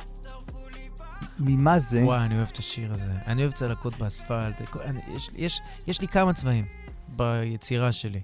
ממה 1.39 1.79
זה? 1.79 2.03
וואי, 2.03 2.25
אני 2.25 2.35
אוהב 2.35 2.47
את 2.51 2.57
השיר 2.57 2.93
הזה. 2.93 3.11
אני 3.27 3.41
אוהב 3.41 3.53
צלקות 3.53 3.97
באספלט. 3.97 4.61
אני, 4.85 4.99
יש, 5.15 5.29
יש, 5.35 5.61
יש 5.87 6.01
לי 6.01 6.07
כמה 6.07 6.33
צבעים 6.33 6.65
ביצירה 7.07 7.91
שלי. 7.91 8.21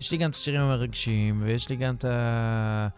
יש 0.00 0.12
לי 0.12 0.18
גם 0.18 0.30
את 0.30 0.34
השירים 0.34 0.60
המרגשים, 0.60 1.42
ויש 1.42 1.68
לי 1.68 1.76
גם 1.76 1.94
את 1.94 2.04
ה... 2.04 2.88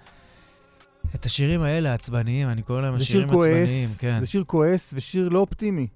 את 1.15 1.25
השירים 1.25 1.63
האלה, 1.63 1.91
העצבניים, 1.91 2.49
אני 2.49 2.63
קורא 2.63 2.81
להם 2.81 2.95
השירים 2.95 3.29
שיר 3.29 3.39
העצבניים, 3.39 3.89
כן. 3.99 4.21
זה 4.21 4.27
שיר 4.27 4.45
כועס 4.47 4.95
ושיר 4.97 5.29
לא 5.29 5.39
אופטימי. 5.39 5.87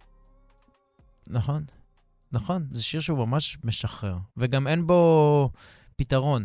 נכון, 1.28 1.64
נכון. 2.34 2.66
זה 2.70 2.82
שיר 2.82 3.00
שהוא 3.00 3.18
ממש 3.18 3.58
משחרר. 3.64 4.16
וגם 4.36 4.66
אין 4.66 4.86
בו 4.86 5.50
פתרון. 5.96 6.44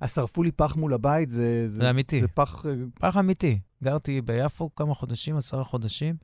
אז 0.00 0.14
שרפו 0.14 0.42
לי 0.42 0.52
פח 0.52 0.76
מול 0.76 0.94
הבית, 0.94 1.30
זה... 1.30 1.68
זה 1.68 1.90
אמיתי. 1.90 2.20
זה 2.20 2.28
פח... 2.28 2.66
אה, 2.66 2.72
פח 3.00 3.16
אמיתי. 3.16 3.58
גרתי 3.84 4.20
ביפו 4.20 4.74
כמה 4.74 4.94
חודשים, 4.94 5.36
עשרה 5.36 5.64
חודשים, 5.64 6.16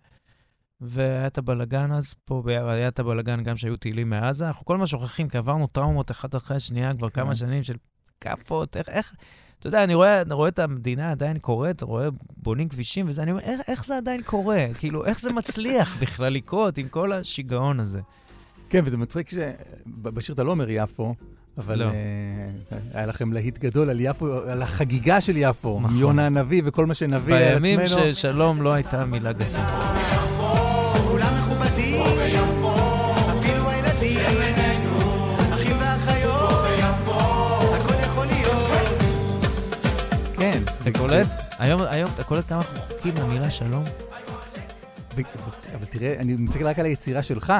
והיה 0.81 1.27
את 1.27 1.39
הבלגן 1.39 1.93
אז 1.93 2.15
פה, 2.25 2.43
היה 2.47 2.89
את 2.89 2.99
הבלגן 2.99 3.43
גם 3.43 3.57
שהיו 3.57 3.77
טילים 3.77 4.11
מעזה. 4.11 4.47
אנחנו 4.47 4.65
כל 4.65 4.75
הזמן 4.75 4.87
שוכחים, 4.87 5.29
כי 5.29 5.39
עברנו 5.39 5.67
טראומות 5.67 6.11
אחת 6.11 6.37
אחרי 6.37 6.57
השנייה 6.57 6.95
כבר 6.95 7.11
כן. 7.11 7.21
כמה 7.21 7.35
שנים 7.35 7.63
של 7.63 7.77
כאפות, 8.21 8.77
איך, 8.77 8.89
איך... 8.89 9.15
אתה 9.59 9.69
יודע, 9.69 9.85
אני 9.85 9.95
רואה, 9.95 10.23
אני 10.23 10.35
רואה 10.35 10.49
את 10.49 10.59
המדינה 10.59 11.11
עדיין 11.11 11.39
קורית, 11.39 11.83
רואה 11.83 12.09
בונים 12.37 12.69
כבישים 12.69 13.09
וזה, 13.09 13.23
אני 13.23 13.31
אומר, 13.31 13.43
איך, 13.43 13.61
איך 13.69 13.85
זה 13.85 13.97
עדיין 13.97 14.23
קורה? 14.23 14.67
כאילו, 14.79 15.05
איך 15.05 15.21
זה 15.21 15.33
מצליח 15.33 16.03
בכלל 16.03 16.33
לקרות 16.33 16.79
עם 16.79 16.89
כל 16.89 17.13
השיגעון 17.13 17.81
הזה? 17.81 18.01
כן, 18.75 18.83
וזה 18.85 18.99
מצחיק 18.99 19.31
שבשיר 19.31 20.35
אתה 20.35 20.43
לא 20.43 20.51
אומר 20.51 20.67
יפו, 20.69 21.15
אבל 21.59 21.79
לא. 21.79 21.85
אה, 21.85 22.79
היה 22.95 23.07
לכם 23.07 23.33
להיט 23.33 23.59
גדול 23.59 23.91
על 23.91 24.01
יפו, 24.01 24.27
על 24.27 24.63
החגיגה 24.63 25.21
של 25.21 25.33
יפו, 25.37 25.81
נכון. 25.83 25.97
יונה 25.97 26.27
הנביא 26.27 26.63
וכל 26.65 26.87
מה 26.87 26.95
שנביא 26.95 27.35
על 27.35 27.55
בימים 27.55 27.81
עצמנו. 27.81 28.13
ששלום 28.13 28.63
לא 28.63 28.73
הייתה 28.73 29.05
מילה 29.05 29.33
גסה. 29.33 29.59
כן. 40.39 40.63
אתה 40.83 40.99
קולט? 40.99 41.27
היום, 41.59 41.83
אתה 42.15 42.25
קולט 42.25 42.49
כמה 42.49 42.59
אנחנו 42.59 42.77
רחוקים 42.77 43.15
מהמילה 43.15 43.51
שלום? 43.51 43.85
אבל- 45.75 45.87
תראה, 45.87 46.21
אני 46.21 46.37
מסתכל 46.37 46.67
רק 46.67 46.79
על 46.79 46.87
היצירה 46.87 47.23
שלך, 47.23 47.53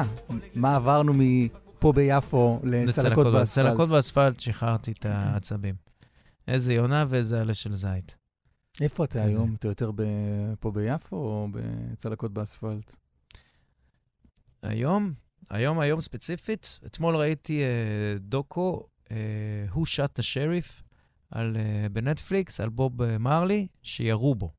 מה 0.55 0.75
עברנו 0.75 1.13
מפה 1.15 1.93
ביפו 1.93 2.59
לצלקות 2.63 3.27
באספלט. 3.33 3.65
צלקות 3.69 3.89
באספלט 3.89 4.39
שחררתי 4.39 4.91
את 4.91 5.05
העצבים. 5.05 5.75
איזה 6.47 6.73
יונה 6.73 7.05
ואיזה 7.09 7.41
עלה 7.41 7.53
של 7.53 7.73
זית. 7.73 8.17
איפה 8.81 9.03
אתה. 9.03 9.23
היום? 9.23 9.55
אתה 9.59 9.67
יותר 9.67 9.91
פה 10.59 10.71
ביפו 10.71 11.15
או 11.15 11.47
בצלקות 11.51 12.33
באספלט? 12.33 12.95
היום, 14.63 15.13
היום, 15.49 15.79
היום 15.79 16.01
ספציפית, 16.01 16.79
אתמול 16.85 17.15
ראיתי 17.15 17.61
אה, 17.61 18.17
דוקו, 18.19 18.83
אה, 19.11 19.65
the 20.19 20.21
Sheriff, 20.21 20.83
על, 21.31 21.57
אה, 21.57 21.87
בנטפליקס, 21.91 22.59
על 22.59 22.69
בוב 22.69 23.01
אה, 23.01 23.17
מרלי, 23.17 23.67
שירו 23.81 24.35
בו. 24.35 24.51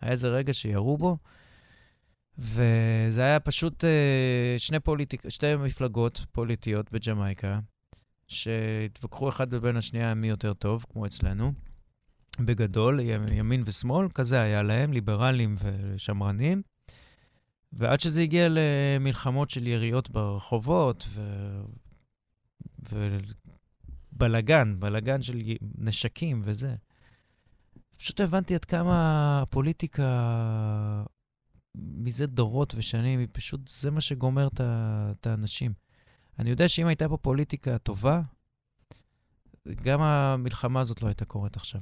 היה 0.00 0.12
איזה 0.12 0.28
רגע 0.28 0.52
שירו 0.52 0.98
בו, 0.98 1.16
וזה 2.42 3.22
היה 3.22 3.40
פשוט 3.40 3.84
אה, 3.84 4.54
שני 4.58 4.80
פוליטיק, 4.80 5.28
שתי 5.28 5.56
מפלגות 5.56 6.26
פוליטיות 6.32 6.92
בג'מייקה, 6.92 7.58
שהתווכחו 8.28 9.28
אחד 9.28 9.50
בבין 9.50 9.76
השנייה 9.76 10.14
מי 10.14 10.28
יותר 10.28 10.54
טוב, 10.54 10.84
כמו 10.92 11.06
אצלנו. 11.06 11.52
בגדול, 12.40 13.00
ימ- 13.00 13.32
ימין 13.32 13.62
ושמאל, 13.66 14.08
כזה 14.14 14.40
היה 14.40 14.62
להם, 14.62 14.92
ליברלים 14.92 15.56
ושמרנים. 15.62 16.62
ועד 17.72 18.00
שזה 18.00 18.22
הגיע 18.22 18.48
למלחמות 18.50 19.50
של 19.50 19.66
יריות 19.66 20.10
ברחובות, 20.10 21.08
ו... 21.16 21.20
ובלגן, 24.12 24.74
בלגן 24.78 25.22
של 25.22 25.40
נשקים 25.78 26.42
וזה. 26.44 26.74
פשוט 27.98 28.20
הבנתי 28.20 28.54
עד 28.54 28.64
כמה 28.64 29.38
הפוליטיקה 29.42 30.04
מזה 31.74 32.26
דורות 32.26 32.74
ושנים, 32.76 33.18
היא 33.18 33.28
פשוט, 33.32 33.68
זה 33.68 33.90
מה 33.90 34.00
שגומר 34.00 34.48
את 34.56 35.26
האנשים. 35.26 35.72
אני 36.38 36.50
יודע 36.50 36.68
שאם 36.68 36.86
הייתה 36.86 37.08
פה 37.08 37.16
פוליטיקה 37.16 37.78
טובה, 37.78 38.20
גם 39.82 40.02
המלחמה 40.02 40.80
הזאת 40.80 41.02
לא 41.02 41.08
הייתה 41.08 41.24
קורית 41.24 41.56
עכשיו. 41.56 41.80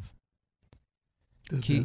כי, 1.63 1.83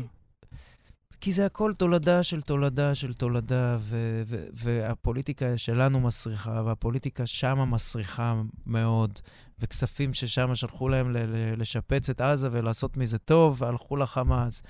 כי 1.21 1.31
זה 1.33 1.45
הכל 1.45 1.73
תולדה 1.73 2.23
של 2.23 2.41
תולדה 2.41 2.95
של 2.95 3.13
תולדה, 3.13 3.77
ו- 3.81 4.21
ו- 4.25 4.45
והפוליטיקה 4.53 5.57
שלנו 5.57 5.99
מסריחה, 5.99 6.61
והפוליטיקה 6.65 7.25
שמה 7.25 7.65
מסריחה 7.65 8.41
מאוד, 8.65 9.19
וכספים 9.59 10.13
ששם 10.13 10.55
שלחו 10.55 10.89
להם 10.89 11.11
ל- 11.11 11.17
ל- 11.17 11.61
לשפץ 11.61 12.09
את 12.09 12.21
עזה 12.21 12.49
ולעשות 12.51 12.97
מזה 12.97 13.17
טוב, 13.17 13.61
והלכו 13.61 13.97
לחמאס. 13.97 14.61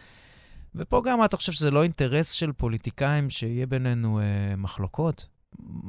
ופה 0.76 1.02
גם, 1.06 1.26
אתה 1.26 1.38
חושב 1.38 1.52
שזה 1.52 1.72
לא 1.72 1.84
אינטרס 1.84 2.32
של 2.32 2.52
פוליטיקאים 2.52 3.30
שיהיה 3.30 3.66
בינינו 3.66 4.20
אה, 4.20 4.56
מחלוקות? 4.58 5.28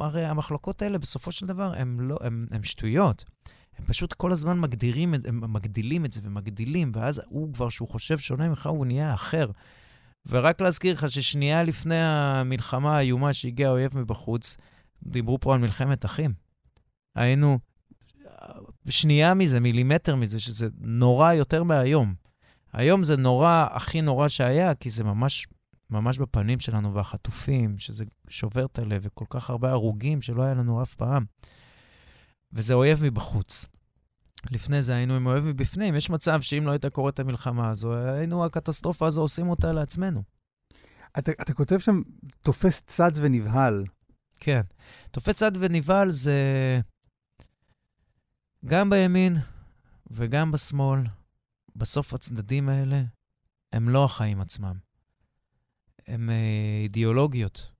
הרי 0.00 0.24
המחלוקות 0.24 0.82
האלה, 0.82 0.98
בסופו 0.98 1.32
של 1.32 1.46
דבר, 1.46 1.72
הן 1.74 1.96
לא, 2.00 2.18
שטויות. 2.62 3.24
הם 3.78 3.84
פשוט 3.84 4.12
כל 4.12 4.32
הזמן 4.32 4.58
מגדירים 4.58 5.14
את 5.14 5.22
זה, 5.22 5.28
הם 5.28 5.52
מגדילים 5.52 6.04
את 6.04 6.12
זה 6.12 6.20
ומגדילים, 6.24 6.92
ואז 6.94 7.22
הוא 7.28 7.54
כבר, 7.54 7.68
שהוא 7.68 7.88
חושב 7.88 8.18
שונה 8.18 8.48
ממך, 8.48 8.66
הוא 8.66 8.86
נהיה 8.86 9.14
אחר. 9.14 9.50
ורק 10.26 10.60
להזכיר 10.60 10.94
לך 10.94 11.10
ששנייה 11.10 11.62
לפני 11.62 12.00
המלחמה 12.00 12.96
האיומה 12.96 13.32
שהגיע 13.32 13.68
האויב 13.68 13.98
מבחוץ, 13.98 14.56
דיברו 15.02 15.40
פה 15.40 15.54
על 15.54 15.60
מלחמת 15.60 16.04
אחים. 16.04 16.32
היינו 17.14 17.58
שנייה 18.88 19.34
מזה, 19.34 19.60
מילימטר 19.60 20.16
מזה, 20.16 20.40
שזה 20.40 20.68
נורא 20.78 21.32
יותר 21.32 21.62
מהיום. 21.62 22.25
היום 22.76 23.04
זה 23.04 23.16
נורא, 23.16 23.66
הכי 23.70 24.00
נורא 24.02 24.28
שהיה, 24.28 24.74
כי 24.74 24.90
זה 24.90 25.04
ממש, 25.04 25.46
ממש 25.90 26.18
בפנים 26.18 26.60
שלנו, 26.60 26.94
והחטופים, 26.94 27.78
שזה 27.78 28.04
שובר 28.28 28.66
את 28.66 28.78
הלב, 28.78 29.02
וכל 29.04 29.24
כך 29.30 29.50
הרבה 29.50 29.70
הרוגים 29.70 30.22
שלא 30.22 30.42
היה 30.42 30.54
לנו 30.54 30.82
אף 30.82 30.94
פעם. 30.94 31.24
וזה 32.52 32.74
אויב 32.74 33.04
מבחוץ. 33.04 33.66
לפני 34.50 34.82
זה 34.82 34.94
היינו 34.94 35.16
עם 35.16 35.26
אוהב 35.26 35.44
מבפנים. 35.44 35.94
יש 35.94 36.10
מצב 36.10 36.40
שאם 36.40 36.66
לא 36.66 36.70
הייתה 36.70 36.90
קורית 36.90 37.20
המלחמה 37.20 37.70
הזו, 37.70 37.94
היינו, 37.94 38.44
הקטסטרופה 38.44 39.06
הזו, 39.06 39.20
עושים 39.20 39.48
אותה 39.48 39.72
לעצמנו. 39.72 40.22
אתה, 41.18 41.32
אתה 41.32 41.54
כותב 41.54 41.78
שם, 41.78 42.02
תופס 42.40 42.82
צד 42.86 43.12
ונבהל. 43.14 43.84
כן. 44.40 44.60
תופס 45.10 45.34
צד 45.34 45.52
ונבהל 45.60 46.10
זה 46.10 46.40
גם 48.64 48.90
בימין 48.90 49.36
וגם 50.10 50.52
בשמאל. 50.52 51.00
בסוף 51.76 52.14
הצדדים 52.14 52.68
האלה 52.68 53.02
הם 53.72 53.88
לא 53.88 54.04
החיים 54.04 54.40
עצמם. 54.40 54.74
הם 56.06 56.30
אה, 56.30 56.80
אידיאולוגיות. 56.82 57.70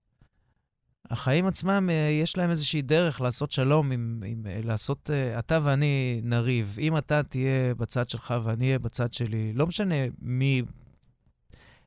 החיים 1.11 1.47
עצמם, 1.47 1.91
אה, 1.91 2.09
יש 2.23 2.37
להם 2.37 2.51
איזושהי 2.51 2.83
דרך 2.83 3.21
לעשות 3.21 3.51
שלום, 3.51 3.93
עם, 3.93 4.23
עם, 4.27 4.47
אה, 4.47 4.61
לעשות, 4.65 5.11
אתה 5.39 5.59
ואני 5.63 6.21
נריב. 6.25 6.77
אם 6.81 6.99
אתה 6.99 7.23
תהיה 7.23 7.75
בצד 7.75 8.09
שלך 8.09 8.35
ואני 8.45 8.67
אהיה 8.67 8.79
בצד 8.79 9.13
שלי, 9.13 9.53
לא 9.53 9.67
משנה 9.67 9.95
מי... 10.19 10.63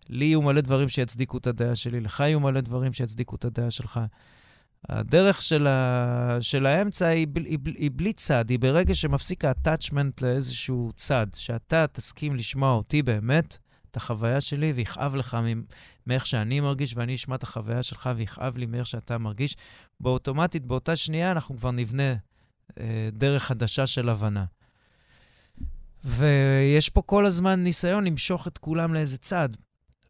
לי 0.09 0.25
יהיו 0.25 0.41
מלא 0.41 0.61
דברים 0.61 0.89
שיצדיקו 0.89 1.37
את 1.37 1.47
הדעה 1.47 1.75
שלי, 1.75 1.99
לך 1.99 2.19
יהיו 2.19 2.39
מלא 2.39 2.61
דברים 2.61 2.93
שיצדיקו 2.93 3.35
את 3.35 3.45
הדעה 3.45 3.71
שלך. 3.71 3.99
הדרך 4.89 5.41
של, 5.41 5.67
ה... 5.67 6.37
של 6.41 6.65
האמצע 6.65 7.07
היא, 7.07 7.27
ב... 7.27 7.37
היא, 7.37 7.59
ב... 7.63 7.67
היא 7.67 7.91
בלי 7.95 8.13
צד, 8.13 8.49
היא 8.49 8.59
ברגע 8.59 8.95
שמפסיק 8.95 9.45
ה-attachment 9.45 10.21
לאיזשהו 10.21 10.91
צד, 10.95 11.27
שאתה 11.35 11.85
תסכים 11.87 12.35
לשמוע 12.35 12.71
אותי 12.73 13.01
באמת, 13.01 13.57
את 13.91 13.97
החוויה 13.97 14.41
שלי, 14.41 14.71
ויכאב 14.71 15.15
לך 15.15 15.37
מאיך 16.07 16.25
שאני 16.25 16.59
מרגיש, 16.59 16.93
ואני 16.95 17.15
אשמע 17.15 17.35
את 17.35 17.43
החוויה 17.43 17.83
שלך, 17.83 18.09
ויכאב 18.15 18.57
לי 18.57 18.65
מאיך 18.65 18.85
שאתה 18.85 19.17
מרגיש. 19.17 19.55
באוטומטית, 19.99 20.65
באותה 20.65 20.95
שנייה, 20.95 21.31
אנחנו 21.31 21.57
כבר 21.57 21.71
נבנה 21.71 22.13
אה, 22.79 23.09
דרך 23.11 23.43
חדשה 23.43 23.87
של 23.87 24.09
הבנה. 24.09 24.45
ויש 26.03 26.89
פה 26.89 27.01
כל 27.01 27.25
הזמן 27.25 27.63
ניסיון 27.63 28.03
למשוך 28.03 28.47
את 28.47 28.57
כולם 28.57 28.93
לאיזה 28.93 29.17
צד. 29.17 29.49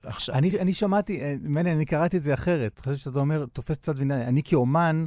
עכשיו, 0.03 0.35
אני, 0.35 0.59
אני 0.59 0.73
שמעתי, 0.73 1.21
אה, 1.21 1.35
מני, 1.41 1.71
אני 1.71 1.85
קראתי 1.85 2.17
את 2.17 2.23
זה 2.23 2.33
אחרת. 2.33 2.79
חשבתי 2.79 2.97
שאתה 2.97 3.19
אומר, 3.19 3.45
תופס 3.45 3.77
צד 3.77 3.99
וינאי. 3.99 4.25
אני 4.25 4.43
כאומן 4.43 5.05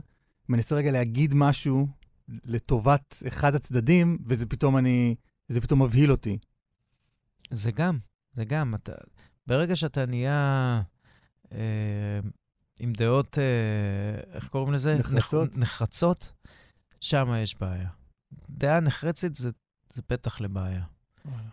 מנסה 0.48 0.74
רגע 0.74 0.90
להגיד 0.90 1.34
משהו 1.34 1.86
לטובת 2.28 3.22
אחד 3.28 3.54
הצדדים, 3.54 4.18
וזה 4.24 4.46
פתאום 4.46 4.76
אני, 4.76 5.14
זה 5.48 5.60
פתאום 5.60 5.82
מבהיל 5.82 6.10
אותי. 6.10 6.38
זה 7.50 7.70
גם, 7.70 7.98
זה 8.34 8.44
גם. 8.44 8.74
אתה, 8.74 8.92
ברגע 9.46 9.76
שאתה 9.76 10.06
נהיה 10.06 10.82
אה, 11.52 12.20
עם 12.80 12.92
דעות, 12.92 13.38
אה, 13.38 14.34
איך 14.34 14.48
קוראים 14.48 14.72
לזה? 14.72 14.94
נחרצות. 14.98 15.50
נח, 15.50 15.58
נחרצות, 15.58 16.32
שם 17.00 17.30
יש 17.42 17.60
בעיה. 17.60 17.88
דעה 18.50 18.80
נחרצת 18.80 19.36
זה, 19.36 19.50
זה 19.92 20.02
פתח 20.02 20.40
לבעיה. 20.40 20.84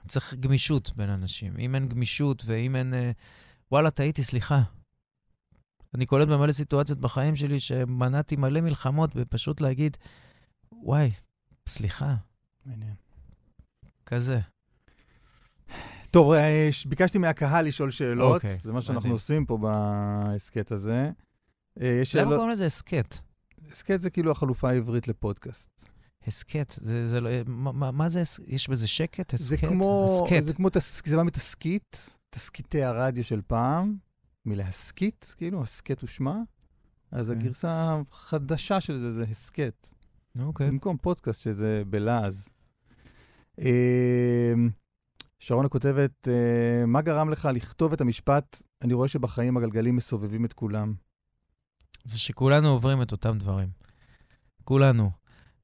צריך 0.08 0.34
גמישות 0.34 0.92
בין 0.96 1.10
אנשים. 1.10 1.54
אם 1.60 1.76
אין 1.76 1.90
גמישות 1.90 2.44
ואם 2.46 2.76
אין... 2.76 2.94
אה, 2.94 3.12
וואלה, 3.72 3.92
טעיתי, 3.92 4.24
סליחה. 4.24 4.62
אני 5.96 6.06
קולט 6.06 6.28
במלא 6.28 6.52
סיטואציות 6.52 7.00
בחיים 7.00 7.36
שלי 7.36 7.60
שמנעתי 7.60 8.36
מלא 8.36 8.62
מלחמות 8.62 9.16
בפשוט 9.16 9.62
להגיד, 9.62 9.98
וואי, 10.72 11.12
סליחה, 11.68 12.16
מעניין. 12.66 12.96
כזה. 14.06 14.40
טוב, 16.12 16.32
אה, 16.34 16.70
ביקשתי 16.88 17.18
מהקהל 17.18 17.66
לשאול 17.66 17.92
שאלות. 17.92 18.36
אוקיי, 18.36 18.58
זה 18.64 18.74
מה 18.74 18.82
שאנחנו 18.82 19.00
מדהים. 19.00 19.14
עושים 19.14 19.46
פה 19.46 19.58
בהסכת 19.58 20.72
הזה. 20.72 21.12
אה, 21.82 21.88
יש 22.02 22.16
למה 22.16 22.24
שאלות... 22.24 22.36
קוראים 22.36 22.50
לזה 22.52 22.66
הסכת? 22.66 23.16
הסכת 23.70 24.02
זה 24.02 24.10
כאילו 24.10 24.32
החלופה 24.32 24.70
העברית 24.70 25.08
לפודקאסט. 25.08 25.90
הסכת, 26.28 26.76
זה, 26.82 27.08
זה 27.08 27.22
לא... 27.22 27.30
מה, 27.46 27.92
מה- 27.92 28.10
זה, 28.10 28.24
יש 28.48 28.70
בזה 28.70 28.88
שקט? 28.88 29.34
הסכת? 29.34 29.50
זה 29.50 29.58
כמו, 29.58 30.06
הסכת. 30.06 30.44
זה 30.44 30.54
כמו, 30.54 30.70
תס, 30.70 31.02
זה 31.06 31.16
בא 31.18 31.24
מתסכית, 31.24 32.18
תסכיתי 32.30 32.84
הרדיו 32.84 33.24
של 33.24 33.42
פעם, 33.48 33.96
מלהסכית, 34.46 35.36
כאילו, 35.38 35.64
הסכת 35.64 36.04
ושמה. 36.04 36.38
אז 37.12 37.30
כן. 37.30 37.38
הגרסה 37.38 38.02
החדשה 38.12 38.82
של 38.82 38.98
זה 38.98 39.12
זה 39.12 39.24
הסכת. 39.30 39.94
אוקיי. 40.40 40.68
במקום 40.68 40.98
פודקאסט 40.98 41.42
שזה 41.42 41.84
בלעז. 41.88 42.50
אה, 43.60 44.54
שרונה 45.40 45.70
כותבת, 45.70 46.28
אה, 46.28 46.86
מה 46.86 47.02
גרם 47.02 47.30
לך 47.30 47.50
לכתוב 47.54 47.94
את 47.94 48.02
המשפט, 48.02 48.64
אני 48.82 48.94
רואה 48.94 49.08
שבחיים 49.08 49.58
הגלגלים 49.58 49.96
מסובבים 49.96 50.46
את 50.46 50.54
כולם? 50.54 50.94
זה 52.06 52.20
שכולנו 52.20 52.68
עוברים 52.70 53.02
את 53.02 53.12
אותם 53.12 53.38
דברים. 53.38 53.70
כולנו. 54.64 55.12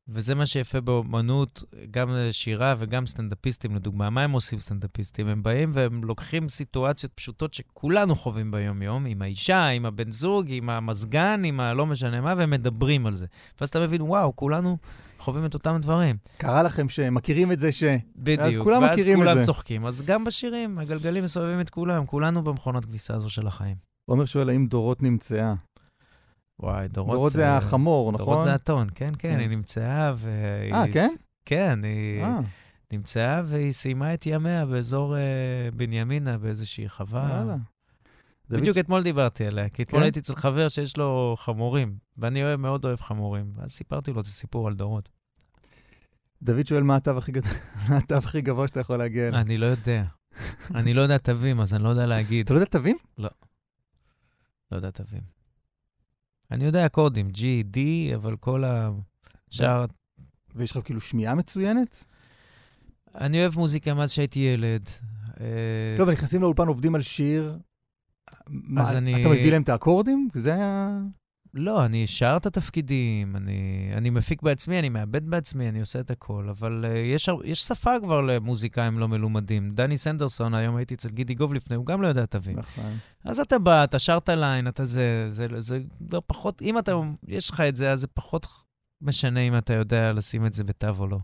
וזה 0.08 0.36
מה 0.36 0.46
שיפה 0.46 0.82
באמנות, 0.82 1.64
גם 1.92 2.10
שירה 2.32 2.76
וגם 2.80 3.06
סטנדאפיסטים, 3.06 3.76
לדוגמה. 3.76 4.10
מה 4.10 4.24
הם 4.24 4.32
עושים 4.32 4.60
סטנדאפיסטים? 4.60 5.28
הם 5.28 5.44
באים 5.44 5.72
והם 5.74 6.04
לוקחים 6.04 6.50
סיטואציות 6.50 7.14
פשוטות 7.14 7.54
שכולנו 7.54 8.16
חווים 8.16 8.52
ביום-יום, 8.52 9.06
עם 9.06 9.22
האישה, 9.22 9.68
עם 9.68 9.86
הבן 9.86 10.12
זוג, 10.12 10.46
עם 10.50 10.70
המזגן, 10.70 11.42
עם 11.46 11.60
הלא 11.60 11.86
משנה 11.86 12.22
מה, 12.22 12.34
והם 12.38 12.50
מדברים 12.50 13.06
על 13.06 13.16
זה. 13.16 13.26
ואז 13.60 13.70
אתה 13.70 13.80
מבין, 13.80 14.02
וואו, 14.02 14.36
כולנו 14.36 14.78
חווים 15.18 15.46
את 15.46 15.54
אותם 15.54 15.78
דברים. 15.82 16.18
קרה 16.38 16.64
לכם 16.64 16.90
שמכירים 16.90 17.52
את 17.52 17.60
זה 17.60 17.72
ש... 17.72 17.84
בדיוק. 18.16 18.64
כולם 18.64 18.84
מכירים 18.84 19.18
את 19.18 19.20
ואז 19.20 19.28
כולם 19.28 19.42
זה. 19.42 19.48
צוחקים. 19.48 19.86
אז 19.86 20.02
גם 20.02 20.24
בשירים, 20.24 20.80
הגלגלים 20.80 21.24
מסובבים 21.24 21.62
את 21.62 21.70
כולם, 21.70 22.06
כולנו 22.06 22.44
במכונת 22.44 22.86
כביסה 22.86 23.16
הזו 23.16 23.30
של 23.30 23.48
החיים. 23.48 23.76
עומר 24.06 24.26
שואל, 24.26 24.50
האם 24.50 24.66
דורות 24.66 25.04
נמצאה? 25.04 25.54
וואי, 26.60 26.88
דורות... 26.88 27.14
דורות 27.14 27.32
זה 27.32 27.46
אה, 27.48 27.58
החמור, 27.58 28.12
נכון? 28.12 28.26
דורות 28.26 28.44
זה 28.44 28.54
הטון, 28.54 28.88
כן, 28.96 29.14
כן, 29.18 29.30
כן. 29.30 29.40
היא 29.40 29.50
נמצאה 29.50 30.14
והיא... 30.18 30.74
אה, 30.74 30.84
כן? 30.94 31.10
כן, 31.46 31.80
היא 31.84 32.24
אה, 32.24 32.40
נמצאה 32.92 33.42
והיא 33.46 33.72
סיימה 33.72 34.14
את 34.14 34.26
ימיה 34.26 34.66
באזור 34.66 35.18
אה, 35.18 35.70
בנימינה, 35.76 36.38
באיזושהי 36.38 36.90
חווה. 36.90 37.44
דוד 38.50 38.62
בדיוק 38.62 38.78
אתמול 38.78 39.04
דיברתי 39.04 39.46
עליה, 39.46 39.70
כי 39.70 39.84
אתמול 39.84 40.02
כן? 40.02 40.04
הייתי 40.04 40.20
אצל 40.20 40.36
חבר 40.36 40.68
שיש 40.68 40.98
לו 40.98 41.36
חמורים, 41.40 41.98
ואני 42.18 42.44
אוהב, 42.44 42.60
מאוד 42.60 42.86
אוהב 42.86 43.02
חמורים. 43.02 43.54
אז 43.58 43.72
סיפרתי 43.72 44.14
לו 44.14 44.22
את 44.22 44.26
הסיפור 44.26 44.68
על 44.68 44.74
דורות. 44.74 45.10
דוד 46.42 46.66
שואל, 46.66 46.84
מה 46.84 46.96
התו 46.96 47.18
הכי 47.18 47.32
הכי 48.18 48.42
גבוה 48.42 48.68
שאתה 48.68 48.80
יכול 48.80 48.98
להגיע 48.98 49.28
אליו? 49.28 49.40
אני 49.40 49.58
לא 49.58 49.66
יודע. 49.66 50.04
אני 50.76 50.94
לא 50.94 51.02
יודע 51.02 51.18
תווים, 51.18 51.60
אז 51.60 51.74
אני 51.74 51.84
לא 51.84 51.90
יודע 51.90 52.06
להגיד. 52.06 52.46
אתה 52.46 52.54
לא 52.54 52.60
יודע 52.60 52.70
תווים? 52.70 52.98
לא 53.18 53.30
יודע 54.72 54.92
תווים. 54.92 55.35
אני 56.52 56.64
יודע 56.66 56.86
אקורדים, 56.86 57.30
G, 57.36 57.40
D, 57.76 57.78
אבל 58.16 58.36
כל 58.38 58.64
השאר... 59.52 59.86
ויש 60.56 60.72
לך 60.78 60.86
כאילו 60.86 61.02
שמיעה 61.02 61.36
מצוינת? 61.36 62.06
אני 63.16 63.42
אוהב 63.42 63.58
מוזיקה 63.60 63.94
מאז 63.94 64.12
שהייתי 64.12 64.40
ילד. 64.40 64.90
אה, 65.40 65.96
לא, 66.00 66.04
אבל 66.04 66.12
נכנסים 66.14 66.42
לאולפן, 66.42 66.68
עובדים 66.68 66.96
על 66.96 67.02
שיר. 67.02 67.58
מה, 68.50 68.92
אני- 68.98 69.22
אתה 69.22 69.30
מביא 69.30 69.52
להם 69.52 69.62
את 69.62 69.70
האקורדים? 69.70 70.30
זה 70.34 70.54
היה... 70.54 71.00
לא, 71.58 71.86
אני 71.86 72.08
שר 72.08 72.38
את 72.38 72.46
התפקידים, 72.46 73.36
אני, 73.36 73.92
אני 73.94 74.10
מפיק 74.10 74.42
בעצמי, 74.42 74.80
אני 74.80 74.90
מאבד 74.90 75.30
בעצמי, 75.30 75.70
אני 75.70 75.80
עושה 75.80 76.00
את 76.00 76.12
הכל, 76.12 76.50
אבל 76.50 76.86
uh, 76.86 76.98
יש, 76.98 77.30
יש 77.44 77.60
שפה 77.60 78.00
כבר 78.00 78.22
למוזיקאים 78.22 79.00
לא 79.00 79.08
מלומדים. 79.08 79.72
דני 79.76 79.98
סנדרסון, 79.98 80.54
היום 80.54 80.76
הייתי 80.76 80.94
אצל 80.94 81.10
גידי 81.10 81.34
גוב 81.34 81.54
לפני, 81.54 81.76
הוא 81.76 81.86
גם 81.86 82.02
לא 82.02 82.08
יודע 82.08 82.26
תווים. 82.26 82.60
נכון. 82.60 82.94
אז 83.24 83.40
אתה 83.40 83.60
בא, 83.60 83.84
אתה 83.84 84.00
שר 84.00 84.18
את 84.18 84.30
הליין, 84.30 84.68
אתה 84.68 84.86
זה, 84.86 85.28
זה, 85.32 85.48
זה, 85.50 85.62
זה 85.62 85.80
לא 86.12 86.22
פחות, 86.28 86.62
אם 86.62 86.78
אתה, 86.78 86.92
יש 87.28 87.50
לך 87.50 87.60
את 87.62 87.76
זה, 87.76 87.92
אז 87.92 88.00
זה 88.00 88.08
פחות 88.08 88.48
משנה 89.02 89.40
אם 89.40 89.58
אתה 89.58 89.74
יודע 89.74 90.14
לשים 90.14 90.46
את 90.46 90.54
זה 90.54 90.64
בתו 90.64 90.94
או 91.00 91.08
לא. 91.08 91.18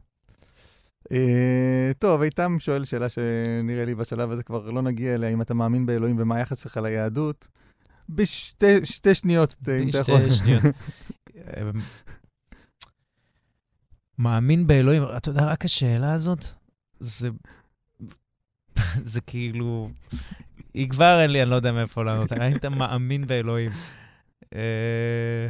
אה, 1.12 1.92
טוב, 2.00 2.22
איתם 2.22 2.56
שואל 2.60 2.86
שאלה 2.86 3.10
שנראה 3.10 3.86
לי 3.86 3.96
בשלב 3.96 4.32
הזה 4.32 4.44
כבר 4.44 4.72
לא 4.72 4.82
נגיע 4.82 5.14
אליה, 5.14 5.30
אם 5.30 5.42
אתה 5.42 5.54
מאמין 5.54 5.86
באלוהים 5.86 6.16
ומה 6.20 6.36
היחס 6.36 6.64
שלך 6.64 6.78
ליהדות. 6.78 7.48
בשתי 8.10 8.86
שתי 8.86 9.16
שניות, 9.16 9.56
אם 9.82 9.90
אתה 9.90 9.98
יכול. 9.98 10.30
שניות. 10.30 10.64
אמ, 11.38 11.80
מאמין 14.18 14.68
באלוהים, 14.68 15.04
אתה 15.18 15.30
יודע, 15.30 15.46
רק 15.46 15.66
השאלה 15.66 16.14
הזאת, 16.14 16.46
זה, 17.00 17.30
זה 19.04 19.22
כאילו, 19.22 19.90
היא 20.74 20.90
כבר 20.90 21.20
אין 21.22 21.32
לי, 21.32 21.42
אני 21.42 21.50
לא 21.50 21.56
יודע 21.56 21.72
מאיפה 21.72 22.04
לענות, 22.04 22.34
אתה 22.56 22.70
מאמין 22.70 23.28
באלוהים? 23.28 23.72
אה, 24.56 25.48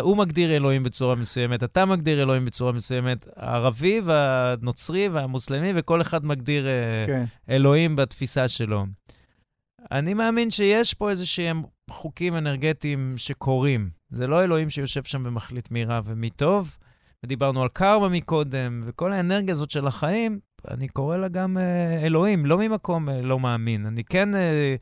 הוא 0.00 0.16
מגדיר 0.16 0.56
אלוהים 0.56 0.82
בצורה 0.82 1.14
מסוימת, 1.14 1.62
אתה 1.62 1.84
מגדיר 1.84 2.22
אלוהים 2.22 2.44
בצורה 2.44 2.72
מסוימת, 2.72 3.26
הערבי 3.36 4.00
והנוצרי 4.04 5.08
והמוסלמי, 5.08 5.72
וכל 5.74 6.00
אחד 6.00 6.26
מגדיר 6.26 6.66
אה, 6.66 7.04
כן. 7.06 7.24
אלוהים 7.48 7.96
בתפיסה 7.96 8.48
שלו. 8.48 8.86
אני 9.90 10.14
מאמין 10.14 10.50
שיש 10.50 10.94
פה 10.94 11.10
איזה 11.10 11.26
שהם 11.26 11.62
חוקים 11.90 12.36
אנרגטיים 12.36 13.14
שקורים. 13.16 13.90
זה 14.10 14.26
לא 14.26 14.44
אלוהים 14.44 14.70
שיושב 14.70 15.04
שם 15.04 15.22
ומחליט 15.26 15.70
מי 15.70 15.84
רע 15.84 16.00
ומי 16.04 16.30
טוב. 16.30 16.76
ודיברנו 17.24 17.62
על 17.62 17.68
קרמה 17.68 18.08
מקודם, 18.08 18.82
וכל 18.86 19.12
האנרגיה 19.12 19.52
הזאת 19.52 19.70
של 19.70 19.86
החיים, 19.86 20.38
אני 20.70 20.88
קורא 20.88 21.16
לה 21.16 21.28
גם 21.28 21.58
אה, 21.58 22.06
אלוהים, 22.06 22.46
לא 22.46 22.58
ממקום 22.58 23.08
אה, 23.08 23.22
לא 23.22 23.40
מאמין. 23.40 23.86
אני 23.86 24.04
כן, 24.04 24.34
אה, 24.34 24.74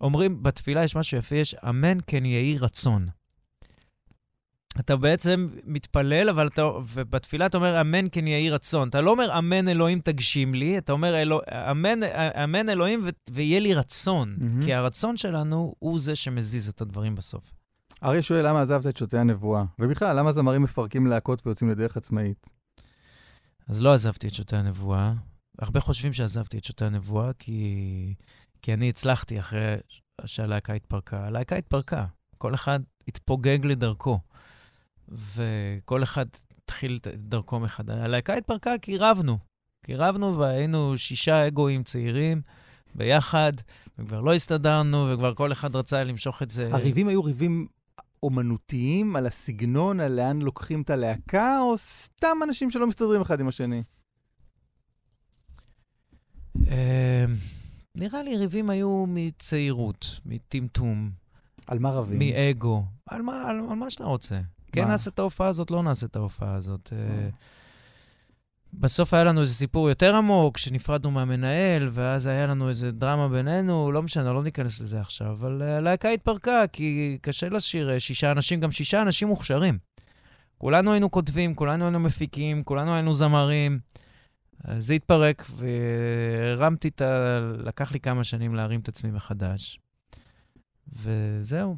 אומרים, 0.00 0.42
בתפילה 0.42 0.84
יש 0.84 0.96
משהו 0.96 1.18
יפה, 1.18 1.36
יש 1.36 1.54
אמן 1.54 1.98
כן 2.06 2.24
יהי 2.24 2.58
רצון. 2.58 3.06
אתה 4.80 4.96
בעצם 4.96 5.48
מתפלל, 5.64 6.28
אבל 6.28 6.46
אתה, 6.46 6.64
ובתפילה 6.64 7.46
אתה 7.46 7.56
אומר, 7.56 7.80
אמן 7.80 8.06
כן 8.12 8.26
יהי 8.26 8.50
רצון. 8.50 8.88
אתה 8.88 9.00
לא 9.00 9.10
אומר, 9.10 9.38
אמן 9.38 9.68
אלוהים 9.68 10.00
תגשים 10.00 10.54
לי, 10.54 10.78
אתה 10.78 10.92
אומר, 10.92 11.22
אלו, 11.22 11.40
אמן, 11.70 12.02
אמן 12.44 12.68
אלוהים 12.68 13.00
ו, 13.04 13.08
ויהיה 13.30 13.60
לי 13.60 13.74
רצון. 13.74 14.36
מהמם. 14.38 14.62
כי 14.62 14.74
הרצון 14.74 15.16
שלנו 15.16 15.74
הוא 15.78 15.98
זה 15.98 16.16
שמזיז 16.16 16.68
את 16.68 16.80
הדברים 16.80 17.14
בסוף. 17.14 17.52
אריה 18.02 18.22
שואל 18.22 18.48
למה 18.48 18.62
עזבת 18.62 18.86
את 18.86 18.96
שוטי 18.96 19.18
הנבואה, 19.18 19.64
ובכלל, 19.78 20.18
למה 20.18 20.32
זמרים 20.32 20.62
מפרקים 20.62 21.06
להקות 21.06 21.46
ויוצאים 21.46 21.70
לדרך 21.70 21.96
עצמאית? 21.96 22.50
אז 23.68 23.82
לא 23.82 23.94
עזבתי 23.94 24.28
את 24.28 24.34
שוטי 24.34 24.56
הנבואה. 24.56 25.12
הרבה 25.58 25.80
חושבים 25.80 26.12
שעזבתי 26.12 26.58
את 26.58 26.64
שוטי 26.64 26.84
הנבואה, 26.84 27.32
כי, 27.38 28.14
כי 28.62 28.74
אני 28.74 28.88
הצלחתי 28.88 29.40
אחרי 29.40 29.74
שהלהקה 30.24 30.72
התפרקה. 30.72 31.26
הלהקה 31.26 31.56
התפרקה. 31.56 32.04
כל 32.38 32.54
אחד 32.54 32.80
התפוגג 33.08 33.58
לדרכו. 33.64 34.18
וכל 35.08 36.02
אחד 36.02 36.26
התחיל 36.64 36.98
את 37.02 37.06
דרכו 37.06 37.60
מחדש. 37.60 37.96
הלהקה 37.98 38.34
התפרקה 38.34 38.78
כי 38.82 38.96
רבנו. 38.96 39.38
כי 39.82 39.94
רבנו 39.94 40.38
והיינו 40.38 40.98
שישה 40.98 41.46
אגואים 41.46 41.82
צעירים 41.82 42.42
ביחד, 42.94 43.52
וכבר 43.98 44.20
לא 44.20 44.34
הסתדרנו, 44.34 45.10
וכבר 45.12 45.34
כל 45.34 45.52
אחד 45.52 45.76
רצה 45.76 46.04
למשוך 46.04 46.42
את 46.42 46.50
זה. 46.50 46.74
הריבים 46.74 47.08
היו 47.08 47.24
ריבים 47.24 47.66
אומנותיים 48.22 49.16
על 49.16 49.26
הסגנון, 49.26 50.00
על 50.00 50.12
לאן 50.12 50.42
לוקחים 50.42 50.82
את 50.82 50.90
הלהקה, 50.90 51.60
או 51.60 51.78
סתם 51.78 52.36
אנשים 52.44 52.70
שלא 52.70 52.86
מסתדרים 52.86 53.20
אחד 53.20 53.40
עם 53.40 53.48
השני? 53.48 53.82
אה, 56.68 57.24
נראה 57.94 58.22
לי 58.22 58.36
ריבים 58.36 58.70
היו 58.70 59.04
מצעירות, 59.08 60.20
מטמטום, 60.26 61.10
על 61.66 61.78
מה 61.78 61.90
רבים? 61.90 62.18
מאגו, 62.18 62.84
על 63.06 63.22
מה, 63.22 63.50
על, 63.50 63.56
על 63.70 63.76
מה 63.76 63.90
שאתה 63.90 64.04
רוצה. 64.04 64.40
כן 64.72 64.82
מה? 64.82 64.88
נעשה 64.88 65.10
את 65.10 65.18
ההופעה 65.18 65.48
הזאת, 65.48 65.70
לא 65.70 65.82
נעשה 65.82 66.06
את 66.06 66.16
ההופעה 66.16 66.54
הזאת. 66.54 66.92
אה, 66.92 67.28
בסוף 68.72 69.14
היה 69.14 69.24
לנו 69.24 69.40
איזה 69.40 69.54
סיפור 69.54 69.88
יותר 69.88 70.16
עמוק, 70.16 70.58
שנפרדנו 70.58 71.10
מהמנהל, 71.10 71.88
ואז 71.92 72.26
היה 72.26 72.46
לנו 72.46 72.68
איזה 72.68 72.92
דרמה 72.92 73.28
בינינו, 73.28 73.92
לא 73.92 74.02
משנה, 74.02 74.32
לא 74.32 74.42
ניכנס 74.42 74.80
לזה 74.80 75.00
עכשיו, 75.00 75.30
אבל 75.30 75.62
אה, 75.62 75.76
הלהקה 75.76 76.08
התפרקה, 76.08 76.64
כי 76.72 77.18
קשה 77.22 77.48
לשיר 77.48 77.90
אה, 77.90 78.00
שישה 78.00 78.32
אנשים, 78.32 78.60
גם 78.60 78.70
שישה 78.70 79.02
אנשים 79.02 79.28
מוכשרים. 79.28 79.78
כולנו 80.58 80.92
היינו 80.92 81.10
כותבים, 81.10 81.54
כולנו 81.54 81.84
היינו 81.84 82.00
מפיקים, 82.00 82.64
כולנו 82.64 82.94
היינו 82.94 83.14
זמרים. 83.14 83.78
זה 84.78 84.94
התפרק, 84.94 85.44
והרמתי 85.56 86.88
את 86.88 87.00
ה... 87.00 87.38
לקח 87.58 87.92
לי 87.92 88.00
כמה 88.00 88.24
שנים 88.24 88.54
להרים 88.54 88.80
את 88.80 88.88
עצמי 88.88 89.10
מחדש. 89.10 89.80
וזהו. 90.92 91.76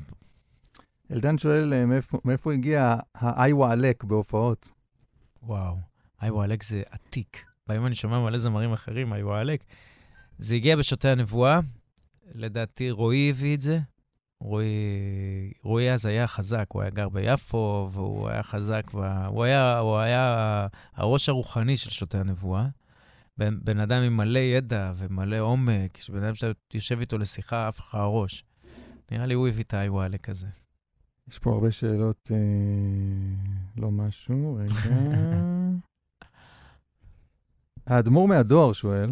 אלדן 1.13 1.39
שואל 1.39 1.73
אה, 1.73 1.87
מאיפה, 1.87 2.19
מאיפה 2.25 2.53
הגיע 2.53 2.97
האיווה 3.15 3.73
עלק 3.73 4.05
בהופעות. 4.05 4.71
וואו, 5.43 5.77
היי 6.21 6.31
וואלק 6.31 6.63
זה 6.63 6.83
עתיק. 6.91 7.45
ביום 7.69 7.87
אני 7.87 7.95
שומע 7.95 8.19
מלא 8.19 8.39
זמרים 8.39 8.73
אחרים, 8.73 9.13
היי 9.13 9.23
וואלק. 9.23 9.65
זה 10.39 10.55
הגיע 10.55 10.77
בשותי 10.77 11.09
הנבואה, 11.09 11.61
לדעתי 12.35 12.91
רועי 12.91 13.31
הביא 13.31 13.57
את 13.57 13.61
זה. 13.61 13.79
רועי, 15.63 15.93
אז 15.93 16.07
היה 16.07 16.27
חזק, 16.27 16.67
הוא 16.69 16.83
היה 16.83 16.91
גר 16.91 17.09
ביפו, 17.09 17.91
והוא 17.93 18.29
היה 18.29 18.43
חזק, 18.43 18.83
ו... 18.95 19.27
הוא, 19.27 19.45
היה, 19.45 19.79
הוא 19.79 19.99
היה 19.99 20.67
הראש 20.95 21.29
הרוחני 21.29 21.77
של 21.77 21.91
שותי 21.91 22.19
הנבואה. 22.19 22.67
בן, 23.39 23.59
בן 23.65 23.81
אדם 23.81 24.03
עם 24.03 24.17
מלא 24.17 24.39
ידע 24.39 24.93
ומלא 24.97 25.39
עומק, 25.39 25.97
שבן 25.97 26.23
אדם 26.23 26.35
שאתה 26.35 26.77
יושב 26.77 27.01
איתו 27.01 27.19
לשיחה, 27.19 27.69
עף 27.69 27.79
לך 27.79 27.95
הראש. 27.95 28.45
נראה 29.11 29.27
לי 29.27 29.35
הוא 29.35 29.49
הביא 29.49 29.65
את 29.65 29.75
האי 29.75 29.89
וואלק 29.89 30.29
הזה. 30.29 30.47
יש 31.31 31.39
פה 31.39 31.53
הרבה 31.53 31.71
שאלות, 31.71 32.31
אה, 32.35 32.37
לא 33.77 33.91
משהו, 33.91 34.55
רגע. 34.55 34.75
האדמו"ר 37.87 38.29
מהדואר 38.29 38.73
שואל, 38.73 39.11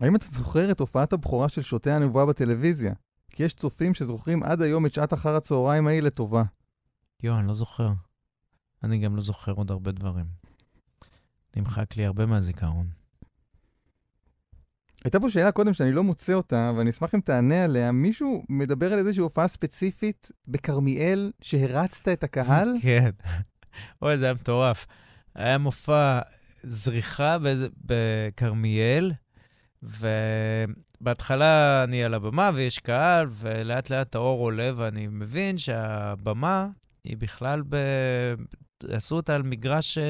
האם 0.00 0.16
אתה 0.16 0.24
זוכר 0.24 0.70
את 0.70 0.80
הופעת 0.80 1.12
הבכורה 1.12 1.48
של 1.48 1.62
שותי 1.62 1.90
הנבואה 1.90 2.26
בטלוויזיה? 2.26 2.94
כי 3.30 3.42
יש 3.42 3.54
צופים 3.54 3.94
שזוכרים 3.94 4.42
עד 4.42 4.62
היום 4.62 4.86
את 4.86 4.92
שעת 4.92 5.12
אחר 5.12 5.36
הצהריים 5.36 5.86
ההיא 5.86 6.02
לטובה. 6.02 6.42
יואו, 7.22 7.38
אני 7.38 7.48
לא 7.48 7.54
זוכר. 7.54 7.92
אני 8.82 8.98
גם 8.98 9.16
לא 9.16 9.22
זוכר 9.22 9.52
עוד 9.52 9.70
הרבה 9.70 9.92
דברים. 9.92 10.26
נמחק 11.56 11.96
לי 11.96 12.06
הרבה 12.06 12.26
מהזיכרון. 12.26 13.03
הייתה 15.04 15.20
פה 15.20 15.30
שאלה 15.30 15.52
קודם 15.52 15.72
שאני 15.72 15.92
לא 15.92 16.02
מוצא 16.04 16.32
אותה, 16.32 16.72
ואני 16.76 16.90
אשמח 16.90 17.14
אם 17.14 17.20
תענה 17.20 17.64
עליה. 17.64 17.92
מישהו 17.92 18.44
מדבר 18.48 18.92
על 18.92 18.98
איזושהי 18.98 19.20
הופעה 19.20 19.48
ספציפית 19.48 20.30
בכרמיאל 20.48 21.32
שהרצת 21.40 22.08
את 22.08 22.24
הקהל? 22.24 22.74
כן. 22.82 23.10
אוי, 24.02 24.18
זה 24.18 24.24
היה 24.24 24.34
מטורף. 24.34 24.86
היה 25.34 25.58
מופע 25.58 26.20
זריחה 26.62 27.36
בכרמיאל, 27.84 29.12
ובהתחלה 31.00 31.84
אני 31.84 32.04
על 32.04 32.14
הבמה 32.14 32.50
ויש 32.54 32.78
קהל, 32.78 33.26
ולאט 33.30 33.90
לאט 33.90 34.14
האור 34.14 34.40
עולה, 34.40 34.70
ואני 34.76 35.06
מבין 35.06 35.58
שהבמה 35.58 36.68
היא 37.04 37.16
בכלל 37.16 37.62
ב... 37.68 37.76
עשו 38.90 39.16
אותה 39.16 39.34
על 39.34 39.42
מגרש 39.42 39.98
אה, 39.98 40.04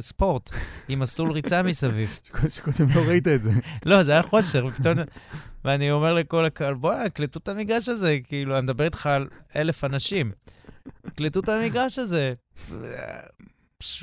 ספורט, 0.00 0.50
עם 0.88 0.98
מסלול 0.98 1.30
ריצה 1.32 1.62
מסביב. 1.62 2.18
שקודם 2.48 2.88
לא 2.94 3.00
ראית 3.08 3.28
את 3.28 3.42
זה. 3.42 3.50
לא, 3.86 4.02
זה 4.02 4.12
היה 4.12 4.22
חושר, 4.22 4.66
ופתאום... 4.66 4.98
ואני 5.64 5.90
אומר 5.90 6.14
לכל 6.14 6.44
הקהל, 6.44 6.74
בוא'נה, 6.74 7.08
קלטו 7.08 7.38
את 7.38 7.48
המגרש 7.48 7.88
הזה, 7.88 8.18
כאילו, 8.24 8.54
אני 8.58 8.62
מדבר 8.62 8.84
איתך 8.84 9.06
על 9.06 9.28
אלף 9.56 9.84
אנשים. 9.84 10.30
קלטו 11.16 11.40
את 11.40 11.48
המגרש 11.48 11.98
הזה. 11.98 12.34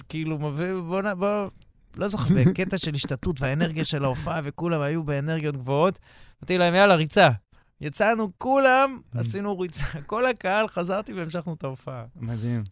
כאילו, 0.09 0.39
מביא- 0.39 0.73
בוא. 0.87 1.01
בוא... 1.13 1.49
לא 1.97 2.07
זוכר, 2.07 2.33
בקטע 2.35 2.77
של 2.77 2.91
השתתות 2.95 3.41
והאנרגיה 3.41 3.85
של 3.85 4.03
ההופעה, 4.03 4.41
וכולם 4.43 4.81
היו 4.81 5.03
באנרגיות 5.03 5.57
גבוהות. 5.57 5.99
אמרתי 6.43 6.57
להם, 6.57 6.75
יאללה, 6.75 6.95
ריצה. 6.95 7.29
יצאנו, 7.81 8.31
כולם, 8.37 8.99
עשינו 9.15 9.59
ריצה. 9.59 9.85
כל 10.05 10.25
הקהל, 10.25 10.67
חזרתי 10.67 11.13
והמשכנו 11.13 11.53
את 11.53 11.63
ההופעה. 11.63 12.03
מדהים. 12.15 12.63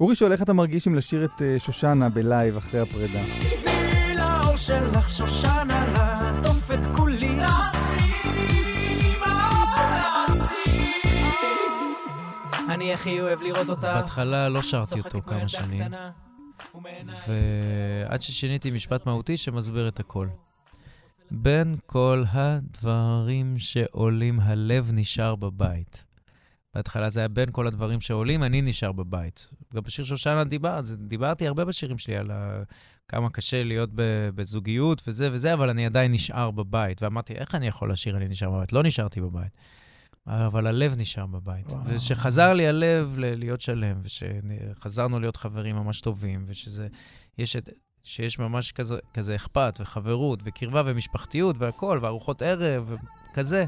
אורי 0.00 0.14
שואל 0.14 0.32
איך 0.32 0.42
אתה 0.42 0.52
מרגיש 0.52 0.88
אם 0.88 0.94
לשיר 0.94 1.24
את 1.24 1.42
אה, 1.42 1.58
שושנה 1.58 2.08
בלייב 2.08 2.56
אחרי 2.56 2.80
הפרידה. 2.80 3.20
תני 3.24 4.14
לאור 4.16 4.56
שלך 4.56 5.10
שושנה 5.10 5.92
לעטוף 5.92 6.70
את 6.70 6.96
כולי. 6.96 7.38
אני 12.68 12.94
הכי 12.94 13.20
אוהב 13.20 13.42
לראות 13.42 13.60
אז 13.62 13.70
אותך. 13.70 13.84
בהתחלה 13.84 14.48
לא 14.48 14.62
שרתי 14.62 14.98
אותו 15.00 15.22
כמה 15.26 15.48
שנים. 15.48 15.82
ועד 17.28 18.22
ששיניתי 18.22 18.70
משפט 18.70 19.06
מהותי 19.06 19.36
שמסביר 19.36 19.88
את 19.88 20.00
הכל. 20.00 20.26
בין 21.30 21.76
כל 21.86 22.24
הדברים 22.32 23.58
שעולים, 23.58 24.40
הלב 24.40 24.90
נשאר 24.92 25.36
בבית. 25.36 26.04
בהתחלה 26.74 27.10
זה 27.10 27.20
היה 27.20 27.28
בין 27.28 27.48
כל 27.52 27.66
הדברים 27.66 28.00
שעולים, 28.00 28.42
אני 28.42 28.62
נשאר 28.62 28.92
בבית. 28.92 29.48
גם 29.74 29.82
בשיר 29.82 30.04
שושנה 30.04 30.44
דיבר, 30.44 30.80
זה- 30.84 30.96
דיברתי 30.96 31.46
הרבה 31.46 31.64
בשירים 31.64 31.98
שלי 31.98 32.16
על 32.16 32.30
ה... 32.30 32.62
כמה 33.08 33.30
קשה 33.30 33.62
להיות 33.64 33.90
בזוגיות 34.34 35.02
וזה 35.06 35.28
וזה, 35.32 35.54
אבל 35.54 35.70
אני 35.70 35.86
עדיין 35.86 36.12
נשאר 36.12 36.50
בבית. 36.50 37.02
ואמרתי, 37.02 37.32
איך 37.32 37.54
אני 37.54 37.66
יכול 37.68 37.92
לשיר 37.92 38.16
אני 38.16 38.28
נשאר 38.28 38.50
בבית? 38.50 38.72
לא 38.72 38.82
נשארתי 38.82 39.20
בבית. 39.20 39.52
אבל 40.26 40.66
הלב 40.66 40.94
נשאר 40.98 41.26
בבית. 41.26 41.72
וואו. 41.72 41.82
ושחזר 41.86 42.52
לי 42.52 42.66
הלב 42.68 43.14
ל- 43.18 43.34
להיות 43.38 43.60
שלם, 43.60 44.00
ושחזרנו 44.02 45.20
להיות 45.20 45.36
חברים 45.36 45.76
ממש 45.76 46.00
טובים, 46.00 46.44
ושזה... 46.48 46.88
יש 47.38 47.56
את... 47.56 47.68
שיש 48.04 48.38
ממש 48.38 48.72
כזה, 48.72 48.96
כזה 49.14 49.36
אכפת 49.36 49.78
וחברות 49.80 50.40
וקרבה 50.44 50.82
ומשפחתיות 50.86 51.56
והכול, 51.58 51.98
וארוחות 52.02 52.42
ערב 52.42 52.96
וכזה. 53.32 53.64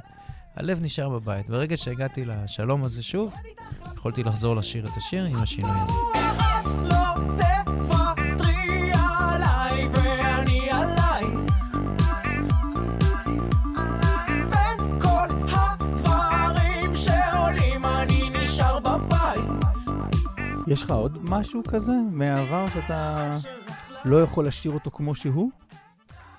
הלב 0.56 0.80
נשאר 0.82 1.08
בבית. 1.08 1.48
ברגע 1.48 1.76
שהגעתי 1.76 2.24
לשלום 2.24 2.84
הזה 2.84 3.02
שוב, 3.02 3.34
יכולתי 3.94 4.22
לחזור 4.22 4.56
לשיר 4.56 4.86
את 4.86 4.96
השיר 4.96 5.24
עם 5.24 5.42
השינוי 5.42 5.70
הזה. 5.70 5.92
יש 20.66 20.82
לך 20.82 20.90
עוד 20.90 21.18
משהו 21.22 21.62
כזה 21.68 21.92
מהעבר 22.12 22.66
שאתה 22.74 23.30
לא 24.04 24.22
יכול 24.22 24.46
לשיר 24.46 24.72
אותו 24.72 24.90
כמו 24.90 25.14
שהוא? 25.14 25.50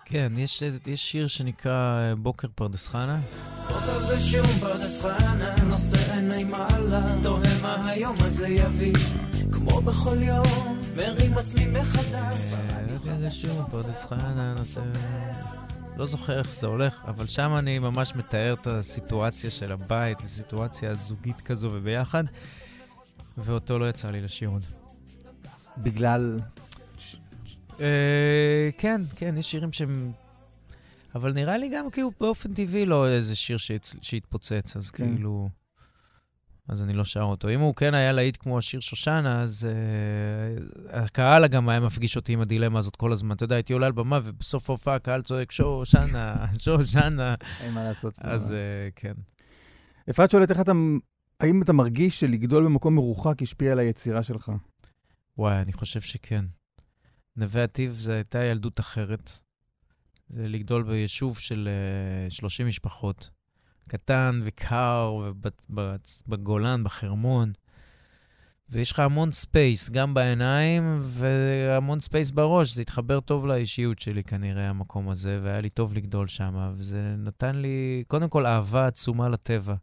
כן, 0.05 0.33
יש, 0.37 0.63
יש 0.85 1.11
שיר 1.11 1.27
שנקרא 1.27 1.99
אה, 1.99 2.15
בוקר 2.15 2.47
פרדס 2.55 2.87
חנה. 2.87 3.19
בוקר 3.67 4.15
שוב 4.15 4.45
פרדס 4.59 5.01
חנה, 5.01 5.55
נושא 5.63 6.13
עיני 6.13 6.43
מעלה, 6.43 7.15
תוהה 7.23 7.61
מה 7.61 7.89
היום 7.89 8.15
הזה 8.19 8.47
יביא. 8.47 8.93
כמו 9.51 9.81
בכל 9.81 10.23
יום, 10.23 10.79
מרים 10.95 11.37
עצמי 11.37 11.65
מחדש. 11.67 12.35
בוקר 12.93 13.29
שוב 13.29 13.67
פרדס 13.71 14.05
חנה, 14.05 14.53
נושא... 14.57 14.81
לא 15.97 16.05
זוכר 16.05 16.39
איך 16.39 16.53
זה 16.53 16.67
הולך, 16.67 17.01
אבל 17.07 17.25
שם 17.25 17.55
אני 17.55 17.79
ממש 17.79 18.15
מתאר 18.15 18.53
את 18.53 18.67
הסיטואציה 18.67 19.49
של 19.49 19.71
הבית, 19.71 20.17
וסיטואציה 20.25 20.95
זוגית 20.95 21.41
כזו 21.41 21.69
וביחד, 21.73 22.23
ואותו 23.37 23.79
לא 23.79 23.89
יצא 23.89 24.07
לי 24.07 24.21
לשיר 24.21 24.49
עוד. 24.49 24.65
בגלל... 25.77 26.39
אה, 27.79 28.69
כן, 28.77 29.01
כן, 29.15 29.37
יש 29.37 29.51
שירים 29.51 29.71
שהם... 29.71 30.11
אבל 31.15 31.33
נראה 31.33 31.57
לי 31.57 31.69
גם 31.69 31.89
כאילו 31.91 32.11
באופן 32.19 32.53
טבעי 32.53 32.85
לא 32.85 33.07
איזה 33.09 33.35
שיר. 33.35 33.57
שהתפוצץ, 34.01 34.77
אז 34.77 34.91
כן. 34.91 35.15
כאילו... 35.15 35.49
אז 36.67 36.81
אני 36.81 36.93
לא 36.93 37.03
שר 37.03 37.21
אותו. 37.21 37.49
אם 37.49 37.59
הוא 37.59 37.75
כן 37.75 37.93
היה 37.93 38.11
להיט 38.11 38.37
כמו 38.37 38.57
השיר 38.57 38.79
שושנה, 38.79 39.41
אז 39.41 39.67
uh, 39.67 40.95
הקהל 40.95 41.47
גם 41.47 41.69
היה 41.69 41.79
מפגיש 41.79 42.15
אותי 42.15 42.33
עם 42.33 42.41
הדילמה 42.41 42.79
הזאת 42.79 42.95
כל 42.95 43.11
הזמן. 43.11 43.35
אתה 43.35 43.43
יודע, 43.43 43.55
הייתי 43.55 43.73
עולה 43.73 43.85
על 43.85 43.91
במה, 43.91 44.19
ובסוף 44.23 44.69
ההופעה 44.69 44.95
הקהל 44.95 45.21
צועק, 45.21 45.51
שושנה, 45.51 46.45
שושנה. 46.63 47.35
אין 47.61 47.73
מה 47.73 47.83
לעשות. 47.83 48.13
אז 48.21 48.51
uh, 48.51 48.91
כן. 48.95 49.13
אפרת 50.09 50.31
שואלת 50.31 50.51
איך 50.51 50.59
אתה 50.59 50.71
האם 51.39 51.61
אתה 51.61 51.73
מרגיש 51.73 52.19
שלגדול 52.19 52.65
במקום 52.65 52.95
מרוחק 52.95 53.41
השפיע 53.41 53.71
על 53.71 53.79
היצירה 53.79 54.23
שלך? 54.23 54.51
וואי, 55.37 55.61
אני 55.61 55.73
חושב 55.73 56.01
שכן. 56.01 56.45
נווה 57.37 57.63
עתיב 57.63 57.91
זו 57.99 58.11
הייתה 58.11 58.43
ילדות 58.43 58.79
אחרת. 58.79 59.31
זה 60.29 60.47
לגדול 60.47 60.83
ביישוב 60.83 61.39
של 61.39 61.69
אה, 62.29 62.33
30 62.33 62.67
משפחות. 62.67 63.29
קטן 63.89 64.41
וקר, 64.43 65.13
ובגולן, 65.69 66.83
בחרמון. 66.83 67.51
ויש 68.69 68.91
לך 68.91 68.99
המון 68.99 69.31
space, 69.31 69.89
גם 69.89 70.13
בעיניים 70.13 70.99
והמון 71.01 71.99
space 71.99 72.31
בראש. 72.31 72.73
זה 72.73 72.81
התחבר 72.81 73.19
טוב 73.19 73.45
לאישיות 73.45 73.99
שלי 73.99 74.23
כנראה, 74.23 74.69
המקום 74.69 75.09
הזה, 75.09 75.39
והיה 75.43 75.61
לי 75.61 75.69
טוב 75.69 75.93
לגדול 75.93 76.27
שם. 76.27 76.73
וזה 76.75 77.15
נתן 77.17 77.55
לי, 77.55 78.03
קודם 78.07 78.29
כל, 78.29 78.45
אהבה 78.45 78.87
עצומה 78.87 79.29
לטבע. 79.29 79.75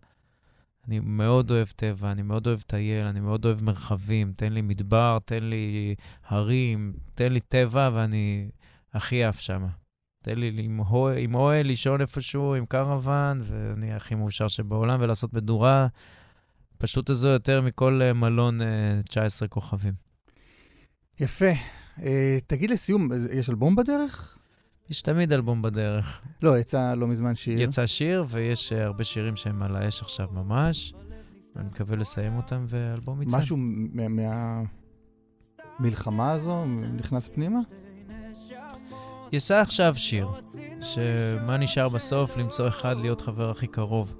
אני 0.88 1.00
מאוד 1.04 1.50
אוהב 1.50 1.68
טבע, 1.76 2.12
אני 2.12 2.22
מאוד 2.22 2.46
אוהב 2.46 2.60
טייל, 2.60 3.06
אני 3.06 3.20
מאוד 3.20 3.44
אוהב 3.44 3.62
מרחבים. 3.62 4.32
תן 4.36 4.52
לי 4.52 4.62
מדבר, 4.62 5.18
תן 5.24 5.42
לי 5.42 5.94
הרים, 6.26 6.92
תן 7.14 7.32
לי 7.32 7.40
טבע, 7.40 7.90
ואני 7.94 8.48
הכי 8.92 9.24
עף 9.24 9.40
שם. 9.40 9.66
תן 10.22 10.38
לי 10.38 10.52
עם, 10.58 10.80
עם 11.18 11.34
אוהל 11.34 11.66
לישון 11.66 12.00
איפשהו, 12.00 12.54
עם 12.54 12.66
קרוון, 12.66 13.42
ואני 13.44 13.92
הכי 13.92 14.14
מאושר 14.14 14.48
שבעולם, 14.48 15.00
ולעשות 15.00 15.32
מדורה. 15.32 15.86
פשוט 16.78 17.10
הזו 17.10 17.28
יותר 17.28 17.60
מכל 17.60 18.02
אה, 18.02 18.12
מלון 18.12 18.58
19 19.04 19.46
אה, 19.46 19.50
כוכבים. 19.50 19.92
יפה. 21.20 21.52
Uh, 21.98 22.02
תגיד 22.46 22.70
לסיום, 22.70 23.08
יש 23.32 23.50
אלבום 23.50 23.76
בדרך? 23.76 24.38
יש 24.90 25.02
תמיד 25.02 25.32
אלבום 25.32 25.62
בדרך. 25.62 26.20
לא, 26.42 26.58
יצא 26.58 26.94
לא 26.94 27.06
מזמן 27.06 27.34
שיר. 27.34 27.60
יצא 27.60 27.86
שיר, 27.86 28.24
ויש 28.28 28.72
uh, 28.72 28.76
הרבה 28.76 29.04
שירים 29.04 29.36
שהם 29.36 29.62
על 29.62 29.76
האש 29.76 30.02
עכשיו 30.02 30.28
ממש. 30.32 30.94
אני 31.56 31.64
מקווה 31.64 31.96
לסיים 31.96 32.36
אותם, 32.36 32.64
ואלבום 32.66 33.22
יצא. 33.22 33.38
משהו 33.38 33.56
מהמלחמה 35.78 36.32
הזו 36.32 36.64
נכנס 36.96 37.28
פנימה? 37.28 37.58
יצא 39.32 39.60
עכשיו 39.60 39.94
שיר, 39.94 40.28
שמה 40.80 41.56
נשאר 41.56 41.88
בסוף? 41.88 42.36
למצוא 42.36 42.68
אחד 42.68 42.96
להיות 42.98 43.20
חבר 43.20 43.50
הכי 43.50 43.66
קרוב. 43.66 44.14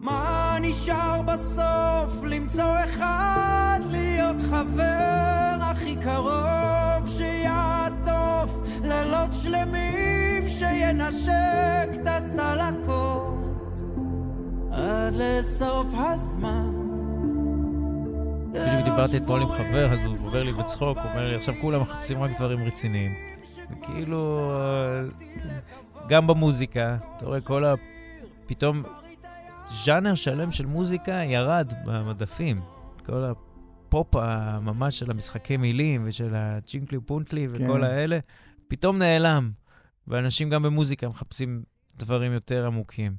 מה 0.00 0.56
נשאר 0.60 1.22
בסוף? 1.22 2.22
למצוא 2.22 2.84
אחד 2.84 3.80
להיות 3.90 4.36
חבר 4.50 5.58
הכי 5.60 5.96
קרוב 5.96 7.08
שיעטוף 7.16 7.37
לילות 9.08 9.32
שלמים 9.42 10.48
שינשק 10.48 11.88
את 11.94 12.06
הצלקות 12.06 13.80
עד 14.72 15.14
לסוף 15.16 15.86
הזמן 15.94 16.72
בדיוק 18.50 18.84
דיברתי 18.84 19.16
אתמול 19.16 19.42
עם 19.42 19.48
חבר, 19.48 19.92
אז 19.92 20.04
הוא 20.04 20.16
עובר 20.26 20.42
לי 20.42 20.52
בצחוק, 20.52 20.98
הוא 20.98 21.10
אומר 21.10 21.28
לי, 21.28 21.34
עכשיו 21.34 21.54
כולם 21.60 21.80
מחפשים 21.80 22.22
רק 22.22 22.30
דברים 22.36 22.58
רציניים. 22.58 23.12
וכאילו, 23.70 24.52
גם 26.08 26.26
במוזיקה, 26.26 26.96
אתה 27.16 27.26
רואה 27.26 27.40
כל 27.40 27.64
ה... 27.64 27.74
פתאום 28.46 28.82
ז'אנר 29.84 30.14
שלם 30.14 30.50
של 30.50 30.66
מוזיקה 30.66 31.12
ירד 31.12 31.72
במדפים. 31.84 32.60
כל 33.06 33.24
הפופ 33.24 34.16
ממש 34.60 34.98
של 34.98 35.10
המשחקי 35.10 35.56
מילים 35.56 36.02
ושל 36.04 36.34
הצ'ינקלי 36.34 36.98
פונטלי 37.06 37.48
וכל 37.50 37.78
כן. 37.80 37.84
האלה, 37.84 38.18
פתאום 38.68 38.98
נעלם. 38.98 39.50
ואנשים 40.08 40.50
גם 40.50 40.62
במוזיקה 40.62 41.08
מחפשים 41.08 41.62
דברים 41.96 42.32
יותר 42.32 42.66
עמוקים. 42.66 43.16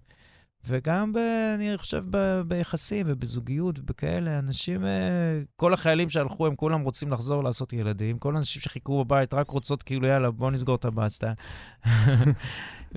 וגם, 0.67 1.13
ב, 1.13 1.17
אני 1.55 1.77
חושב, 1.77 2.03
ב, 2.09 2.41
ביחסים 2.47 3.05
ובזוגיות 3.09 3.79
ובכאלה, 3.79 4.39
אנשים, 4.39 4.85
אה, 4.85 5.41
כל 5.55 5.73
החיילים 5.73 6.09
שהלכו, 6.09 6.47
הם 6.47 6.55
כולם 6.55 6.81
רוצים 6.81 7.11
לחזור 7.11 7.43
לעשות 7.43 7.73
ילדים. 7.73 8.19
כל 8.19 8.35
האנשים 8.35 8.61
שחיכו 8.61 9.05
בבית 9.05 9.33
רק 9.33 9.49
רוצות 9.49 9.83
כאילו, 9.83 10.07
יאללה, 10.07 10.31
בוא 10.31 10.51
נסגור 10.51 10.75
את 10.75 10.85
הבאסטה. 10.85 11.33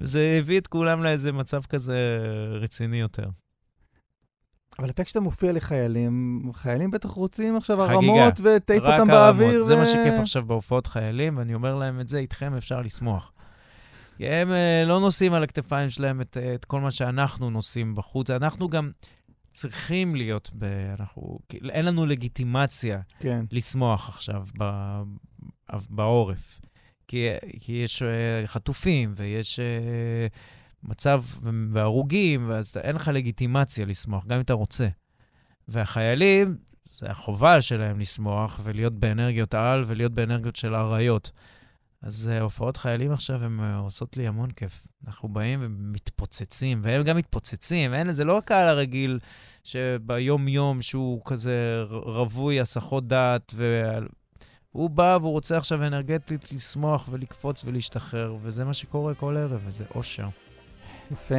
זה 0.01 0.37
הביא 0.39 0.59
את 0.61 0.67
כולם 0.67 1.03
לאיזה 1.03 1.33
מצב 1.33 1.63
כזה 1.65 2.19
רציני 2.61 3.01
יותר. 3.01 3.29
אבל 4.79 4.91
אתה 4.91 5.05
כשאתה 5.05 5.21
מופיע 5.21 5.53
לחיילים, 5.53 6.43
חיילים 6.55 6.91
בטח 6.91 7.11
רוצים 7.11 7.57
עכשיו 7.57 7.83
הרמות 7.83 8.41
וטייף 8.43 8.85
אותם 8.85 9.07
באוויר. 9.07 9.49
רק 9.49 9.53
הרמות, 9.53 9.67
זה 9.67 9.77
מה 9.77 9.87
שכיף 9.87 10.21
עכשיו 10.21 10.45
בהופעות 10.47 10.87
חיילים, 10.87 11.37
ואני 11.37 11.55
אומר 11.55 11.75
להם 11.75 12.01
את 12.01 12.09
זה, 12.09 12.19
איתכם 12.19 12.55
אפשר 12.55 12.83
לשמוח. 12.83 13.33
כי 14.17 14.29
הם 14.29 14.49
uh, 14.49 14.89
לא 14.89 15.01
נושאים 15.01 15.35
על 15.35 15.43
הכתפיים 15.43 15.91
שלהם 15.91 16.21
את, 16.21 16.37
את 16.55 16.65
כל 16.65 16.81
מה 16.81 16.91
שאנחנו 16.91 17.51
נושאים 17.51 17.95
בחוץ. 17.95 18.31
אנחנו 18.31 18.69
גם 18.69 18.91
צריכים 19.53 20.17
להיות, 20.17 20.51
ב, 20.55 20.65
אנחנו, 20.99 21.39
אין 21.71 21.85
לנו 21.85 22.07
לגיטימציה 22.07 23.01
כן. 23.19 23.45
לשמוח 23.53 24.09
עכשיו 24.09 24.43
ב, 24.59 24.71
בעורף. 25.91 26.61
כי, 27.09 27.29
כי 27.61 27.73
יש 27.73 28.03
uh, 28.03 28.47
חטופים 28.47 29.13
ויש 29.17 29.61
מצב 30.83 31.23
והרוגים, 31.71 32.49
ואז 32.49 32.77
אין 32.77 32.97
לך 32.97 33.09
לגיטימציה 33.09 33.87
לשמוח, 33.87 34.27
גם 34.27 34.37
אם 34.37 34.43
אתה 34.43 34.53
רוצה. 34.53 34.89
והחיילים, 35.69 36.57
זה 36.85 37.11
החובה 37.11 37.61
שלהם 37.61 37.99
לשמוח 37.99 38.61
ולהיות 38.63 38.93
באנרגיות 38.93 39.55
על 39.55 39.85
ולהיות 39.87 40.13
באנרגיות 40.13 40.57
של 40.57 40.75
אריות. 40.75 41.31
אז 42.03 42.31
uh, 42.33 42.43
הופעות 42.43 42.77
חיילים 42.77 43.13
עכשיו, 43.13 43.45
הן 43.45 43.61
uh, 43.61 43.63
עושות 43.83 44.17
לי 44.17 44.27
המון 44.27 44.51
כיף. 44.51 44.87
אנחנו 45.07 45.29
באים 45.29 45.61
ומתפוצצים, 45.63 46.81
והם 46.85 47.03
גם 47.03 47.17
מתפוצצים. 47.17 47.95
אין, 47.95 48.13
זה 48.13 48.25
לא 48.25 48.39
הקהל 48.39 48.69
הרגיל 48.69 49.19
שביום-יום, 49.65 50.83
שהוא 50.83 51.21
כזה 51.25 51.83
רווי 51.91 52.61
הסחות 52.61 53.09
דעת, 53.09 53.55
והוא 53.55 54.91
בא 54.91 55.19
והוא 55.21 55.33
רוצה 55.33 55.57
עכשיו 55.57 55.87
אנרגטית 55.87 56.53
לשמוח 56.53 57.09
ולקפוץ 57.13 57.65
ולהשתחרר, 57.65 58.37
וזה 58.43 58.65
מה 58.65 58.75
שקורה 58.75 59.15
כל 59.15 59.37
ערב, 59.37 59.63
וזה 59.65 59.85
אושר. 59.95 60.29
יפה. 61.13 61.35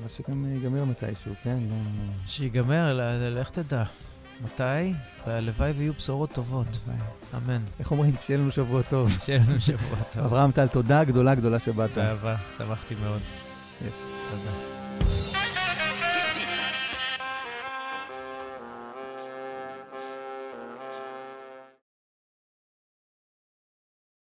אבל 0.00 0.08
שגם 0.08 0.44
ייגמר 0.46 0.84
מתישהו, 0.84 1.34
כן? 1.42 1.58
לא... 1.70 1.76
שיגמר, 2.26 2.92
לך 3.30 3.50
תדע. 3.50 3.84
מתי? 4.44 4.92
והלוואי 5.26 5.70
ויהיו 5.70 5.92
בשורות 5.92 6.32
טובות. 6.32 6.80
אמן. 7.34 7.62
איך 7.78 7.90
אומרים? 7.90 8.14
שיהיה 8.26 8.38
לנו 8.38 8.50
שבוע 8.50 8.82
טוב. 8.82 9.10
שיהיה 9.24 9.40
לנו 9.48 9.60
שבוע 9.60 9.98
טוב. 10.12 10.24
אברהם 10.24 10.52
טל, 10.52 10.66
תודה 10.66 11.04
גדולה 11.04 11.34
גדולה 11.34 11.58
שבאת. 11.58 11.94
באהבה, 11.94 12.36
שמחתי 12.56 12.94
מאוד. 12.94 13.20
יס. 13.88 14.20
תודה. 14.30 14.73